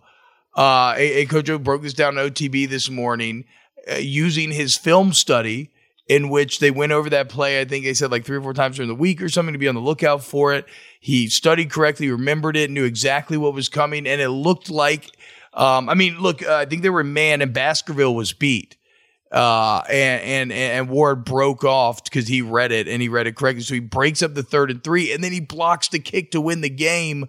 uh, 0.58 0.96
a, 0.98 1.22
a 1.22 1.26
coach 1.26 1.50
broke 1.64 1.84
this 1.84 1.94
down 1.94 2.18
on 2.18 2.30
OTB 2.30 2.68
this 2.68 2.90
morning 2.90 3.46
uh, 3.90 3.96
using 3.96 4.52
his 4.52 4.76
film 4.76 5.14
study 5.14 5.72
in 6.08 6.30
which 6.30 6.60
they 6.60 6.72
went 6.72 6.92
over 6.92 7.10
that 7.10 7.30
play. 7.30 7.60
I 7.60 7.66
think 7.66 7.84
they 7.84 7.94
said 7.94 8.12
like 8.12 8.26
three 8.26 8.38
or 8.38 8.42
four 8.42 8.54
times 8.54 8.78
during 8.78 8.88
the 8.88 8.96
week 8.96 9.22
or 9.22 9.30
something 9.30 9.54
to 9.54 9.60
be 9.60 9.68
on 9.68 9.76
the 9.76 9.82
lookout 9.82 10.24
for 10.24 10.54
it. 10.54 10.66
He 11.00 11.28
studied 11.28 11.70
correctly, 11.70 12.10
remembered 12.10 12.56
it, 12.56 12.72
knew 12.72 12.86
exactly 12.86 13.38
what 13.38 13.54
was 13.54 13.70
coming, 13.70 14.08
and 14.08 14.22
it 14.22 14.30
looked 14.30 14.70
like. 14.70 15.12
Um, 15.54 15.90
I 15.90 15.96
mean, 15.96 16.20
look, 16.20 16.44
uh, 16.44 16.56
I 16.56 16.66
think 16.66 16.82
they 16.82 16.90
were 16.90 17.04
man, 17.04 17.42
and 17.42 17.54
Baskerville 17.54 18.16
was 18.16 18.32
beat, 18.32 18.78
uh, 19.32 19.82
and 19.90 20.22
and 20.22 20.52
and 20.52 20.90
Ward 20.90 21.26
broke 21.26 21.64
off 21.64 22.04
because 22.04 22.28
he 22.28 22.42
read 22.42 22.72
it 22.72 22.88
and 22.88 23.02
he 23.02 23.10
read 23.10 23.28
it 23.28 23.36
correctly. 23.36 23.64
So 23.64 23.74
he 23.74 23.80
breaks 23.80 24.22
up 24.22 24.34
the 24.34 24.44
third 24.44 24.72
and 24.72 24.84
three, 24.84 25.12
and 25.12 25.24
then 25.24 25.32
he 25.32 25.40
blocks 25.40 25.90
the 25.90 26.00
kick 26.00 26.32
to 26.32 26.42
win 26.42 26.62
the 26.62 26.70
game. 26.70 27.28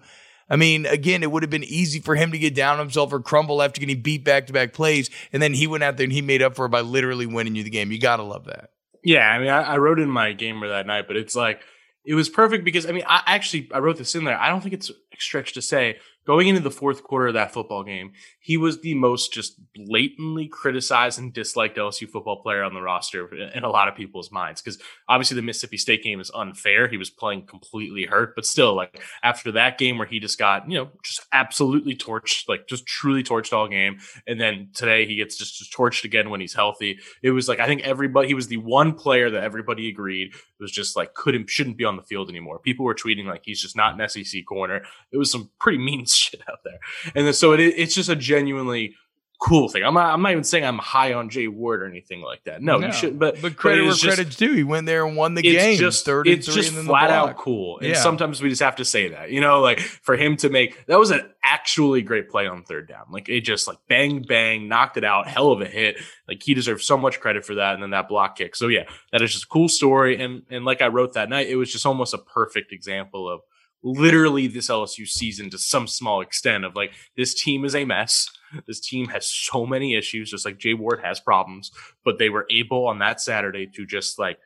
I 0.49 0.55
mean, 0.55 0.85
again, 0.85 1.23
it 1.23 1.31
would 1.31 1.43
have 1.43 1.49
been 1.49 1.63
easy 1.63 1.99
for 1.99 2.15
him 2.15 2.31
to 2.31 2.39
get 2.39 2.55
down 2.55 2.73
on 2.73 2.79
himself 2.79 3.13
or 3.13 3.19
crumble 3.19 3.61
after 3.61 3.79
getting 3.79 4.01
beat 4.01 4.23
back 4.23 4.47
to 4.47 4.53
back 4.53 4.73
plays. 4.73 5.09
And 5.31 5.41
then 5.41 5.53
he 5.53 5.67
went 5.67 5.83
out 5.83 5.97
there 5.97 6.05
and 6.05 6.13
he 6.13 6.21
made 6.21 6.41
up 6.41 6.55
for 6.55 6.65
it 6.65 6.69
by 6.69 6.81
literally 6.81 7.25
winning 7.25 7.55
you 7.55 7.63
the 7.63 7.69
game. 7.69 7.91
You 7.91 7.99
got 7.99 8.17
to 8.17 8.23
love 8.23 8.45
that. 8.45 8.71
Yeah. 9.03 9.29
I 9.29 9.39
mean, 9.39 9.49
I, 9.49 9.61
I 9.61 9.77
wrote 9.77 9.99
in 9.99 10.09
my 10.09 10.33
gamer 10.33 10.69
that 10.69 10.87
night, 10.87 11.05
but 11.07 11.17
it's 11.17 11.35
like, 11.35 11.61
it 12.05 12.15
was 12.15 12.29
perfect 12.29 12.63
because 12.63 12.87
I 12.87 12.91
mean, 12.91 13.03
I 13.07 13.21
actually 13.27 13.69
I 13.71 13.79
wrote 13.79 13.97
this 13.97 14.15
in 14.15 14.23
there. 14.23 14.39
I 14.39 14.49
don't 14.49 14.61
think 14.61 14.73
it's 14.73 14.89
a 14.89 14.93
stretch 15.19 15.53
to 15.53 15.61
say 15.61 15.99
going 16.29 16.47
into 16.47 16.61
the 16.61 16.69
fourth 16.69 17.01
quarter 17.01 17.29
of 17.29 17.33
that 17.33 17.51
football 17.51 17.83
game, 17.83 18.11
he 18.39 18.55
was 18.55 18.81
the 18.81 18.93
most 18.93 19.33
just 19.33 19.59
blatantly 19.73 20.47
criticized 20.47 21.17
and 21.17 21.33
disliked 21.33 21.75
LSU 21.75 22.07
football 22.07 22.43
player 22.43 22.63
on 22.63 22.75
the 22.75 22.81
roster 22.81 23.33
in 23.33 23.63
a 23.63 23.69
lot 23.69 23.87
of 23.87 23.95
people's 23.95 24.31
minds. 24.31 24.61
Because 24.61 24.79
obviously 25.07 25.33
the 25.33 25.41
Mississippi 25.41 25.77
State 25.77 26.03
game 26.03 26.19
is 26.19 26.29
unfair. 26.35 26.87
He 26.87 26.97
was 26.97 27.09
playing 27.09 27.47
completely 27.47 28.05
hurt, 28.05 28.35
but 28.35 28.45
still, 28.45 28.75
like 28.75 29.01
after 29.23 29.51
that 29.53 29.79
game 29.79 29.97
where 29.97 30.05
he 30.05 30.19
just 30.19 30.37
got, 30.37 30.69
you 30.69 30.77
know, 30.77 30.89
just 31.03 31.25
absolutely 31.33 31.95
torched, 31.95 32.47
like 32.47 32.67
just 32.67 32.85
truly 32.85 33.23
torched 33.23 33.51
all 33.51 33.67
game. 33.67 33.97
And 34.27 34.39
then 34.39 34.69
today 34.75 35.07
he 35.07 35.15
gets 35.15 35.35
just, 35.35 35.57
just 35.57 35.73
torched 35.73 36.03
again 36.03 36.29
when 36.29 36.41
he's 36.41 36.53
healthy. 36.53 36.99
It 37.23 37.31
was 37.31 37.49
like, 37.49 37.59
I 37.59 37.65
think 37.65 37.81
everybody, 37.81 38.27
he 38.27 38.35
was 38.35 38.49
the 38.49 38.57
one 38.57 38.93
player 38.93 39.31
that 39.31 39.43
everybody 39.43 39.89
agreed 39.89 40.33
was 40.59 40.71
just 40.71 40.95
like 40.95 41.15
couldn't, 41.15 41.49
shouldn't 41.49 41.77
be 41.77 41.85
on 41.85 41.95
the 41.95 42.03
field 42.03 42.29
anymore. 42.29 42.59
People 42.59 42.85
were 42.85 42.93
tweeting 42.93 43.25
like 43.25 43.41
he's 43.45 43.63
just 43.63 43.75
not 43.75 43.99
an 43.99 44.07
SEC 44.07 44.45
corner. 44.45 44.83
It 45.11 45.17
was 45.17 45.31
some 45.31 45.49
pretty 45.59 45.79
mean 45.79 46.05
shit 46.19 46.41
out 46.49 46.59
there. 46.63 46.79
And 47.15 47.25
then, 47.25 47.33
so 47.33 47.53
it, 47.53 47.59
it's 47.59 47.95
just 47.95 48.09
a 48.09 48.15
genuinely 48.15 48.95
cool 49.39 49.69
thing. 49.69 49.83
I'm 49.83 49.93
not, 49.93 50.13
I'm 50.13 50.21
not 50.21 50.33
even 50.33 50.43
saying 50.43 50.65
I'm 50.65 50.77
high 50.77 51.13
on 51.13 51.29
Jay 51.29 51.47
Ward 51.47 51.81
or 51.81 51.85
anything 51.85 52.21
like 52.21 52.43
that. 52.43 52.61
No, 52.61 52.77
no 52.77 52.87
you 52.87 52.93
shouldn't. 52.93 53.19
But 53.19 53.41
but 53.41 53.55
credit 53.55 53.85
where 53.85 53.95
credit's 53.95 54.35
due. 54.35 54.53
He 54.53 54.63
went 54.63 54.85
there 54.85 55.05
and 55.05 55.15
won 55.15 55.33
the 55.33 55.41
game. 55.41 55.77
Just 55.77 56.05
third 56.05 56.27
it's 56.27 56.47
and 56.47 56.55
just 56.55 56.73
flat 56.73 57.09
out 57.09 57.37
cool. 57.37 57.79
And 57.79 57.89
yeah. 57.89 57.95
sometimes 57.95 58.41
we 58.41 58.49
just 58.49 58.61
have 58.61 58.75
to 58.75 58.85
say 58.85 59.09
that. 59.09 59.31
You 59.31 59.41
know, 59.41 59.61
like 59.61 59.79
for 59.79 60.15
him 60.15 60.35
to 60.37 60.49
make 60.49 60.85
that 60.87 60.99
was 60.99 61.11
an 61.11 61.21
actually 61.41 62.01
great 62.01 62.29
play 62.29 62.47
on 62.47 62.63
third 62.63 62.89
down. 62.89 63.05
Like 63.11 63.29
it 63.29 63.41
just 63.41 63.67
like 63.67 63.77
bang 63.87 64.21
bang 64.21 64.67
knocked 64.67 64.97
it 64.97 65.05
out. 65.05 65.27
Hell 65.27 65.51
of 65.51 65.61
a 65.61 65.65
hit. 65.65 65.97
Like 66.27 66.43
he 66.43 66.53
deserves 66.53 66.85
so 66.85 66.97
much 66.97 67.19
credit 67.19 67.45
for 67.45 67.55
that. 67.55 67.73
And 67.73 67.81
then 67.81 67.91
that 67.91 68.09
block 68.09 68.35
kick. 68.35 68.55
So 68.55 68.67
yeah, 68.67 68.83
that 69.11 69.21
is 69.21 69.31
just 69.31 69.45
a 69.45 69.47
cool 69.47 69.69
story. 69.69 70.21
And 70.21 70.43
and 70.49 70.65
like 70.65 70.81
I 70.81 70.87
wrote 70.87 71.13
that 71.13 71.29
night, 71.29 71.47
it 71.47 71.55
was 71.55 71.71
just 71.71 71.85
almost 71.85 72.13
a 72.13 72.19
perfect 72.19 72.73
example 72.73 73.29
of 73.29 73.39
literally 73.83 74.47
this 74.47 74.69
LSU 74.69 75.07
season 75.07 75.49
to 75.49 75.57
some 75.57 75.87
small 75.87 76.21
extent 76.21 76.65
of 76.65 76.75
like 76.75 76.91
this 77.15 77.33
team 77.33 77.65
is 77.65 77.75
a 77.75 77.85
mess. 77.85 78.27
This 78.67 78.79
team 78.79 79.07
has 79.09 79.29
so 79.29 79.65
many 79.65 79.95
issues, 79.95 80.31
just 80.31 80.45
like 80.45 80.57
Jay 80.57 80.73
Ward 80.73 81.01
has 81.03 81.19
problems, 81.19 81.71
but 82.03 82.17
they 82.17 82.29
were 82.29 82.45
able 82.49 82.87
on 82.87 82.99
that 82.99 83.21
Saturday 83.21 83.67
to 83.75 83.85
just 83.85 84.17
like 84.17 84.39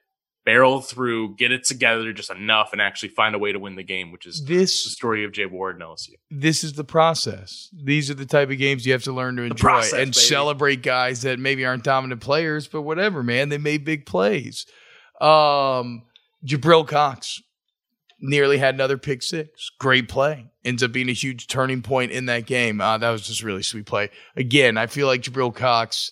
barrel 0.46 0.82
through, 0.82 1.36
get 1.36 1.52
it 1.52 1.64
together 1.64 2.12
just 2.12 2.30
enough, 2.30 2.74
and 2.74 2.82
actually 2.82 3.10
find 3.10 3.34
a 3.34 3.40
way 3.40 3.52
to 3.52 3.60
win 3.60 3.76
the 3.76 3.84
game, 3.84 4.12
which 4.12 4.26
is 4.26 4.44
this 4.46 4.84
the 4.84 4.90
story 4.90 5.24
of 5.24 5.32
Jay 5.32 5.46
Ward 5.46 5.76
and 5.76 5.84
LSU. 5.84 6.16
This 6.30 6.64
is 6.64 6.74
the 6.74 6.84
process. 6.84 7.70
These 7.74 8.10
are 8.12 8.16
the 8.16 8.26
type 8.26 8.50
of 8.50 8.58
games 8.58 8.86
you 8.86 8.92
have 8.92 9.04
to 9.04 9.14
learn 9.14 9.38
to 9.38 9.44
enjoy 9.44 9.56
process, 9.56 9.94
and 9.94 10.08
baby. 10.08 10.14
celebrate 10.14 10.82
guys 10.84 11.22
that 11.22 11.40
maybe 11.40 11.66
aren't 11.66 11.84
dominant 11.84 12.22
players, 12.22 12.68
but 12.68 12.82
whatever, 12.82 13.24
man, 13.24 13.50
they 13.50 13.58
made 13.58 13.86
big 13.86 14.06
plays. 14.06 14.66
Um, 15.22 16.04
Jabril 16.46 16.86
Cox 16.86 17.42
nearly 18.24 18.58
had 18.58 18.74
another 18.74 18.98
pick 18.98 19.22
six. 19.22 19.70
Great 19.78 20.08
play. 20.08 20.48
Ends 20.66 20.82
up 20.82 20.92
being 20.92 21.10
a 21.10 21.14
huge 21.14 21.48
turning 21.48 21.82
point 21.82 22.12
in 22.12 22.26
that 22.28 22.46
game. 22.46 22.82
Uh, 22.82 22.98
that 22.98 23.10
was 23.12 23.28
just 23.28 23.44
really 23.44 23.62
sweet 23.62 23.86
play. 23.86 24.10
Again, 24.36 24.78
I 24.78 24.88
feel 24.88 25.08
like 25.08 25.22
Jabril 25.22 25.54
Cox 25.54 26.12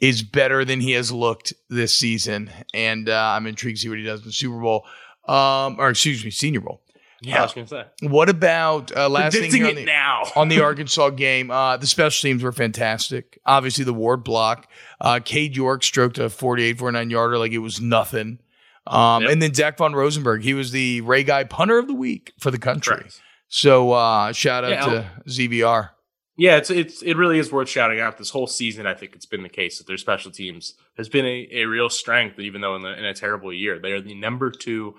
is 0.00 0.22
better 0.22 0.64
than 0.64 0.80
he 0.80 0.92
has 0.92 1.12
looked 1.12 1.52
this 1.68 1.96
season, 1.96 2.50
and 2.74 3.08
uh, 3.08 3.34
I'm 3.36 3.46
intrigued 3.46 3.76
to 3.76 3.82
see 3.82 3.88
what 3.88 3.98
he 3.98 4.04
does 4.04 4.20
in 4.20 4.26
the 4.26 4.32
Super 4.32 4.58
Bowl. 4.58 4.84
Um, 5.28 5.76
or 5.78 5.90
excuse 5.90 6.24
me, 6.24 6.30
Senior 6.30 6.62
Bowl. 6.62 6.80
Yeah, 7.20 7.38
I 7.38 7.42
was 7.42 7.52
gonna 7.52 7.68
say. 7.68 7.84
What 8.00 8.28
about 8.28 8.90
uh, 8.96 9.08
last 9.08 9.34
thing 9.34 9.42
Predicting 9.42 9.64
on 9.64 9.74
the, 9.76 9.84
now. 9.84 10.24
on 10.36 10.48
the 10.48 10.60
Arkansas 10.60 11.10
game? 11.10 11.52
Uh, 11.52 11.76
the 11.76 11.86
special 11.86 12.28
teams 12.28 12.42
were 12.42 12.50
fantastic. 12.50 13.38
Obviously, 13.46 13.84
the 13.84 13.94
Ward 13.94 14.24
block. 14.24 14.68
Uh, 15.00 15.20
Cade 15.24 15.54
York 15.54 15.84
stroked 15.84 16.18
a 16.18 16.28
48, 16.28 16.78
49 16.78 17.10
yarder 17.10 17.38
like 17.38 17.52
it 17.52 17.58
was 17.58 17.80
nothing. 17.80 18.40
Um, 18.86 19.22
Yep. 19.22 19.30
And 19.32 19.42
then 19.42 19.54
Zach 19.54 19.78
von 19.78 19.94
Rosenberg, 19.94 20.42
he 20.42 20.54
was 20.54 20.72
the 20.72 21.00
Ray 21.02 21.22
Guy 21.24 21.44
punter 21.44 21.78
of 21.78 21.86
the 21.86 21.94
week 21.94 22.32
for 22.38 22.50
the 22.50 22.58
country. 22.58 22.96
Correct. 22.96 23.20
So 23.48 23.92
uh, 23.92 24.32
shout 24.32 24.64
out 24.64 24.70
Yeah, 24.70 24.84
to 24.86 25.10
ZVR. 25.28 25.90
Yeah, 26.36 26.56
it's 26.56 26.70
it's 26.70 27.02
it 27.02 27.16
really 27.16 27.38
is 27.38 27.52
worth 27.52 27.68
shouting 27.68 28.00
out. 28.00 28.16
This 28.16 28.30
whole 28.30 28.46
season, 28.46 28.86
I 28.86 28.94
think 28.94 29.14
it's 29.14 29.26
been 29.26 29.42
the 29.42 29.50
case 29.50 29.78
that 29.78 29.86
their 29.86 29.98
special 29.98 30.30
teams 30.30 30.74
has 30.96 31.08
been 31.08 31.26
a, 31.26 31.48
a 31.52 31.64
real 31.66 31.90
strength, 31.90 32.38
even 32.38 32.62
though 32.62 32.74
in, 32.74 32.82
the, 32.82 32.98
in 32.98 33.04
a 33.04 33.12
terrible 33.12 33.52
year. 33.52 33.78
They 33.78 33.92
are 33.92 34.00
the 34.00 34.14
number 34.14 34.50
two 34.50 34.94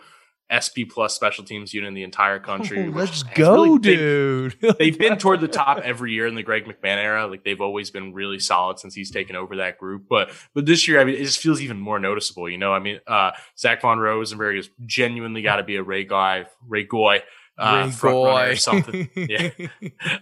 SP 0.53 0.85
plus 0.89 1.15
special 1.15 1.43
teams 1.43 1.73
unit 1.73 1.87
in 1.87 1.93
the 1.93 2.03
entire 2.03 2.39
country. 2.39 2.89
which 2.89 2.95
let's 2.95 3.23
go, 3.23 3.63
really 3.63 3.79
dude. 3.79 4.57
they've 4.79 4.97
been 4.97 5.17
toward 5.17 5.41
the 5.41 5.47
top 5.47 5.79
every 5.79 6.13
year 6.13 6.27
in 6.27 6.35
the 6.35 6.43
Greg 6.43 6.65
McMahon 6.65 6.97
era. 6.97 7.27
Like 7.27 7.43
they've 7.43 7.61
always 7.61 7.91
been 7.91 8.13
really 8.13 8.39
solid 8.39 8.79
since 8.79 8.93
he's 8.93 9.11
taken 9.11 9.35
over 9.35 9.57
that 9.57 9.77
group. 9.77 10.05
But 10.09 10.31
but 10.53 10.65
this 10.65 10.87
year, 10.87 10.99
I 10.99 11.03
mean, 11.03 11.15
it 11.15 11.23
just 11.23 11.39
feels 11.39 11.61
even 11.61 11.79
more 11.79 11.99
noticeable. 11.99 12.49
You 12.49 12.57
know, 12.57 12.73
I 12.73 12.79
mean, 12.79 12.99
uh, 13.07 13.31
Zach 13.57 13.81
von 13.81 13.99
Rosenberg 13.99 14.55
has 14.57 14.69
genuinely 14.85 15.41
got 15.41 15.57
to 15.57 15.63
be 15.63 15.75
a 15.75 15.83
Ray 15.83 16.03
guy, 16.03 16.45
Ray 16.67 16.83
Goy. 16.83 17.21
Uh, 17.55 17.91
front 17.91 18.15
runner 18.15 18.51
or 18.51 18.55
something, 18.55 19.09
yeah, 19.15 19.49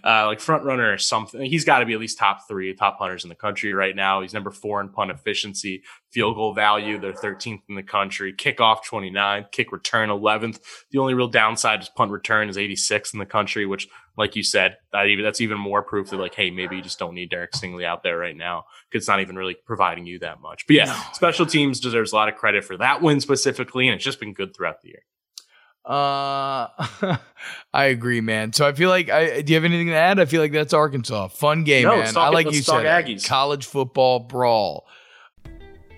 uh, 0.04 0.26
like 0.26 0.38
front 0.38 0.64
runner 0.64 0.92
or 0.92 0.98
something. 0.98 1.40
He's 1.42 1.64
got 1.64 1.78
to 1.78 1.86
be 1.86 1.94
at 1.94 1.98
least 1.98 2.18
top 2.18 2.46
three, 2.46 2.74
top 2.74 2.98
hunters 2.98 3.24
in 3.24 3.30
the 3.30 3.34
country 3.34 3.72
right 3.72 3.96
now. 3.96 4.20
He's 4.20 4.34
number 4.34 4.50
four 4.50 4.82
in 4.82 4.90
punt 4.90 5.10
efficiency, 5.10 5.82
field 6.10 6.34
goal 6.36 6.52
value. 6.52 7.00
They're 7.00 7.14
13th 7.14 7.62
in 7.70 7.74
the 7.74 7.82
country. 7.82 8.34
Kickoff 8.34 8.84
29, 8.84 9.46
kick 9.50 9.72
return 9.72 10.10
11th. 10.10 10.60
The 10.90 10.98
only 10.98 11.14
real 11.14 11.28
downside 11.28 11.80
is 11.80 11.88
punt 11.88 12.10
return 12.10 12.50
is 12.50 12.58
86 12.58 13.14
in 13.14 13.18
the 13.18 13.24
country, 13.24 13.64
which, 13.64 13.88
like 14.18 14.36
you 14.36 14.42
said, 14.42 14.76
that 14.92 15.06
even 15.06 15.24
that's 15.24 15.40
even 15.40 15.58
more 15.58 15.82
proof 15.82 16.10
that 16.10 16.18
like, 16.18 16.34
hey, 16.34 16.50
maybe 16.50 16.76
you 16.76 16.82
just 16.82 16.98
don't 16.98 17.14
need 17.14 17.30
Derek 17.30 17.52
Stingley 17.52 17.86
out 17.86 18.02
there 18.02 18.18
right 18.18 18.36
now 18.36 18.64
because 18.90 19.04
it's 19.04 19.08
not 19.08 19.20
even 19.20 19.36
really 19.36 19.56
providing 19.64 20.04
you 20.04 20.18
that 20.18 20.42
much. 20.42 20.66
But 20.66 20.76
yeah, 20.76 21.12
special 21.12 21.46
teams 21.46 21.80
deserves 21.80 22.12
a 22.12 22.16
lot 22.16 22.28
of 22.28 22.36
credit 22.36 22.62
for 22.62 22.76
that 22.76 23.00
win 23.00 23.22
specifically, 23.22 23.88
and 23.88 23.94
it's 23.94 24.04
just 24.04 24.20
been 24.20 24.34
good 24.34 24.54
throughout 24.54 24.82
the 24.82 24.88
year. 24.88 25.02
Uh, 25.84 26.68
I 27.74 27.84
agree, 27.86 28.20
man. 28.20 28.52
So 28.52 28.66
I 28.66 28.72
feel 28.72 28.88
like 28.88 29.10
I 29.10 29.42
do 29.42 29.52
you 29.52 29.56
have 29.56 29.64
anything 29.64 29.88
to 29.88 29.94
add? 29.94 30.20
I 30.20 30.24
feel 30.26 30.40
like 30.40 30.52
that's 30.52 30.72
Arkansas. 30.72 31.28
Fun 31.28 31.64
game, 31.64 31.84
No, 31.84 31.96
man. 31.96 32.16
I 32.16 32.28
like 32.28 32.50
you 32.52 32.62
said, 32.62 32.84
Aggies. 32.84 33.26
college 33.26 33.66
football 33.66 34.20
brawl. 34.20 34.86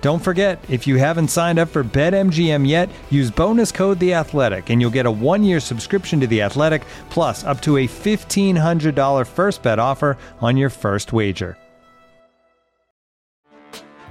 Don't 0.00 0.22
forget, 0.22 0.64
if 0.68 0.86
you 0.86 0.96
haven't 0.96 1.28
signed 1.28 1.58
up 1.58 1.68
for 1.68 1.82
BetMGM 1.82 2.66
yet, 2.68 2.88
use 3.10 3.30
bonus 3.30 3.72
code 3.72 3.98
The 3.98 4.14
Athletic, 4.14 4.70
and 4.70 4.80
you'll 4.80 4.90
get 4.90 5.06
a 5.06 5.10
one-year 5.10 5.60
subscription 5.60 6.20
to 6.20 6.26
The 6.26 6.42
Athletic, 6.42 6.82
plus 7.10 7.44
up 7.44 7.60
to 7.62 7.78
a 7.78 7.86
fifteen 7.86 8.56
hundred 8.56 8.94
dollar 8.94 9.24
first 9.24 9.62
bet 9.62 9.78
offer 9.78 10.16
on 10.40 10.56
your 10.56 10.70
first 10.70 11.12
wager. 11.12 11.56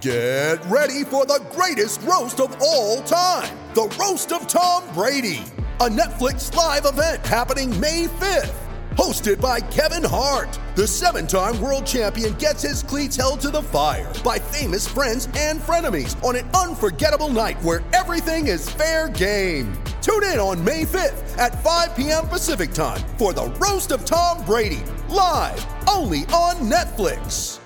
Get 0.02 0.64
ready 0.66 1.04
for 1.04 1.26
the 1.26 1.44
greatest 1.52 2.02
roast 2.02 2.40
of 2.40 2.56
all 2.62 3.02
time 3.02 3.58
the 3.76 3.94
Roast 4.00 4.32
of 4.32 4.48
Tom 4.48 4.84
Brady, 4.94 5.44
a 5.82 5.90
Netflix 5.90 6.54
live 6.56 6.86
event 6.86 7.26
happening 7.26 7.78
May 7.80 8.06
5th. 8.06 8.65
Hosted 8.96 9.42
by 9.42 9.60
Kevin 9.60 10.06
Hart, 10.06 10.58
the 10.76 10.88
seven 10.88 11.28
time 11.28 11.60
world 11.60 11.86
champion 11.86 12.34
gets 12.36 12.62
his 12.62 12.82
cleats 12.82 13.18
held 13.18 13.42
to 13.42 13.50
the 13.50 13.62
fire 13.62 14.12
by 14.24 14.40
famous 14.40 14.88
friends 14.88 15.28
and 15.36 15.60
frenemies 15.60 16.22
on 16.24 16.38
an 16.38 16.50
unforgettable 16.52 17.28
night 17.28 17.62
where 17.62 17.84
everything 17.92 18.48
is 18.48 18.70
fair 18.70 19.10
game. 19.10 19.74
Tune 20.02 20.24
in 20.24 20.40
on 20.40 20.64
May 20.64 20.84
5th 20.86 21.38
at 21.38 21.62
5 21.62 21.96
p.m. 21.96 22.28
Pacific 22.30 22.72
time 22.72 23.02
for 23.18 23.34
the 23.34 23.48
Roast 23.60 23.92
of 23.92 24.06
Tom 24.06 24.46
Brady, 24.46 24.84
live 25.10 25.66
only 25.90 26.20
on 26.28 26.56
Netflix. 26.70 27.60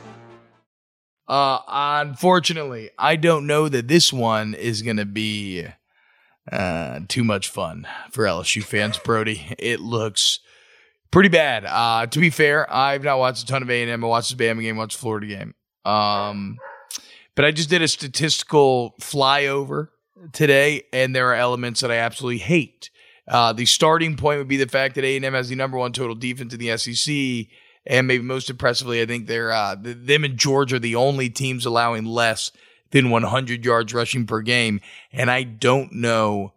Uh, 1.28 1.60
unfortunately, 1.68 2.90
I 2.98 3.18
don't 3.18 3.46
know 3.46 3.70
that 3.70 3.88
this 3.88 4.12
one 4.12 4.56
is 4.56 4.82
going 4.82 4.98
to 4.98 5.06
be 5.06 5.68
uh, 6.52 7.02
too 7.08 7.24
much 7.24 7.50
fun 7.50 7.88
for 8.10 8.24
LSU 8.24 8.64
fans, 8.64 8.98
Brody. 8.98 9.54
It 9.60 9.80
looks 9.80 10.40
pretty 11.12 11.30
bad. 11.30 11.66
Uh, 11.66 12.06
to 12.08 12.20
be 12.20 12.30
fair, 12.30 12.72
I've 12.74 13.04
not 13.04 13.20
watched 13.20 13.44
a 13.44 13.46
ton 13.46 13.62
of 13.62 13.70
A&M. 13.70 14.04
I 14.04 14.08
watched 14.08 14.36
the 14.36 14.44
Bama 14.44 14.62
game, 14.62 14.78
watched 14.78 14.98
the 14.98 15.02
Florida 15.02 15.28
game. 15.28 15.56
Um, 15.86 16.58
but 17.36 17.46
I 17.46 17.52
just 17.52 17.70
did 17.70 17.82
a 17.82 17.88
statistical 17.88 18.96
flyover 19.02 19.90
today, 20.34 20.84
and 20.92 21.16
there 21.16 21.30
are 21.30 21.36
elements 21.36 21.82
that 21.82 21.92
I 21.92 21.98
absolutely 21.98 22.40
hate. 22.40 22.90
Uh, 23.28 23.54
the 23.54 23.66
starting 23.66 24.18
point 24.18 24.40
would 24.40 24.48
be 24.48 24.58
the 24.58 24.68
fact 24.68 24.96
that 24.96 25.04
A&M 25.04 25.34
has 25.34 25.50
the 25.50 25.56
number 25.56 25.78
one 25.78 25.94
total 25.94 26.16
defense 26.16 26.54
in 26.54 26.60
the 26.60 26.76
SEC, 26.78 27.48
and 27.86 28.08
maybe 28.08 28.24
most 28.24 28.50
impressively, 28.50 29.02
I 29.02 29.06
think 29.06 29.28
they're 29.28 29.52
uh, 29.52 29.76
them 29.80 30.24
and 30.24 30.38
Georgia 30.38 30.76
are 30.76 30.80
the 30.80 30.96
only 30.96 31.30
teams 31.30 31.66
allowing 31.66 32.06
less 32.06 32.52
than 32.92 33.10
100 33.10 33.64
yards 33.64 33.94
rushing 33.94 34.26
per 34.26 34.42
game. 34.42 34.82
And 35.12 35.30
I 35.30 35.44
don't 35.44 35.94
know 35.94 36.54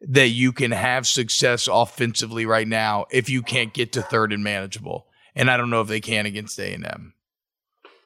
that 0.00 0.28
you 0.28 0.52
can 0.52 0.70
have 0.70 1.06
success 1.06 1.68
offensively 1.70 2.46
right 2.46 2.68
now 2.68 3.06
if 3.10 3.28
you 3.28 3.42
can't 3.42 3.74
get 3.74 3.92
to 3.92 4.02
third 4.02 4.32
and 4.32 4.44
manageable. 4.44 5.06
And 5.34 5.50
I 5.50 5.56
don't 5.56 5.70
know 5.70 5.80
if 5.80 5.88
they 5.88 6.00
can 6.00 6.26
against 6.26 6.58
A&M. 6.58 7.14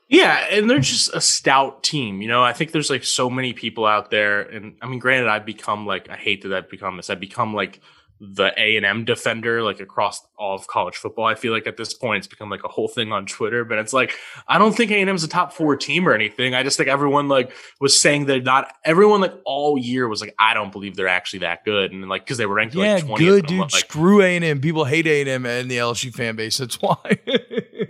Yeah, 0.09 0.47
and 0.51 0.69
they're 0.69 0.79
just 0.79 1.15
a 1.15 1.23
stout 1.23 1.83
team. 1.83 2.21
You 2.21 2.29
know, 2.29 2.43
I 2.45 2.53
think 2.53 2.73
there's 2.73 2.91
like 2.91 3.03
so 3.03 3.31
many 3.31 3.55
people 3.55 3.87
out 3.87 4.11
there, 4.11 4.43
and 4.43 4.77
I 4.83 4.87
mean, 4.87 4.99
granted, 4.99 5.29
I've 5.29 5.47
become 5.47 5.87
like 5.87 6.11
I 6.11 6.17
hate 6.17 6.43
that 6.43 6.53
I've 6.53 6.69
become 6.69 6.99
this. 6.99 7.09
I've 7.09 7.19
become 7.19 7.55
like 7.55 7.81
the 8.25 8.53
A 8.57 8.77
and 8.77 8.87
M 8.87 9.05
defender, 9.05 9.65
like 9.65 9.81
across 9.81 10.25
all 10.39 10.55
of 10.55 10.69
college 10.69 10.95
football. 10.97 11.25
I 11.25 11.35
feel 11.35 11.53
like 11.53 11.67
at 11.67 11.77
this 11.77 11.93
point, 11.93 12.19
it's 12.19 12.27
become 12.29 12.49
like 12.51 12.63
a 12.63 12.69
whole 12.69 12.87
thing 12.87 13.11
on 13.11 13.27
Twitter. 13.27 13.65
But 13.65 13.79
it's 13.79 13.93
like 13.93 14.13
I 14.47 14.59
don't 14.59 14.77
think 14.77 14.93
A 14.93 15.01
and 15.01 15.11
M's 15.11 15.25
a 15.25 15.29
top 15.29 15.53
four 15.53 15.75
team 15.77 16.07
or 16.09 16.13
anything. 16.15 16.55
I 16.55 16.63
just 16.63 16.77
think 16.77 16.89
everyone 16.89 17.27
like 17.29 17.53
was 17.81 17.99
saying 17.99 18.27
they're 18.27 18.41
not. 18.41 18.73
Everyone 18.85 19.21
like 19.21 19.35
all 19.45 19.77
year 19.77 20.07
was 20.07 20.21
like, 20.21 20.35
I 20.39 20.55
don't 20.55 20.71
believe 20.71 20.95
they're 20.95 21.09
actually 21.09 21.41
that 21.41 21.65
good, 21.65 21.91
and 21.91 22.09
like 22.09 22.25
because 22.25 22.39
they 22.39 22.47
were 22.47 22.55
ranked 22.55 22.77
Yeah, 22.77 22.95
like 22.95 23.05
20th. 23.07 23.19
good 23.19 23.47
dude. 23.47 23.61
like, 23.61 23.71
Screw 23.73 24.23
A&M. 24.23 24.61
People 24.61 24.85
hate 24.85 25.07
A&M 25.09 25.45
and 25.45 25.69
the 25.69 25.79
LSU 25.79 26.15
fan 26.15 26.37
base. 26.37 26.59
That's 26.59 26.77
why. 26.81 27.19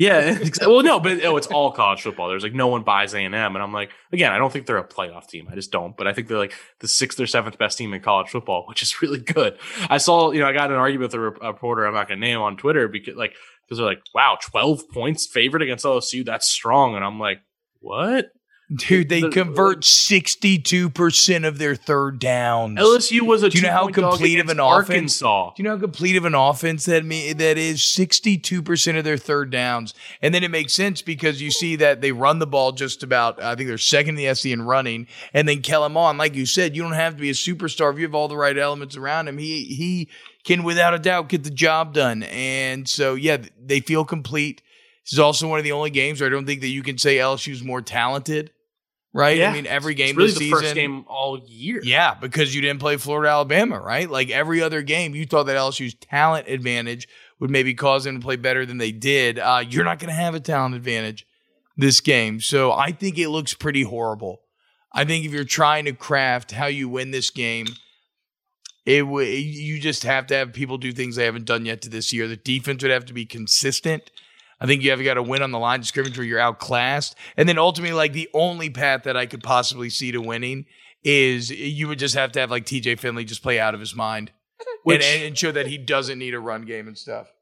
Yeah, 0.03 0.36
well, 0.62 0.82
no, 0.82 0.98
but 0.98 1.24
oh, 1.24 1.36
it's 1.36 1.46
all 1.46 1.70
college 1.70 2.03
football. 2.03 2.28
There's 2.28 2.42
like 2.42 2.55
no 2.55 2.66
one 2.66 2.82
buys 2.82 3.14
A 3.14 3.20
and 3.20 3.36
M, 3.36 3.55
and 3.55 3.62
I'm 3.62 3.72
like, 3.72 3.92
again, 4.11 4.32
I 4.32 4.38
don't 4.38 4.53
think 4.53 4.66
they're 4.66 4.76
a 4.78 4.84
playoff 4.84 5.28
team. 5.28 5.46
I 5.48 5.55
just 5.55 5.70
don't. 5.70 5.96
But 5.96 6.09
I 6.09 6.12
think 6.12 6.26
they're 6.26 6.38
like 6.38 6.55
the 6.80 6.88
sixth 6.88 7.20
or 7.20 7.26
seventh 7.28 7.57
best 7.57 7.78
team 7.78 7.94
in 7.94 8.03
college 8.03 8.28
football, 8.28 8.64
which 8.68 8.82
is 8.82 9.00
really 9.00 9.20
good. 9.20 9.57
I 9.88 9.98
saw, 9.98 10.32
you 10.32 10.40
know, 10.40 10.48
I 10.48 10.53
got 10.53 10.72
an 10.72 10.76
argument 10.76 11.12
with 11.12 11.14
a, 11.14 11.20
reporter 11.20 11.86
I'm 11.86 11.94
not 11.94 12.09
gonna 12.09 12.18
name 12.18 12.40
on 12.40 12.57
Twitter 12.57 12.88
because 12.88 13.14
like 13.14 13.34
because 13.64 13.78
they're 13.78 13.86
like, 13.86 14.03
wow, 14.12 14.38
12 14.42 14.88
points 14.90 15.24
favored 15.24 15.62
against 15.62 15.84
LSU, 15.84 16.24
that's 16.24 16.48
strong, 16.48 16.96
and 16.96 17.05
I'm 17.05 17.20
like, 17.20 17.40
what? 17.78 18.32
Dude, 18.75 19.09
they 19.09 19.20
The- 19.20 19.29
convert 19.31 19.85
62% 19.85 21.45
of 21.45 21.59
their 21.59 21.75
third 21.75 22.18
downs. 22.18 22.79
LSU 22.79 23.23
was 23.23 23.43
a 23.43 23.51
Do 23.51 23.59
you 23.59 23.64
know 23.64 23.73
how 23.73 23.89
complete 23.89 24.39
of 24.39 24.49
an 24.49 24.61
offense? 24.61 25.20
Arkansas. 25.23 25.51
Do 25.51 25.62
you 25.62 25.64
know 25.68 25.75
how 25.77 25.81
complete 25.81 26.16
of 26.16 26.25
an 26.25 26.35
offense 26.35 26.85
that 26.87 27.05
me 27.05 27.33
that 27.33 27.59
is? 27.59 27.81
62% 27.83 28.97
of 28.97 29.05
their 29.05 29.16
third 29.16 29.51
downs. 29.51 29.95
And 30.23 30.35
then 30.35 30.43
it 30.43 30.51
makes 30.51 30.73
sense 30.73 31.03
because 31.03 31.43
you 31.43 31.51
see 31.51 31.77
that 31.77 32.01
they 32.01 32.12
run 32.12 32.39
the 32.39 32.47
ball 32.47 32.73
just 32.73 33.03
about, 33.03 33.43
I 33.43 33.55
think 33.55 33.68
they're 33.68 33.79
second 33.79 34.16
in 34.18 34.25
the 34.25 34.35
SC 34.35 34.47
in 34.47 34.62
running. 34.62 35.07
And 35.35 35.49
then 35.49 35.61
Kellen 35.62 35.93
Mond, 35.93 36.18
like 36.18 36.35
you 36.35 36.47
said, 36.47 36.75
you 36.77 36.83
don't 36.83 36.93
have 36.93 37.14
to 37.16 37.20
be 37.20 37.31
a 37.31 37.35
superstar 37.35 37.93
if 37.93 37.99
you 37.99 38.05
have 38.05 38.14
all 38.14 38.29
the 38.29 38.37
right 38.37 38.57
elements 38.57 38.97
around 38.97 39.29
him. 39.29 39.39
He 39.39 39.64
he 39.64 40.09
can 40.45 40.62
without 40.62 40.95
a 40.95 40.99
doubt 40.99 41.29
get 41.29 41.45
the 41.45 41.51
job 41.51 41.95
done. 41.95 42.23
And 42.25 42.89
so 42.89 43.14
yeah, 43.14 43.39
they 43.62 43.81
feel 43.81 44.05
complete. 44.05 44.62
This 45.05 45.14
is 45.14 45.18
also 45.18 45.49
one 45.49 45.59
of 45.59 45.64
the 45.64 45.73
only 45.73 45.91
games 45.91 46.20
where 46.20 46.29
I 46.29 46.31
don't 46.31 46.47
think 46.47 46.61
that 46.61 46.68
you 46.68 46.83
can 46.83 46.97
say 46.97 47.16
LSU's 47.16 47.62
more 47.62 47.83
talented. 47.83 48.51
Right? 49.14 49.36
Yeah. 49.36 49.50
I 49.50 49.52
mean, 49.52 49.66
every 49.66 49.94
game 49.94 50.10
It's 50.10 50.16
really 50.16 50.28
this 50.30 50.38
the 50.38 50.44
season. 50.46 50.58
first 50.58 50.74
game 50.74 51.04
all 51.06 51.38
year. 51.46 51.80
Yeah, 51.84 52.14
because 52.14 52.54
you 52.54 52.62
didn't 52.62 52.80
play 52.80 52.96
Florida 52.96 53.30
Alabama, 53.30 53.78
right? 53.78 54.08
Like 54.08 54.30
every 54.30 54.62
other 54.62 54.80
game, 54.80 55.14
you 55.14 55.26
thought 55.26 55.44
that 55.44 55.56
LSU's 55.56 55.92
talent 55.94 56.48
advantage 56.48 57.08
would 57.38 57.50
maybe 57.50 57.74
cause 57.74 58.04
them 58.04 58.18
to 58.18 58.24
play 58.24 58.36
better 58.36 58.64
than 58.64 58.78
they 58.78 58.90
did. 58.92 59.38
Uh, 59.38 59.62
you're 59.68 59.84
not 59.84 59.98
going 59.98 60.08
to 60.08 60.14
have 60.14 60.34
a 60.34 60.40
talent 60.40 60.74
advantage 60.76 61.26
this 61.76 62.00
game. 62.00 62.40
So 62.40 62.72
I 62.72 62.92
think 62.92 63.18
it 63.18 63.28
looks 63.28 63.52
pretty 63.52 63.82
horrible. 63.82 64.40
I 64.94 65.04
think 65.04 65.26
if 65.26 65.32
you're 65.32 65.44
trying 65.44 65.84
to 65.86 65.92
craft 65.92 66.52
how 66.52 66.66
you 66.66 66.88
win 66.88 67.10
this 67.10 67.28
game, 67.30 67.66
it 68.86 69.00
w- 69.02 69.28
you 69.28 69.78
just 69.78 70.04
have 70.04 70.26
to 70.28 70.34
have 70.34 70.52
people 70.52 70.78
do 70.78 70.92
things 70.92 71.16
they 71.16 71.24
haven't 71.24 71.44
done 71.44 71.66
yet 71.66 71.82
to 71.82 71.88
this 71.88 72.12
year. 72.12 72.26
The 72.28 72.36
defense 72.36 72.82
would 72.82 72.92
have 72.92 73.04
to 73.06 73.12
be 73.12 73.24
consistent. 73.26 74.10
I 74.62 74.66
think 74.66 74.82
you 74.82 74.90
have 74.90 75.02
got 75.02 75.14
to 75.14 75.22
win 75.22 75.42
on 75.42 75.50
the 75.50 75.58
line 75.58 75.80
of 75.80 75.86
scrimmage 75.86 76.16
where 76.16 76.24
you're 76.26 76.38
outclassed. 76.38 77.16
And 77.36 77.48
then 77.48 77.58
ultimately, 77.58 77.94
like 77.94 78.12
the 78.12 78.28
only 78.32 78.70
path 78.70 79.02
that 79.02 79.16
I 79.16 79.26
could 79.26 79.42
possibly 79.42 79.90
see 79.90 80.12
to 80.12 80.20
winning 80.20 80.66
is 81.02 81.50
you 81.50 81.88
would 81.88 81.98
just 81.98 82.14
have 82.14 82.30
to 82.32 82.40
have 82.40 82.50
like 82.50 82.64
TJ 82.64 83.00
Finley 83.00 83.24
just 83.24 83.42
play 83.42 83.58
out 83.58 83.74
of 83.74 83.80
his 83.80 83.94
mind 83.94 84.30
Which- 84.84 85.04
and, 85.04 85.24
and 85.24 85.38
show 85.38 85.50
that 85.50 85.66
he 85.66 85.78
doesn't 85.78 86.18
need 86.18 86.32
a 86.32 86.38
run 86.38 86.62
game 86.62 86.86
and 86.86 86.96
stuff. 86.96 87.32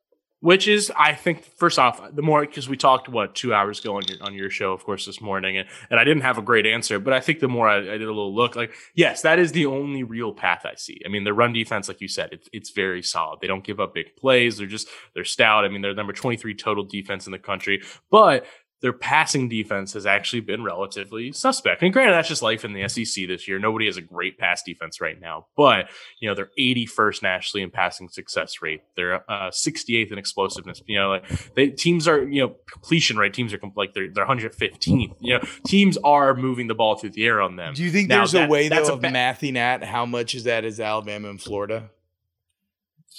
Which 0.41 0.66
is 0.66 0.91
I 0.99 1.14
think 1.14 1.45
first 1.57 1.78
off 1.78 2.01
the 2.14 2.22
more 2.22 2.41
because 2.41 2.68
we 2.68 2.76
talked 2.76 3.09
what 3.09 3.34
two 3.34 3.55
hours 3.55 3.80
ago 3.80 3.97
on 3.97 4.03
your 4.09 4.18
on 4.22 4.34
your 4.34 4.51
show 4.51 4.72
of 4.72 4.84
course 4.84 5.07
this 5.07 5.20
morning 5.20 5.57
and, 5.59 5.68
and 5.91 6.01
I 6.01 6.05
didn't 6.05 6.22
have 6.22 6.38
a 6.38 6.43
great 6.43 6.66
answer 6.66 6.99
but 6.99 7.12
I 7.12 7.20
think 7.20 7.41
the 7.41 7.49
more 7.49 7.68
I, 7.68 7.78
I 7.78 7.99
did 7.99 8.03
a 8.03 8.07
little 8.07 8.34
look 8.34 8.57
like 8.57 8.72
yes 8.95 9.22
that 9.22 9.38
is 9.38 9.53
the 9.53 9.66
only 9.66 10.03
real 10.03 10.32
path 10.32 10.64
I 10.64 10.74
see. 10.74 11.01
I 11.05 11.09
mean 11.09 11.24
the 11.24 11.34
run 11.34 11.53
defense 11.53 11.88
like 11.88 12.01
you 12.01 12.09
said 12.09 12.30
it's 12.32 12.49
it's 12.53 12.70
very 12.70 13.03
solid. 13.03 13.41
They 13.41 13.47
don't 13.47 13.64
give 13.64 13.80
up 13.80 13.95
big 13.95 14.16
plays. 14.16 14.59
They're 14.59 14.66
just 14.66 14.88
they're 15.14 15.24
stout. 15.24 15.64
I 15.64 15.68
mean 15.68 15.82
they're 15.82 15.95
number 15.95 16.12
23 16.12 16.55
total 16.55 16.84
defense 16.84 17.26
in 17.26 17.32
the 17.32 17.38
country. 17.38 17.82
But 18.11 18.47
their 18.83 18.93
passing 18.93 19.49
defense 19.49 19.93
has 19.93 20.07
actually 20.07 20.41
been 20.41 20.64
relatively 20.64 21.33
suspect. 21.33 21.83
And 21.83 21.93
granted, 21.93 22.12
that's 22.14 22.28
just 22.28 22.43
life 22.43 22.64
in 22.64 22.72
the 22.72 22.89
SEC 22.89 23.26
this 23.28 23.47
year. 23.47 23.59
Nobody 23.59 23.87
has 23.87 23.97
a 23.97 24.03
great 24.03 24.39
pass 24.39 24.62
defense 24.62 25.01
right 25.01 25.20
now, 25.20 25.47
but 25.57 25.91
you 26.20 26.28
know 26.28 26.35
they're 26.35 26.51
81st 26.59 27.22
nationally 27.22 27.62
in 27.62 27.70
passing 27.70 28.09
success 28.09 28.62
rate. 28.62 28.81
They're 28.97 29.31
uh, 29.31 29.51
68th 29.51 30.12
in 30.12 30.18
explosiveness. 30.18 30.83
You 30.87 30.99
know, 30.99 31.09
like 31.11 31.55
they 31.55 31.68
teams 31.68 32.09
are 32.09 32.26
you 32.26 32.43
know 32.43 32.57
completion 32.72 33.16
rate. 33.18 33.35
Teams 33.35 33.53
are 33.53 33.61
like 33.76 33.93
they're 33.95 34.09
they're 34.12 34.26
115th. 34.26 35.14
You 35.20 35.39
know, 35.39 35.41
teams 35.66 35.99
are 36.05 36.35
moving 36.35 36.66
the 36.66 36.74
ball 36.74 36.97
through 36.97 37.11
the 37.11 37.24
air 37.26 37.41
on 37.41 37.57
them. 37.57 37.74
Do 37.74 37.83
you 37.85 37.91
think 37.91 38.09
Now, 38.09 38.18
there's 38.18 38.33
that- 38.33 38.49
a 38.49 38.51
way 38.53 38.68
that's 38.68 38.89
though 38.89 38.95
of 38.95 39.01
ba- 39.03 39.09
mathing 39.09 39.57
at 39.57 39.85
how 39.85 40.07
much 40.07 40.35
is 40.35 40.45
that 40.45 40.64
is 40.64 40.81
Alabama 40.81 41.28
and 41.28 41.41
Florida? 41.41 41.91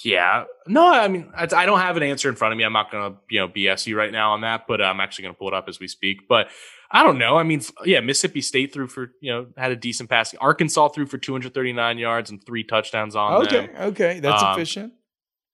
Yeah. 0.04 0.44
No, 0.66 0.86
I 0.92 1.08
mean, 1.08 1.30
I, 1.36 1.44
I 1.54 1.66
don't 1.66 1.80
have 1.80 1.96
an 1.96 2.02
answer 2.02 2.28
in 2.28 2.34
front 2.36 2.52
of 2.52 2.58
me. 2.58 2.64
I'm 2.64 2.72
not 2.72 2.90
going 2.90 3.12
to, 3.12 3.18
you 3.30 3.40
know, 3.40 3.48
BS 3.48 3.86
you 3.86 3.96
right 3.96 4.12
now 4.12 4.32
on 4.32 4.40
that, 4.42 4.66
but 4.66 4.80
I'm 4.82 5.00
actually 5.00 5.22
going 5.24 5.34
to 5.34 5.38
pull 5.38 5.48
it 5.48 5.54
up 5.54 5.68
as 5.68 5.78
we 5.80 5.88
speak. 5.88 6.28
But 6.28 6.48
I 6.90 7.02
don't 7.02 7.18
know. 7.18 7.36
I 7.38 7.42
mean, 7.42 7.62
yeah, 7.84 8.00
Mississippi 8.00 8.40
State 8.42 8.72
threw 8.72 8.86
for, 8.86 9.12
you 9.20 9.32
know, 9.32 9.46
had 9.56 9.72
a 9.72 9.76
decent 9.76 10.10
passing. 10.10 10.38
Arkansas 10.40 10.88
threw 10.88 11.06
for 11.06 11.18
239 11.18 11.98
yards 11.98 12.30
and 12.30 12.44
three 12.44 12.64
touchdowns 12.64 13.16
on 13.16 13.46
Okay, 13.46 13.66
them. 13.66 13.76
okay, 13.92 14.20
that's 14.20 14.42
Um, 14.42 14.52
efficient. 14.52 14.92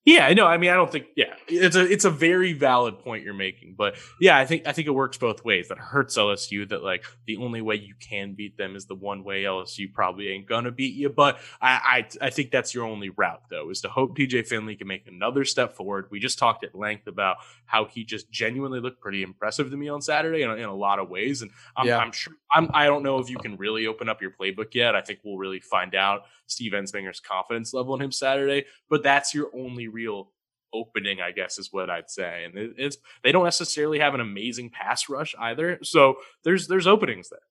Yeah, 0.08 0.32
no, 0.32 0.46
I 0.46 0.56
mean, 0.56 0.70
I 0.70 0.74
don't 0.74 0.90
think. 0.90 1.08
Yeah, 1.16 1.34
it's 1.48 1.76
a 1.76 1.84
it's 1.84 2.06
a 2.06 2.10
very 2.10 2.54
valid 2.54 2.98
point 3.00 3.24
you're 3.24 3.34
making, 3.34 3.74
but 3.76 3.96
yeah, 4.18 4.38
I 4.38 4.46
think 4.46 4.66
I 4.66 4.72
think 4.72 4.88
it 4.88 4.92
works 4.92 5.18
both 5.18 5.44
ways. 5.44 5.68
That 5.68 5.76
hurts 5.76 6.16
LSU. 6.16 6.66
That 6.66 6.82
like 6.82 7.04
the 7.26 7.36
only 7.36 7.60
way 7.60 7.74
you 7.74 7.94
can 8.00 8.32
beat 8.32 8.56
them 8.56 8.74
is 8.74 8.86
the 8.86 8.94
one 8.94 9.22
way 9.22 9.42
LSU 9.42 9.92
probably 9.92 10.28
ain't 10.30 10.46
gonna 10.48 10.70
beat 10.70 10.94
you. 10.94 11.10
But 11.10 11.38
I 11.60 12.06
I, 12.22 12.26
I 12.26 12.30
think 12.30 12.50
that's 12.50 12.74
your 12.74 12.86
only 12.86 13.10
route 13.10 13.42
though, 13.50 13.68
is 13.68 13.82
to 13.82 13.90
hope 13.90 14.16
TJ 14.16 14.46
Finley 14.46 14.76
can 14.76 14.86
make 14.88 15.06
another 15.06 15.44
step 15.44 15.74
forward. 15.74 16.06
We 16.10 16.20
just 16.20 16.38
talked 16.38 16.64
at 16.64 16.74
length 16.74 17.06
about 17.06 17.36
how 17.66 17.84
he 17.84 18.02
just 18.04 18.30
genuinely 18.30 18.80
looked 18.80 19.00
pretty 19.02 19.22
impressive 19.22 19.70
to 19.70 19.76
me 19.76 19.90
on 19.90 20.00
Saturday 20.00 20.40
in, 20.40 20.48
a- 20.48 20.54
in 20.56 20.64
a 20.64 20.74
lot 20.74 21.00
of 21.00 21.10
ways, 21.10 21.42
and 21.42 21.50
I'm, 21.76 21.86
Yeah. 21.86 21.98
I'm 21.98 22.12
sure 22.12 22.32
I'm 22.50 22.70
I 22.72 22.86
don't 22.86 23.02
know 23.02 23.18
if 23.18 23.28
you 23.28 23.36
can 23.36 23.58
really 23.58 23.86
open 23.86 24.08
up 24.08 24.22
your 24.22 24.30
playbook 24.30 24.72
yet. 24.72 24.94
I 24.96 25.02
think 25.02 25.18
we'll 25.22 25.36
really 25.36 25.60
find 25.60 25.94
out 25.94 26.22
Steve 26.46 26.72
Ensminger's 26.72 27.20
confidence 27.20 27.74
level 27.74 27.94
in 27.94 28.00
him 28.00 28.10
Saturday, 28.10 28.64
but 28.88 29.02
that's 29.02 29.34
your 29.34 29.50
only 29.54 29.86
real 29.98 30.30
opening, 30.72 31.20
I 31.20 31.32
guess, 31.32 31.58
is 31.58 31.68
what 31.72 31.90
I'd 31.90 32.10
say. 32.10 32.44
And 32.44 32.56
it, 32.56 32.70
it's 32.76 32.96
they 33.22 33.32
don't 33.32 33.44
necessarily 33.44 33.98
have 33.98 34.14
an 34.14 34.20
amazing 34.20 34.70
pass 34.70 35.08
rush 35.08 35.34
either, 35.38 35.78
so 35.82 36.16
there's 36.44 36.68
there's 36.68 36.86
openings 36.86 37.28
there. 37.30 37.46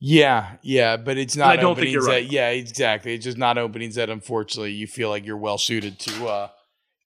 Yeah, 0.00 0.56
yeah, 0.62 0.96
but 0.96 1.18
it's 1.18 1.36
not 1.36 1.48
I 1.48 1.56
don't 1.56 1.76
think 1.76 1.90
you're 1.90 2.04
right. 2.04 2.24
that 2.24 2.32
yeah, 2.32 2.50
exactly. 2.50 3.14
It's 3.14 3.24
just 3.24 3.38
not 3.38 3.58
openings 3.58 3.96
that 3.96 4.10
unfortunately 4.10 4.72
you 4.72 4.86
feel 4.86 5.08
like 5.08 5.26
you're 5.26 5.44
well 5.48 5.58
suited 5.58 5.98
to 6.00 6.26
uh 6.26 6.48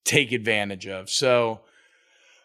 take 0.05 0.33
advantage 0.33 0.87
of. 0.87 1.09
So 1.09 1.61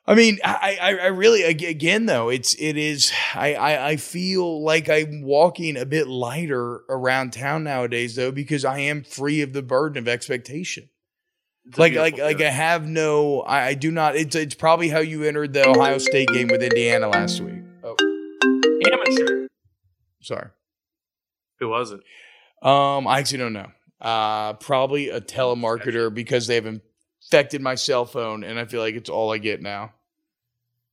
I 0.10 0.16
mean, 0.16 0.40
I, 0.42 0.78
I, 0.82 0.90
I 0.98 1.08
really 1.08 1.44
again 1.44 2.06
though, 2.06 2.30
it's 2.30 2.56
it 2.56 2.78
is 2.78 3.12
I, 3.36 3.56
I 3.56 3.88
I 3.90 3.96
feel 3.98 4.64
like 4.64 4.90
I'm 4.90 5.22
walking 5.22 5.76
a 5.76 5.86
bit 5.86 6.08
lighter 6.08 6.82
around 6.88 7.34
town 7.34 7.66
nowadays 7.66 8.16
though, 8.16 8.32
because 8.32 8.64
I 8.64 8.80
am 8.80 9.04
free 9.04 9.42
of 9.42 9.52
the 9.52 9.62
burden 9.62 9.98
of 9.98 10.08
expectation. 10.08 10.90
It's 11.68 11.78
a 11.78 11.82
Like 11.82 11.96
like 11.96 12.16
beautiful 12.16 12.26
like 12.26 12.42
I 12.42 12.50
have 12.50 12.88
no 12.88 13.42
I, 13.42 13.68
I 13.68 13.74
do 13.74 13.92
not 13.92 14.16
it's 14.16 14.36
it's 14.36 14.56
probably 14.56 14.90
how 14.90 15.00
you 15.00 15.24
entered 15.24 15.54
the 15.54 15.68
Ohio 15.68 15.98
State 15.98 16.30
game 16.30 16.48
with 16.48 16.64
Indiana 16.64 17.08
last 17.08 17.42
week. 17.42 17.62
Oh, 17.84 17.96
amateur. 18.86 19.48
sorry. 20.22 20.50
Who 21.60 21.70
was 21.70 21.92
it? 21.92 22.02
Um, 22.62 23.08
I 23.08 23.20
actually 23.20 23.40
don't 23.40 23.54
know. 23.54 23.72
Uh, 24.00 24.54
probably 24.54 25.10
a 25.10 25.20
telemarketer 25.20 26.14
because 26.14 26.48
they 26.48 26.56
have 26.56 26.66
infected 26.68 27.62
my 27.62 27.76
cell 27.76 28.06
phone, 28.06 28.44
and 28.44 28.60
I 28.60 28.66
feel 28.66 28.82
like 28.82 28.96
it's 28.96 29.10
all 29.10 29.34
I 29.34 29.40
get 29.40 29.62
now. 29.62 29.82
All 29.82 29.90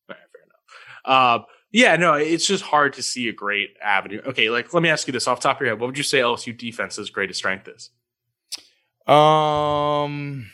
right, 0.09 0.18
fair 0.33 0.43
enough. 0.45 1.43
Uh, 1.43 1.45
yeah, 1.70 1.97
no, 1.97 2.14
it's 2.14 2.47
just 2.47 2.64
hard 2.64 2.95
to 2.95 3.03
see 3.03 3.29
a 3.29 3.33
great 3.33 3.70
avenue. 3.83 4.22
Okay, 4.25 4.49
like 4.49 4.72
let 4.72 4.83
me 4.83 4.89
ask 4.89 5.07
you 5.07 5.12
this 5.12 5.29
off 5.29 5.41
the 5.41 5.49
top 5.49 5.57
of 5.57 5.61
your 5.62 5.70
head: 5.75 5.81
What 5.81 5.89
would 5.89 5.99
you 5.99 6.05
say 6.05 6.20
LSU 6.20 6.57
defense's 6.57 7.11
greatest 7.11 7.39
strength 7.39 7.68
is? 7.68 7.91
Um, 9.07 10.51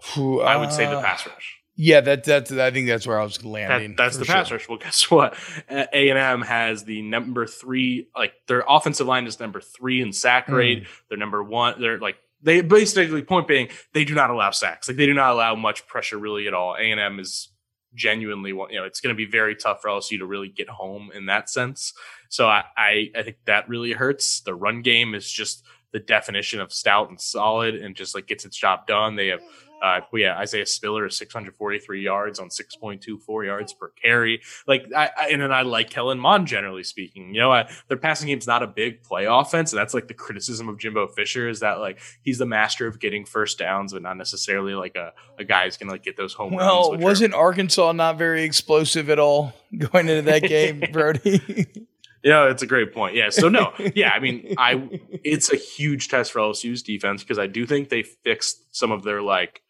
phew, 0.00 0.40
I 0.42 0.56
would 0.56 0.72
say 0.72 0.86
the 0.86 0.98
uh, 0.98 1.02
pass 1.02 1.26
rush. 1.26 1.56
Yeah, 1.78 2.00
that 2.00 2.24
that's 2.24 2.50
I 2.52 2.70
think 2.70 2.86
that's 2.88 3.06
where 3.06 3.20
I 3.20 3.24
was 3.24 3.44
landing. 3.44 3.96
That, 3.96 4.04
that's 4.04 4.16
the 4.16 4.24
pass 4.24 4.50
rush. 4.50 4.68
Well, 4.68 4.78
guess 4.78 5.10
what? 5.10 5.36
A 5.68 6.08
and 6.08 6.18
M 6.18 6.42
has 6.42 6.84
the 6.84 7.02
number 7.02 7.46
three. 7.46 8.08
Like 8.16 8.32
their 8.46 8.64
offensive 8.66 9.06
line 9.06 9.26
is 9.26 9.38
number 9.40 9.60
three 9.60 10.00
in 10.00 10.12
sack 10.12 10.46
Hmm. 10.46 10.54
rate. 10.54 10.86
They're 11.08 11.18
number 11.18 11.42
one. 11.42 11.80
They're 11.80 11.98
like 11.98 12.16
they 12.42 12.60
basically 12.62 13.22
point 13.22 13.46
being 13.48 13.68
they 13.92 14.04
do 14.04 14.14
not 14.14 14.30
allow 14.30 14.52
sacks. 14.52 14.88
Like 14.88 14.96
they 14.96 15.06
do 15.06 15.14
not 15.14 15.32
allow 15.32 15.54
much 15.54 15.86
pressure 15.86 16.16
really 16.18 16.46
at 16.46 16.54
all. 16.54 16.74
A 16.74 16.90
and 16.90 17.00
M 17.00 17.18
is 17.18 17.50
genuinely 17.94 18.52
one. 18.54 18.70
You 18.70 18.78
know, 18.78 18.84
it's 18.84 19.00
going 19.00 19.14
to 19.14 19.16
be 19.16 19.26
very 19.30 19.54
tough 19.56 19.82
for 19.82 19.88
LSU 19.88 20.18
to 20.18 20.26
really 20.26 20.48
get 20.48 20.68
home 20.68 21.10
in 21.14 21.26
that 21.26 21.50
sense. 21.50 21.92
So 22.28 22.46
I, 22.46 22.64
I 22.76 23.10
I 23.16 23.22
think 23.22 23.38
that 23.46 23.68
really 23.68 23.92
hurts. 23.92 24.40
The 24.40 24.54
run 24.54 24.82
game 24.82 25.14
is 25.14 25.30
just 25.30 25.64
the 25.92 25.98
definition 26.00 26.60
of 26.60 26.72
stout 26.72 27.08
and 27.08 27.20
solid 27.20 27.74
and 27.74 27.96
just 27.96 28.14
like 28.14 28.26
gets 28.26 28.44
its 28.44 28.56
job 28.56 28.86
done. 28.86 29.16
They 29.16 29.28
have 29.28 29.42
uh, 29.82 30.00
yeah, 30.14 30.38
Isaiah 30.38 30.66
Spiller 30.66 31.06
is 31.06 31.16
643 31.16 32.02
yards 32.02 32.38
on 32.38 32.48
6.24 32.48 33.46
yards 33.46 33.72
per 33.72 33.90
carry. 33.90 34.40
Like, 34.66 34.86
I, 34.94 35.10
I 35.16 35.28
and 35.28 35.42
then 35.42 35.52
I 35.52 35.62
like 35.62 35.90
Kellen 35.90 36.18
Mond 36.18 36.46
generally 36.46 36.82
speaking. 36.82 37.34
You 37.34 37.40
know, 37.40 37.52
I, 37.52 37.70
their 37.88 37.96
passing 37.96 38.28
game's 38.28 38.46
not 38.46 38.62
a 38.62 38.66
big 38.66 39.02
play 39.02 39.26
offense, 39.26 39.72
and 39.72 39.78
that's 39.78 39.94
like 39.94 40.08
the 40.08 40.14
criticism 40.14 40.68
of 40.68 40.78
Jimbo 40.78 41.08
Fisher 41.08 41.48
is 41.48 41.60
that 41.60 41.78
like 41.78 42.00
he's 42.22 42.38
the 42.38 42.46
master 42.46 42.86
of 42.86 42.98
getting 42.98 43.24
first 43.24 43.58
downs, 43.58 43.92
but 43.92 44.02
not 44.02 44.16
necessarily 44.16 44.74
like 44.74 44.96
a, 44.96 45.12
a 45.38 45.44
guy 45.44 45.64
who's 45.64 45.76
gonna 45.76 45.92
like 45.92 46.02
get 46.02 46.16
those 46.16 46.32
home 46.32 46.54
runs. 46.54 46.88
Well, 46.88 46.98
wasn't 46.98 47.34
Arkansas 47.34 47.92
not 47.92 48.18
very 48.18 48.44
explosive 48.44 49.10
at 49.10 49.18
all 49.18 49.52
going 49.78 50.08
into 50.08 50.22
that 50.22 50.42
game, 50.42 50.82
Brody? 50.92 51.86
Yeah, 52.26 52.50
it's 52.50 52.62
a 52.62 52.66
great 52.66 52.92
point. 52.92 53.14
Yeah. 53.14 53.30
So 53.30 53.48
no, 53.48 53.72
yeah, 53.94 54.10
I 54.10 54.18
mean, 54.18 54.56
I 54.58 55.00
it's 55.22 55.52
a 55.52 55.56
huge 55.56 56.08
test 56.08 56.32
for 56.32 56.40
LSU's 56.40 56.82
defense 56.82 57.22
because 57.22 57.38
I 57.38 57.46
do 57.46 57.66
think 57.66 57.88
they 57.88 58.02
fixed 58.02 58.74
some 58.74 58.90
of 58.90 59.04
their 59.04 59.22
like 59.22 59.62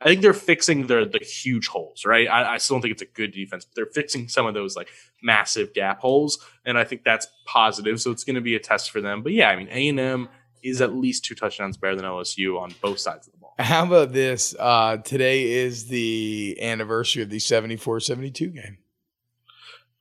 I 0.00 0.04
think 0.04 0.22
they're 0.22 0.32
fixing 0.32 0.86
their 0.86 1.04
the 1.04 1.18
huge 1.18 1.66
holes, 1.66 2.04
right? 2.04 2.28
I, 2.28 2.54
I 2.54 2.58
still 2.58 2.76
don't 2.76 2.82
think 2.82 2.92
it's 2.92 3.02
a 3.02 3.06
good 3.06 3.32
defense, 3.32 3.64
but 3.64 3.74
they're 3.74 3.92
fixing 3.92 4.28
some 4.28 4.46
of 4.46 4.54
those 4.54 4.76
like 4.76 4.90
massive 5.24 5.74
gap 5.74 5.98
holes, 5.98 6.38
and 6.64 6.78
I 6.78 6.84
think 6.84 7.02
that's 7.02 7.26
positive. 7.46 8.00
So 8.00 8.12
it's 8.12 8.22
going 8.22 8.36
to 8.36 8.40
be 8.40 8.54
a 8.54 8.60
test 8.60 8.92
for 8.92 9.00
them. 9.00 9.24
But 9.24 9.32
yeah, 9.32 9.48
I 9.48 9.56
mean, 9.56 9.68
A 9.72 9.88
and 9.88 9.98
M 9.98 10.28
is 10.62 10.80
at 10.80 10.94
least 10.94 11.24
two 11.24 11.34
touchdowns 11.34 11.76
better 11.76 11.96
than 11.96 12.04
LSU 12.04 12.60
on 12.60 12.72
both 12.80 13.00
sides 13.00 13.26
of 13.26 13.32
the 13.32 13.40
ball. 13.40 13.54
How 13.58 13.84
about 13.84 14.12
this? 14.12 14.54
Uh, 14.56 14.98
today 14.98 15.50
is 15.50 15.88
the 15.88 16.58
anniversary 16.62 17.24
of 17.24 17.30
the 17.30 17.40
74 17.40 17.98
72 17.98 18.50
game. 18.50 18.78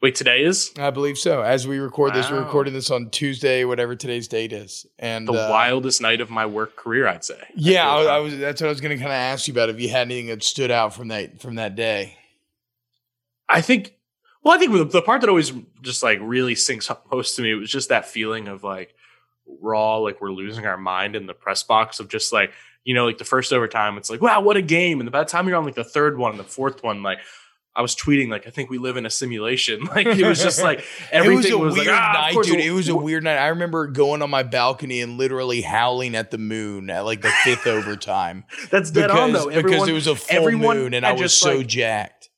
Wait, 0.04 0.16
today 0.16 0.44
is 0.44 0.74
I 0.78 0.90
believe 0.90 1.18
so. 1.18 1.44
As 1.44 1.66
we 1.66 1.80
record 1.80 2.14
this, 2.14 2.30
we're 2.30 2.44
recording 2.44 2.74
this 2.74 2.92
on 2.92 3.10
Tuesday, 3.10 3.64
whatever 3.64 3.96
today's 3.96 4.28
date 4.28 4.52
is, 4.52 4.86
and 5.00 5.26
the 5.26 5.32
uh, 5.32 5.50
wildest 5.50 6.02
night 6.02 6.20
of 6.20 6.30
my 6.30 6.46
work 6.46 6.76
career, 6.76 7.08
I'd 7.08 7.24
say. 7.24 7.40
Yeah, 7.56 7.90
I, 7.90 8.18
I 8.18 8.20
was. 8.20 8.38
That's 8.38 8.60
what 8.60 8.68
I 8.68 8.70
was 8.70 8.82
going 8.82 8.98
to 8.98 9.02
kind 9.02 9.14
of 9.14 9.16
ask 9.16 9.48
you 9.48 9.54
about. 9.54 9.70
If 9.70 9.80
you 9.80 9.88
had 9.88 10.02
anything 10.02 10.26
that 10.26 10.44
stood 10.44 10.72
out 10.72 10.94
from 10.94 11.08
that 11.08 11.40
from 11.40 11.56
that 11.56 11.78
day. 11.78 12.18
I 13.48 13.62
think. 13.62 13.94
Well, 14.44 14.54
I 14.54 14.58
think 14.58 14.74
the- 14.74 14.84
the 14.84 15.02
part 15.02 15.22
that 15.22 15.30
always 15.30 15.54
just 15.82 16.04
like 16.04 16.20
really 16.22 16.56
sinks 16.56 16.92
up 16.92 17.08
most 17.10 17.38
to 17.38 17.42
me 17.42 17.54
was 17.54 17.72
just 17.72 17.88
that 17.88 18.06
feeling 18.06 18.50
of 18.50 18.62
like 18.62 18.96
we're 19.46 20.02
like 20.02 20.20
we're 20.20 20.34
losing 20.34 20.66
our 20.66 20.76
mind 20.76 21.16
in 21.16 21.28
the 21.28 21.34
press 21.34 21.64
box 21.64 22.02
of 22.02 22.10
just 22.10 22.34
like 22.34 22.52
you 22.84 22.94
know 22.94 23.06
like 23.06 23.20
the 23.20 23.24
first 23.24 23.54
overtime 23.54 23.98
it's 23.98 24.10
like 24.10 24.22
wow 24.22 24.42
what 24.42 24.58
a 24.58 24.62
game 24.62 25.00
and 25.00 25.10
by 25.12 25.20
the 25.20 25.30
time 25.30 25.48
you're 25.48 25.56
on 25.58 25.64
like 25.66 25.76
the 25.76 25.84
third 25.84 26.18
one 26.18 26.32
and 26.32 26.40
the 26.40 26.46
fourth 26.46 26.84
one 26.84 27.04
like 27.04 27.20
I 27.76 27.82
was 27.82 27.96
tweeting 27.96 28.30
like 28.30 28.46
I 28.46 28.52
think 28.52 28.70
we 28.70 28.78
live 28.78 28.98
in 28.98 29.06
a 29.06 29.10
simulation 29.10 29.86
like 29.96 30.06
it 30.06 30.26
was 30.26 30.42
just 30.42 30.62
like 30.62 30.86
everything 31.12 31.52
it 31.52 31.60
was 31.60 31.76
was, 31.76 31.86
weird 31.86 31.88
like 31.88 32.02
ah, 32.02 32.32
night, 32.34 32.44
dude. 32.44 32.60
It 32.60 32.72
was 32.72 32.88
a 32.90 32.96
weird 32.96 33.24
night. 33.24 33.38
I 33.38 33.48
remember 33.48 33.88
going 33.88 34.22
on 34.22 34.30
my 34.30 34.44
balcony 34.44 35.02
and 35.02 35.18
literally 35.18 35.62
howling 35.62 36.16
at 36.16 36.32
the 36.32 36.38
moon 36.38 36.90
at 36.90 37.02
like 37.02 37.22
the 37.22 37.32
fifth 37.44 37.68
overtime 37.68 38.46
that's 38.70 38.92
dead 38.92 39.08
because, 39.08 39.20
on 39.20 39.34
though 39.34 39.62
because 39.62 39.88
it 39.88 39.94
was 39.94 40.08
a 40.08 40.16
full 40.16 40.52
moon 40.52 40.94
and 40.94 41.06
I 41.06 41.14
was 41.14 41.36
so 41.36 41.58
like, 41.58 41.68
jacked. 41.68 42.30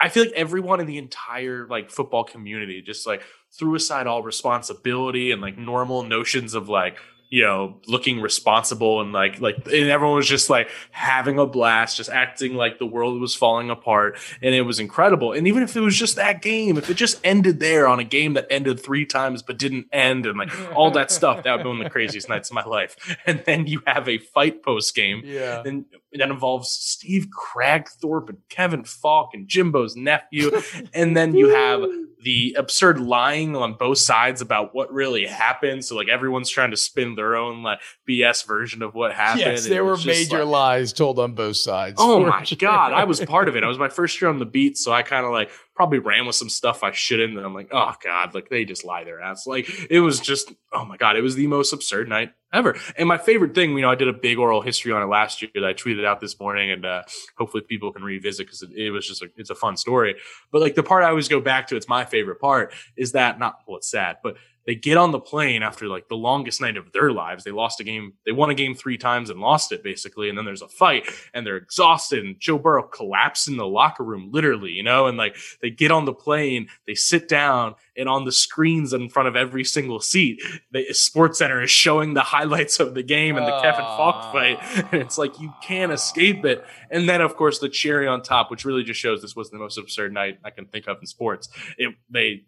I 0.00 0.10
feel 0.10 0.24
like 0.24 0.32
everyone 0.34 0.80
in 0.80 0.86
the 0.86 0.98
entire 0.98 1.66
like 1.66 1.90
football 1.90 2.24
community 2.24 2.82
just 2.82 3.06
like 3.06 3.22
threw 3.58 3.74
aside 3.74 4.06
all 4.06 4.22
responsibility 4.22 5.32
and 5.32 5.40
like 5.40 5.56
normal 5.56 6.02
notions 6.02 6.54
of 6.54 6.68
like 6.68 6.98
you 7.30 7.42
know 7.42 7.78
looking 7.86 8.20
responsible 8.20 9.00
and 9.00 9.12
like 9.12 9.40
like 9.40 9.56
and 9.66 9.90
everyone 9.90 10.16
was 10.16 10.28
just 10.28 10.48
like 10.48 10.70
having 10.90 11.38
a 11.38 11.46
blast 11.46 11.96
just 11.96 12.08
acting 12.08 12.54
like 12.54 12.78
the 12.78 12.86
world 12.86 13.20
was 13.20 13.34
falling 13.34 13.70
apart. 13.70 14.18
And 14.42 14.54
it 14.54 14.62
was 14.62 14.80
incredible. 14.80 15.32
And 15.32 15.46
even 15.46 15.62
if 15.62 15.76
it 15.76 15.80
was 15.80 15.96
just 15.96 16.16
that 16.16 16.42
game 16.42 16.78
if 16.78 16.88
it 16.88 16.94
just 16.94 17.20
ended 17.24 17.60
there 17.60 17.86
on 17.86 18.00
a 18.00 18.04
game 18.04 18.34
that 18.34 18.46
ended 18.50 18.80
three 18.80 19.04
times 19.04 19.42
but 19.42 19.58
didn't 19.58 19.86
end 19.92 20.26
and 20.26 20.38
like 20.38 20.50
all 20.74 20.90
that 20.92 21.10
stuff 21.10 21.42
that 21.44 21.52
would 21.52 21.62
be 21.62 21.68
one 21.68 21.78
of 21.78 21.84
the 21.84 21.90
craziest 21.90 22.28
nights 22.28 22.50
of 22.50 22.54
my 22.54 22.64
life. 22.64 22.96
And 23.26 23.42
then 23.44 23.66
you 23.66 23.82
have 23.86 24.08
a 24.08 24.16
fight 24.18 24.62
post 24.62 24.94
game. 24.94 25.20
Yeah. 25.24 25.62
and 25.64 25.84
that 26.12 26.30
involves 26.30 26.70
Steve 26.70 27.28
Kragthorpe 27.28 28.28
and 28.30 28.38
Kevin 28.48 28.84
Faulk 28.84 29.30
and 29.34 29.46
Jimbo's 29.46 29.96
nephew. 29.96 30.50
and 30.94 31.16
then 31.16 31.34
you 31.34 31.48
have 31.48 31.84
the 32.22 32.54
absurd 32.58 32.98
lying 32.98 33.54
on 33.54 33.74
both 33.74 33.98
sides 33.98 34.40
about 34.40 34.74
what 34.74 34.92
really 34.92 35.26
happened. 35.26 35.84
So 35.84 35.96
like 35.96 36.08
everyone's 36.08 36.48
trying 36.48 36.70
to 36.70 36.76
spin 36.76 37.14
their 37.14 37.36
own 37.36 37.62
like 37.62 37.80
BS 38.08 38.46
version 38.46 38.82
of 38.82 38.94
what 38.94 39.12
happened. 39.12 39.40
Yes, 39.40 39.66
there 39.66 39.84
were 39.84 39.96
major 39.98 40.44
like, 40.44 40.52
lies 40.52 40.92
told 40.92 41.18
on 41.18 41.34
both 41.34 41.56
sides. 41.56 41.96
Oh 41.98 42.20
my 42.26 42.42
sure. 42.42 42.56
god, 42.56 42.92
I 42.92 43.04
was 43.04 43.20
part 43.20 43.48
of 43.48 43.56
it. 43.56 43.64
I 43.64 43.68
was 43.68 43.78
my 43.78 43.88
first 43.88 44.20
year 44.20 44.30
on 44.30 44.38
the 44.38 44.46
beat, 44.46 44.78
so 44.78 44.92
I 44.92 45.02
kind 45.02 45.24
of 45.24 45.32
like 45.32 45.50
probably 45.74 45.98
ran 45.98 46.26
with 46.26 46.36
some 46.36 46.48
stuff 46.48 46.82
I 46.82 46.92
shouldn't. 46.92 47.36
And 47.36 47.46
I'm 47.46 47.54
like, 47.54 47.68
oh 47.70 47.94
god, 48.02 48.34
like 48.34 48.48
they 48.48 48.64
just 48.64 48.84
lie 48.84 49.04
their 49.04 49.20
ass. 49.20 49.46
Like 49.46 49.68
it 49.90 50.00
was 50.00 50.20
just, 50.20 50.52
oh 50.72 50.84
my 50.84 50.96
god, 50.96 51.16
it 51.16 51.22
was 51.22 51.34
the 51.34 51.46
most 51.46 51.72
absurd 51.72 52.08
night 52.08 52.32
ever. 52.52 52.76
And 52.96 53.08
my 53.08 53.18
favorite 53.18 53.54
thing, 53.54 53.72
you 53.72 53.82
know, 53.82 53.90
I 53.90 53.94
did 53.94 54.08
a 54.08 54.12
big 54.12 54.38
oral 54.38 54.62
history 54.62 54.92
on 54.92 55.02
it 55.02 55.06
last 55.06 55.42
year 55.42 55.50
that 55.54 55.64
I 55.64 55.74
tweeted 55.74 56.04
out 56.04 56.20
this 56.20 56.38
morning, 56.40 56.70
and 56.70 56.84
uh, 56.84 57.02
hopefully 57.36 57.62
people 57.62 57.92
can 57.92 58.02
revisit 58.02 58.46
because 58.46 58.62
it, 58.62 58.70
it 58.74 58.90
was 58.90 59.06
just 59.06 59.22
a, 59.22 59.30
it's 59.36 59.50
a 59.50 59.54
fun 59.54 59.76
story. 59.76 60.16
But 60.50 60.62
like 60.62 60.74
the 60.74 60.82
part 60.82 61.04
I 61.04 61.08
always 61.08 61.28
go 61.28 61.40
back 61.40 61.66
to, 61.68 61.76
it's 61.76 61.88
my 61.88 62.04
favorite 62.04 62.40
part, 62.40 62.72
is 62.96 63.12
that 63.12 63.38
not 63.38 63.60
well, 63.66 63.78
it's 63.78 63.90
sad, 63.90 64.18
but 64.22 64.36
they 64.68 64.74
get 64.74 64.98
on 64.98 65.12
the 65.12 65.18
plane 65.18 65.62
after 65.62 65.86
like 65.86 66.08
the 66.08 66.14
longest 66.14 66.60
night 66.60 66.76
of 66.76 66.92
their 66.92 67.10
lives. 67.10 67.42
They 67.42 67.52
lost 67.52 67.80
a 67.80 67.84
game. 67.84 68.12
They 68.26 68.32
won 68.32 68.50
a 68.50 68.54
game 68.54 68.74
three 68.74 68.98
times 68.98 69.30
and 69.30 69.40
lost 69.40 69.72
it 69.72 69.82
basically. 69.82 70.28
And 70.28 70.36
then 70.36 70.44
there's 70.44 70.60
a 70.60 70.68
fight 70.68 71.08
and 71.32 71.46
they're 71.46 71.56
exhausted 71.56 72.22
and 72.22 72.38
Joe 72.38 72.58
Burrow 72.58 72.82
collapsed 72.82 73.48
in 73.48 73.56
the 73.56 73.66
locker 73.66 74.04
room, 74.04 74.28
literally, 74.30 74.72
you 74.72 74.82
know, 74.82 75.06
and 75.06 75.16
like 75.16 75.36
they 75.62 75.70
get 75.70 75.90
on 75.90 76.04
the 76.04 76.12
plane, 76.12 76.68
they 76.86 76.94
sit 76.94 77.30
down 77.30 77.76
and 77.96 78.10
on 78.10 78.26
the 78.26 78.30
screens 78.30 78.92
in 78.92 79.08
front 79.08 79.26
of 79.26 79.36
every 79.36 79.64
single 79.64 80.00
seat, 80.00 80.42
the 80.70 80.84
sports 80.92 81.38
center 81.38 81.62
is 81.62 81.70
showing 81.70 82.12
the 82.12 82.20
highlights 82.20 82.78
of 82.78 82.92
the 82.92 83.02
game 83.02 83.38
and 83.38 83.46
the 83.46 83.60
Kevin 83.62 83.80
Faulk 83.80 84.34
fight. 84.34 84.58
And 84.92 85.00
it's 85.00 85.16
like, 85.16 85.40
you 85.40 85.50
can't 85.62 85.92
escape 85.92 86.44
it. 86.44 86.62
And 86.90 87.08
then 87.08 87.22
of 87.22 87.36
course 87.36 87.58
the 87.58 87.70
cherry 87.70 88.06
on 88.06 88.20
top, 88.20 88.50
which 88.50 88.66
really 88.66 88.82
just 88.82 89.00
shows 89.00 89.22
this 89.22 89.34
was 89.34 89.48
the 89.48 89.56
most 89.56 89.78
absurd 89.78 90.12
night 90.12 90.40
I 90.44 90.50
can 90.50 90.66
think 90.66 90.88
of 90.88 90.98
in 91.00 91.06
sports. 91.06 91.48
It, 91.78 91.94
they, 92.10 92.44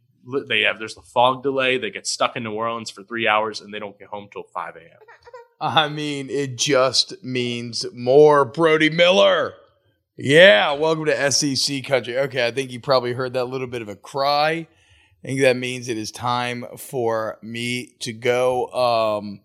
they 0.48 0.62
have 0.62 0.78
there's 0.78 0.94
the 0.94 1.02
fog 1.02 1.42
delay. 1.42 1.78
They 1.78 1.90
get 1.90 2.06
stuck 2.06 2.36
in 2.36 2.44
New 2.44 2.52
Orleans 2.52 2.90
for 2.90 3.02
three 3.02 3.26
hours 3.26 3.60
and 3.60 3.72
they 3.72 3.78
don't 3.78 3.98
get 3.98 4.08
home 4.08 4.28
till 4.32 4.44
five 4.44 4.76
a.m. 4.76 4.98
I 5.60 5.88
mean, 5.88 6.30
it 6.30 6.56
just 6.56 7.22
means 7.22 7.84
more 7.92 8.44
Brody 8.44 8.88
Miller. 8.88 9.54
Yeah, 10.16 10.72
welcome 10.72 11.06
to 11.06 11.32
SEC 11.32 11.84
country. 11.84 12.18
Okay, 12.18 12.46
I 12.46 12.50
think 12.50 12.70
you 12.70 12.80
probably 12.80 13.12
heard 13.12 13.34
that 13.34 13.46
little 13.46 13.66
bit 13.66 13.82
of 13.82 13.88
a 13.88 13.96
cry. 13.96 14.68
I 15.22 15.26
think 15.26 15.40
that 15.40 15.56
means 15.56 15.88
it 15.88 15.98
is 15.98 16.10
time 16.10 16.64
for 16.78 17.38
me 17.42 17.94
to 18.00 18.12
go. 18.12 18.68
Um, 18.68 19.40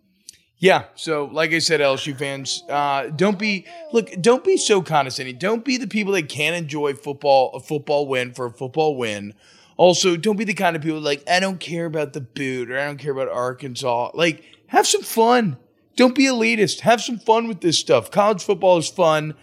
yeah, 0.58 0.86
so 0.96 1.26
like 1.26 1.52
I 1.52 1.60
said, 1.60 1.82
LSU 1.82 2.18
fans, 2.18 2.64
uh, 2.70 3.08
don't 3.08 3.38
be 3.38 3.66
look, 3.92 4.10
don't 4.22 4.44
be 4.44 4.56
so 4.58 4.82
condescending. 4.82 5.38
Don't 5.38 5.66
be 5.66 5.78
the 5.78 5.88
people 5.88 6.14
that 6.14 6.30
can't 6.30 6.56
enjoy 6.56 6.94
football, 6.94 7.52
a 7.54 7.60
football 7.60 8.08
win 8.08 8.34
for 8.34 8.46
a 8.46 8.52
football 8.52 8.96
win. 8.96 9.34
Also, 9.78 10.16
don't 10.16 10.38
be 10.38 10.46
the 10.46 10.54
kind 10.54 10.76
of 10.76 10.82
people 10.82 11.00
like 11.00 11.24
I 11.30 11.40
don't 11.40 11.60
care 11.60 11.86
about 11.86 12.14
the 12.14 12.22
boot 12.22 12.72
or 12.72 12.80
I 12.80 12.86
don't 12.86 12.98
care 12.98 13.12
about 13.12 13.28
Arkansas. 13.30 14.12
Like, 14.14 14.44
have 14.68 14.88
some 14.88 15.02
fun. 15.02 15.58
Don't 15.96 16.16
be 16.16 16.26
elitist. 16.26 16.82
Have 16.82 17.02
some 17.02 17.20
fun 17.20 17.48
with 17.48 17.62
this 17.62 17.78
stuff. 17.80 18.12
College 18.12 18.44
football 18.44 18.78
is 18.78 18.88
fun. 18.88 19.34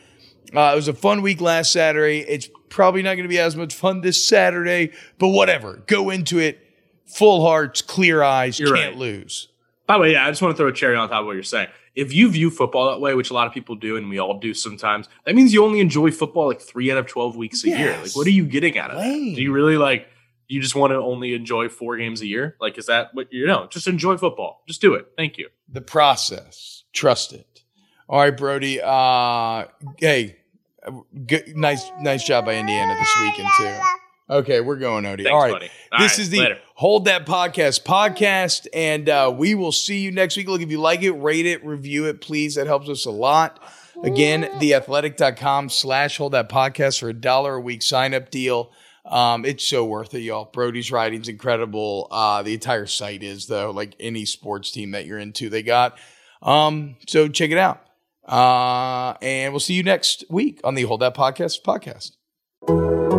Uh, 0.54 0.70
it 0.72 0.76
was 0.76 0.88
a 0.88 0.92
fun 0.94 1.22
week 1.22 1.40
last 1.40 1.72
Saturday. 1.72 2.20
It's 2.20 2.48
probably 2.68 3.02
not 3.02 3.14
going 3.14 3.24
to 3.24 3.28
be 3.28 3.38
as 3.38 3.56
much 3.56 3.74
fun 3.74 4.00
this 4.02 4.22
Saturday, 4.22 4.92
but 5.18 5.28
whatever. 5.28 5.82
Go 5.86 6.10
into 6.10 6.38
it 6.38 6.60
full 7.06 7.44
hearts, 7.46 7.80
clear 7.82 8.22
eyes, 8.22 8.58
You're 8.58 8.74
can't 8.74 8.90
right. 8.92 8.98
lose. 8.98 9.48
By 9.86 9.94
the 9.94 10.00
way, 10.00 10.12
yeah, 10.12 10.26
I 10.26 10.30
just 10.30 10.40
want 10.42 10.54
to 10.54 10.56
throw 10.56 10.68
a 10.68 10.72
cherry 10.72 10.96
on 10.96 11.08
top 11.08 11.20
of 11.20 11.26
what 11.26 11.32
you're 11.32 11.42
saying. 11.42 11.68
If 11.94 12.12
you 12.14 12.30
view 12.30 12.50
football 12.50 12.90
that 12.90 13.00
way, 13.00 13.14
which 13.14 13.30
a 13.30 13.34
lot 13.34 13.46
of 13.46 13.52
people 13.52 13.74
do, 13.74 13.96
and 13.96 14.08
we 14.08 14.18
all 14.18 14.38
do 14.38 14.54
sometimes, 14.54 15.08
that 15.26 15.34
means 15.34 15.52
you 15.52 15.62
only 15.64 15.80
enjoy 15.80 16.10
football 16.10 16.48
like 16.48 16.60
three 16.60 16.90
out 16.90 16.96
of 16.96 17.06
twelve 17.06 17.36
weeks 17.36 17.64
a 17.64 17.68
year. 17.68 17.98
Like, 18.00 18.16
what 18.16 18.26
are 18.26 18.30
you 18.30 18.46
getting 18.46 18.78
out 18.78 18.90
of? 18.92 18.98
Lame. 18.98 19.34
Do 19.34 19.42
you 19.42 19.52
really 19.52 19.76
like? 19.76 20.06
You 20.48 20.60
just 20.60 20.74
want 20.74 20.90
to 20.92 20.96
only 20.96 21.34
enjoy 21.34 21.68
four 21.68 21.96
games 21.96 22.20
a 22.20 22.26
year? 22.26 22.56
Like, 22.60 22.76
is 22.78 22.86
that 22.86 23.14
what 23.14 23.32
you 23.32 23.46
know? 23.46 23.68
Just 23.70 23.86
enjoy 23.86 24.16
football. 24.16 24.62
Just 24.66 24.80
do 24.80 24.94
it. 24.94 25.12
Thank 25.16 25.38
you. 25.38 25.48
The 25.68 25.80
process. 25.80 26.84
Trust 26.92 27.32
it. 27.32 27.62
All 28.08 28.20
right, 28.20 28.36
Brody. 28.36 28.80
Uh, 28.82 29.64
hey, 29.98 30.36
good, 31.26 31.56
nice, 31.56 31.90
nice 32.00 32.24
job 32.24 32.44
by 32.44 32.56
Indiana 32.56 32.94
this 32.98 33.16
weekend 33.20 33.48
too. 33.56 33.78
Okay, 34.30 34.60
we're 34.60 34.76
going, 34.76 35.04
Odie. 35.04 35.30
All 35.30 35.40
right. 35.40 35.52
All 35.52 35.58
this 35.98 36.12
right, 36.12 36.18
is 36.18 36.30
the 36.30 36.38
later. 36.38 36.58
Hold 36.74 37.04
That 37.04 37.26
Podcast 37.26 37.82
podcast, 37.82 38.66
and 38.72 39.08
uh, 39.08 39.32
we 39.34 39.54
will 39.54 39.72
see 39.72 40.00
you 40.00 40.10
next 40.10 40.36
week. 40.36 40.48
Look, 40.48 40.62
if 40.62 40.70
you 40.70 40.80
like 40.80 41.02
it, 41.02 41.12
rate 41.12 41.46
it, 41.46 41.64
review 41.64 42.06
it, 42.06 42.20
please. 42.20 42.54
That 42.54 42.66
helps 42.66 42.88
us 42.88 43.04
a 43.04 43.10
lot. 43.10 43.62
Again, 44.02 44.44
theathletic.com 44.58 45.68
slash 45.68 46.16
hold 46.16 46.32
that 46.32 46.48
podcast 46.48 47.00
for 47.00 47.10
a 47.10 47.14
dollar 47.14 47.56
a 47.56 47.60
week 47.60 47.82
sign 47.82 48.14
up 48.14 48.30
deal. 48.30 48.72
Um, 49.12 49.44
it's 49.44 49.62
so 49.68 49.84
worth 49.84 50.14
it, 50.14 50.20
y'all. 50.20 50.46
Brody's 50.46 50.90
writing's 50.90 51.28
incredible. 51.28 52.08
Uh, 52.10 52.42
the 52.42 52.54
entire 52.54 52.86
site 52.86 53.22
is, 53.22 53.46
though, 53.46 53.70
like 53.70 53.94
any 54.00 54.24
sports 54.24 54.70
team 54.70 54.92
that 54.92 55.04
you're 55.04 55.18
into, 55.18 55.50
they 55.50 55.62
got. 55.62 55.98
Um, 56.40 56.96
so 57.06 57.28
check 57.28 57.50
it 57.50 57.58
out. 57.58 57.84
Uh, 58.26 59.14
and 59.20 59.52
we'll 59.52 59.60
see 59.60 59.74
you 59.74 59.82
next 59.82 60.24
week 60.30 60.60
on 60.64 60.74
the 60.74 60.82
Hold 60.84 61.00
That 61.00 61.14
Podcast 61.14 61.62
podcast. 61.62 63.11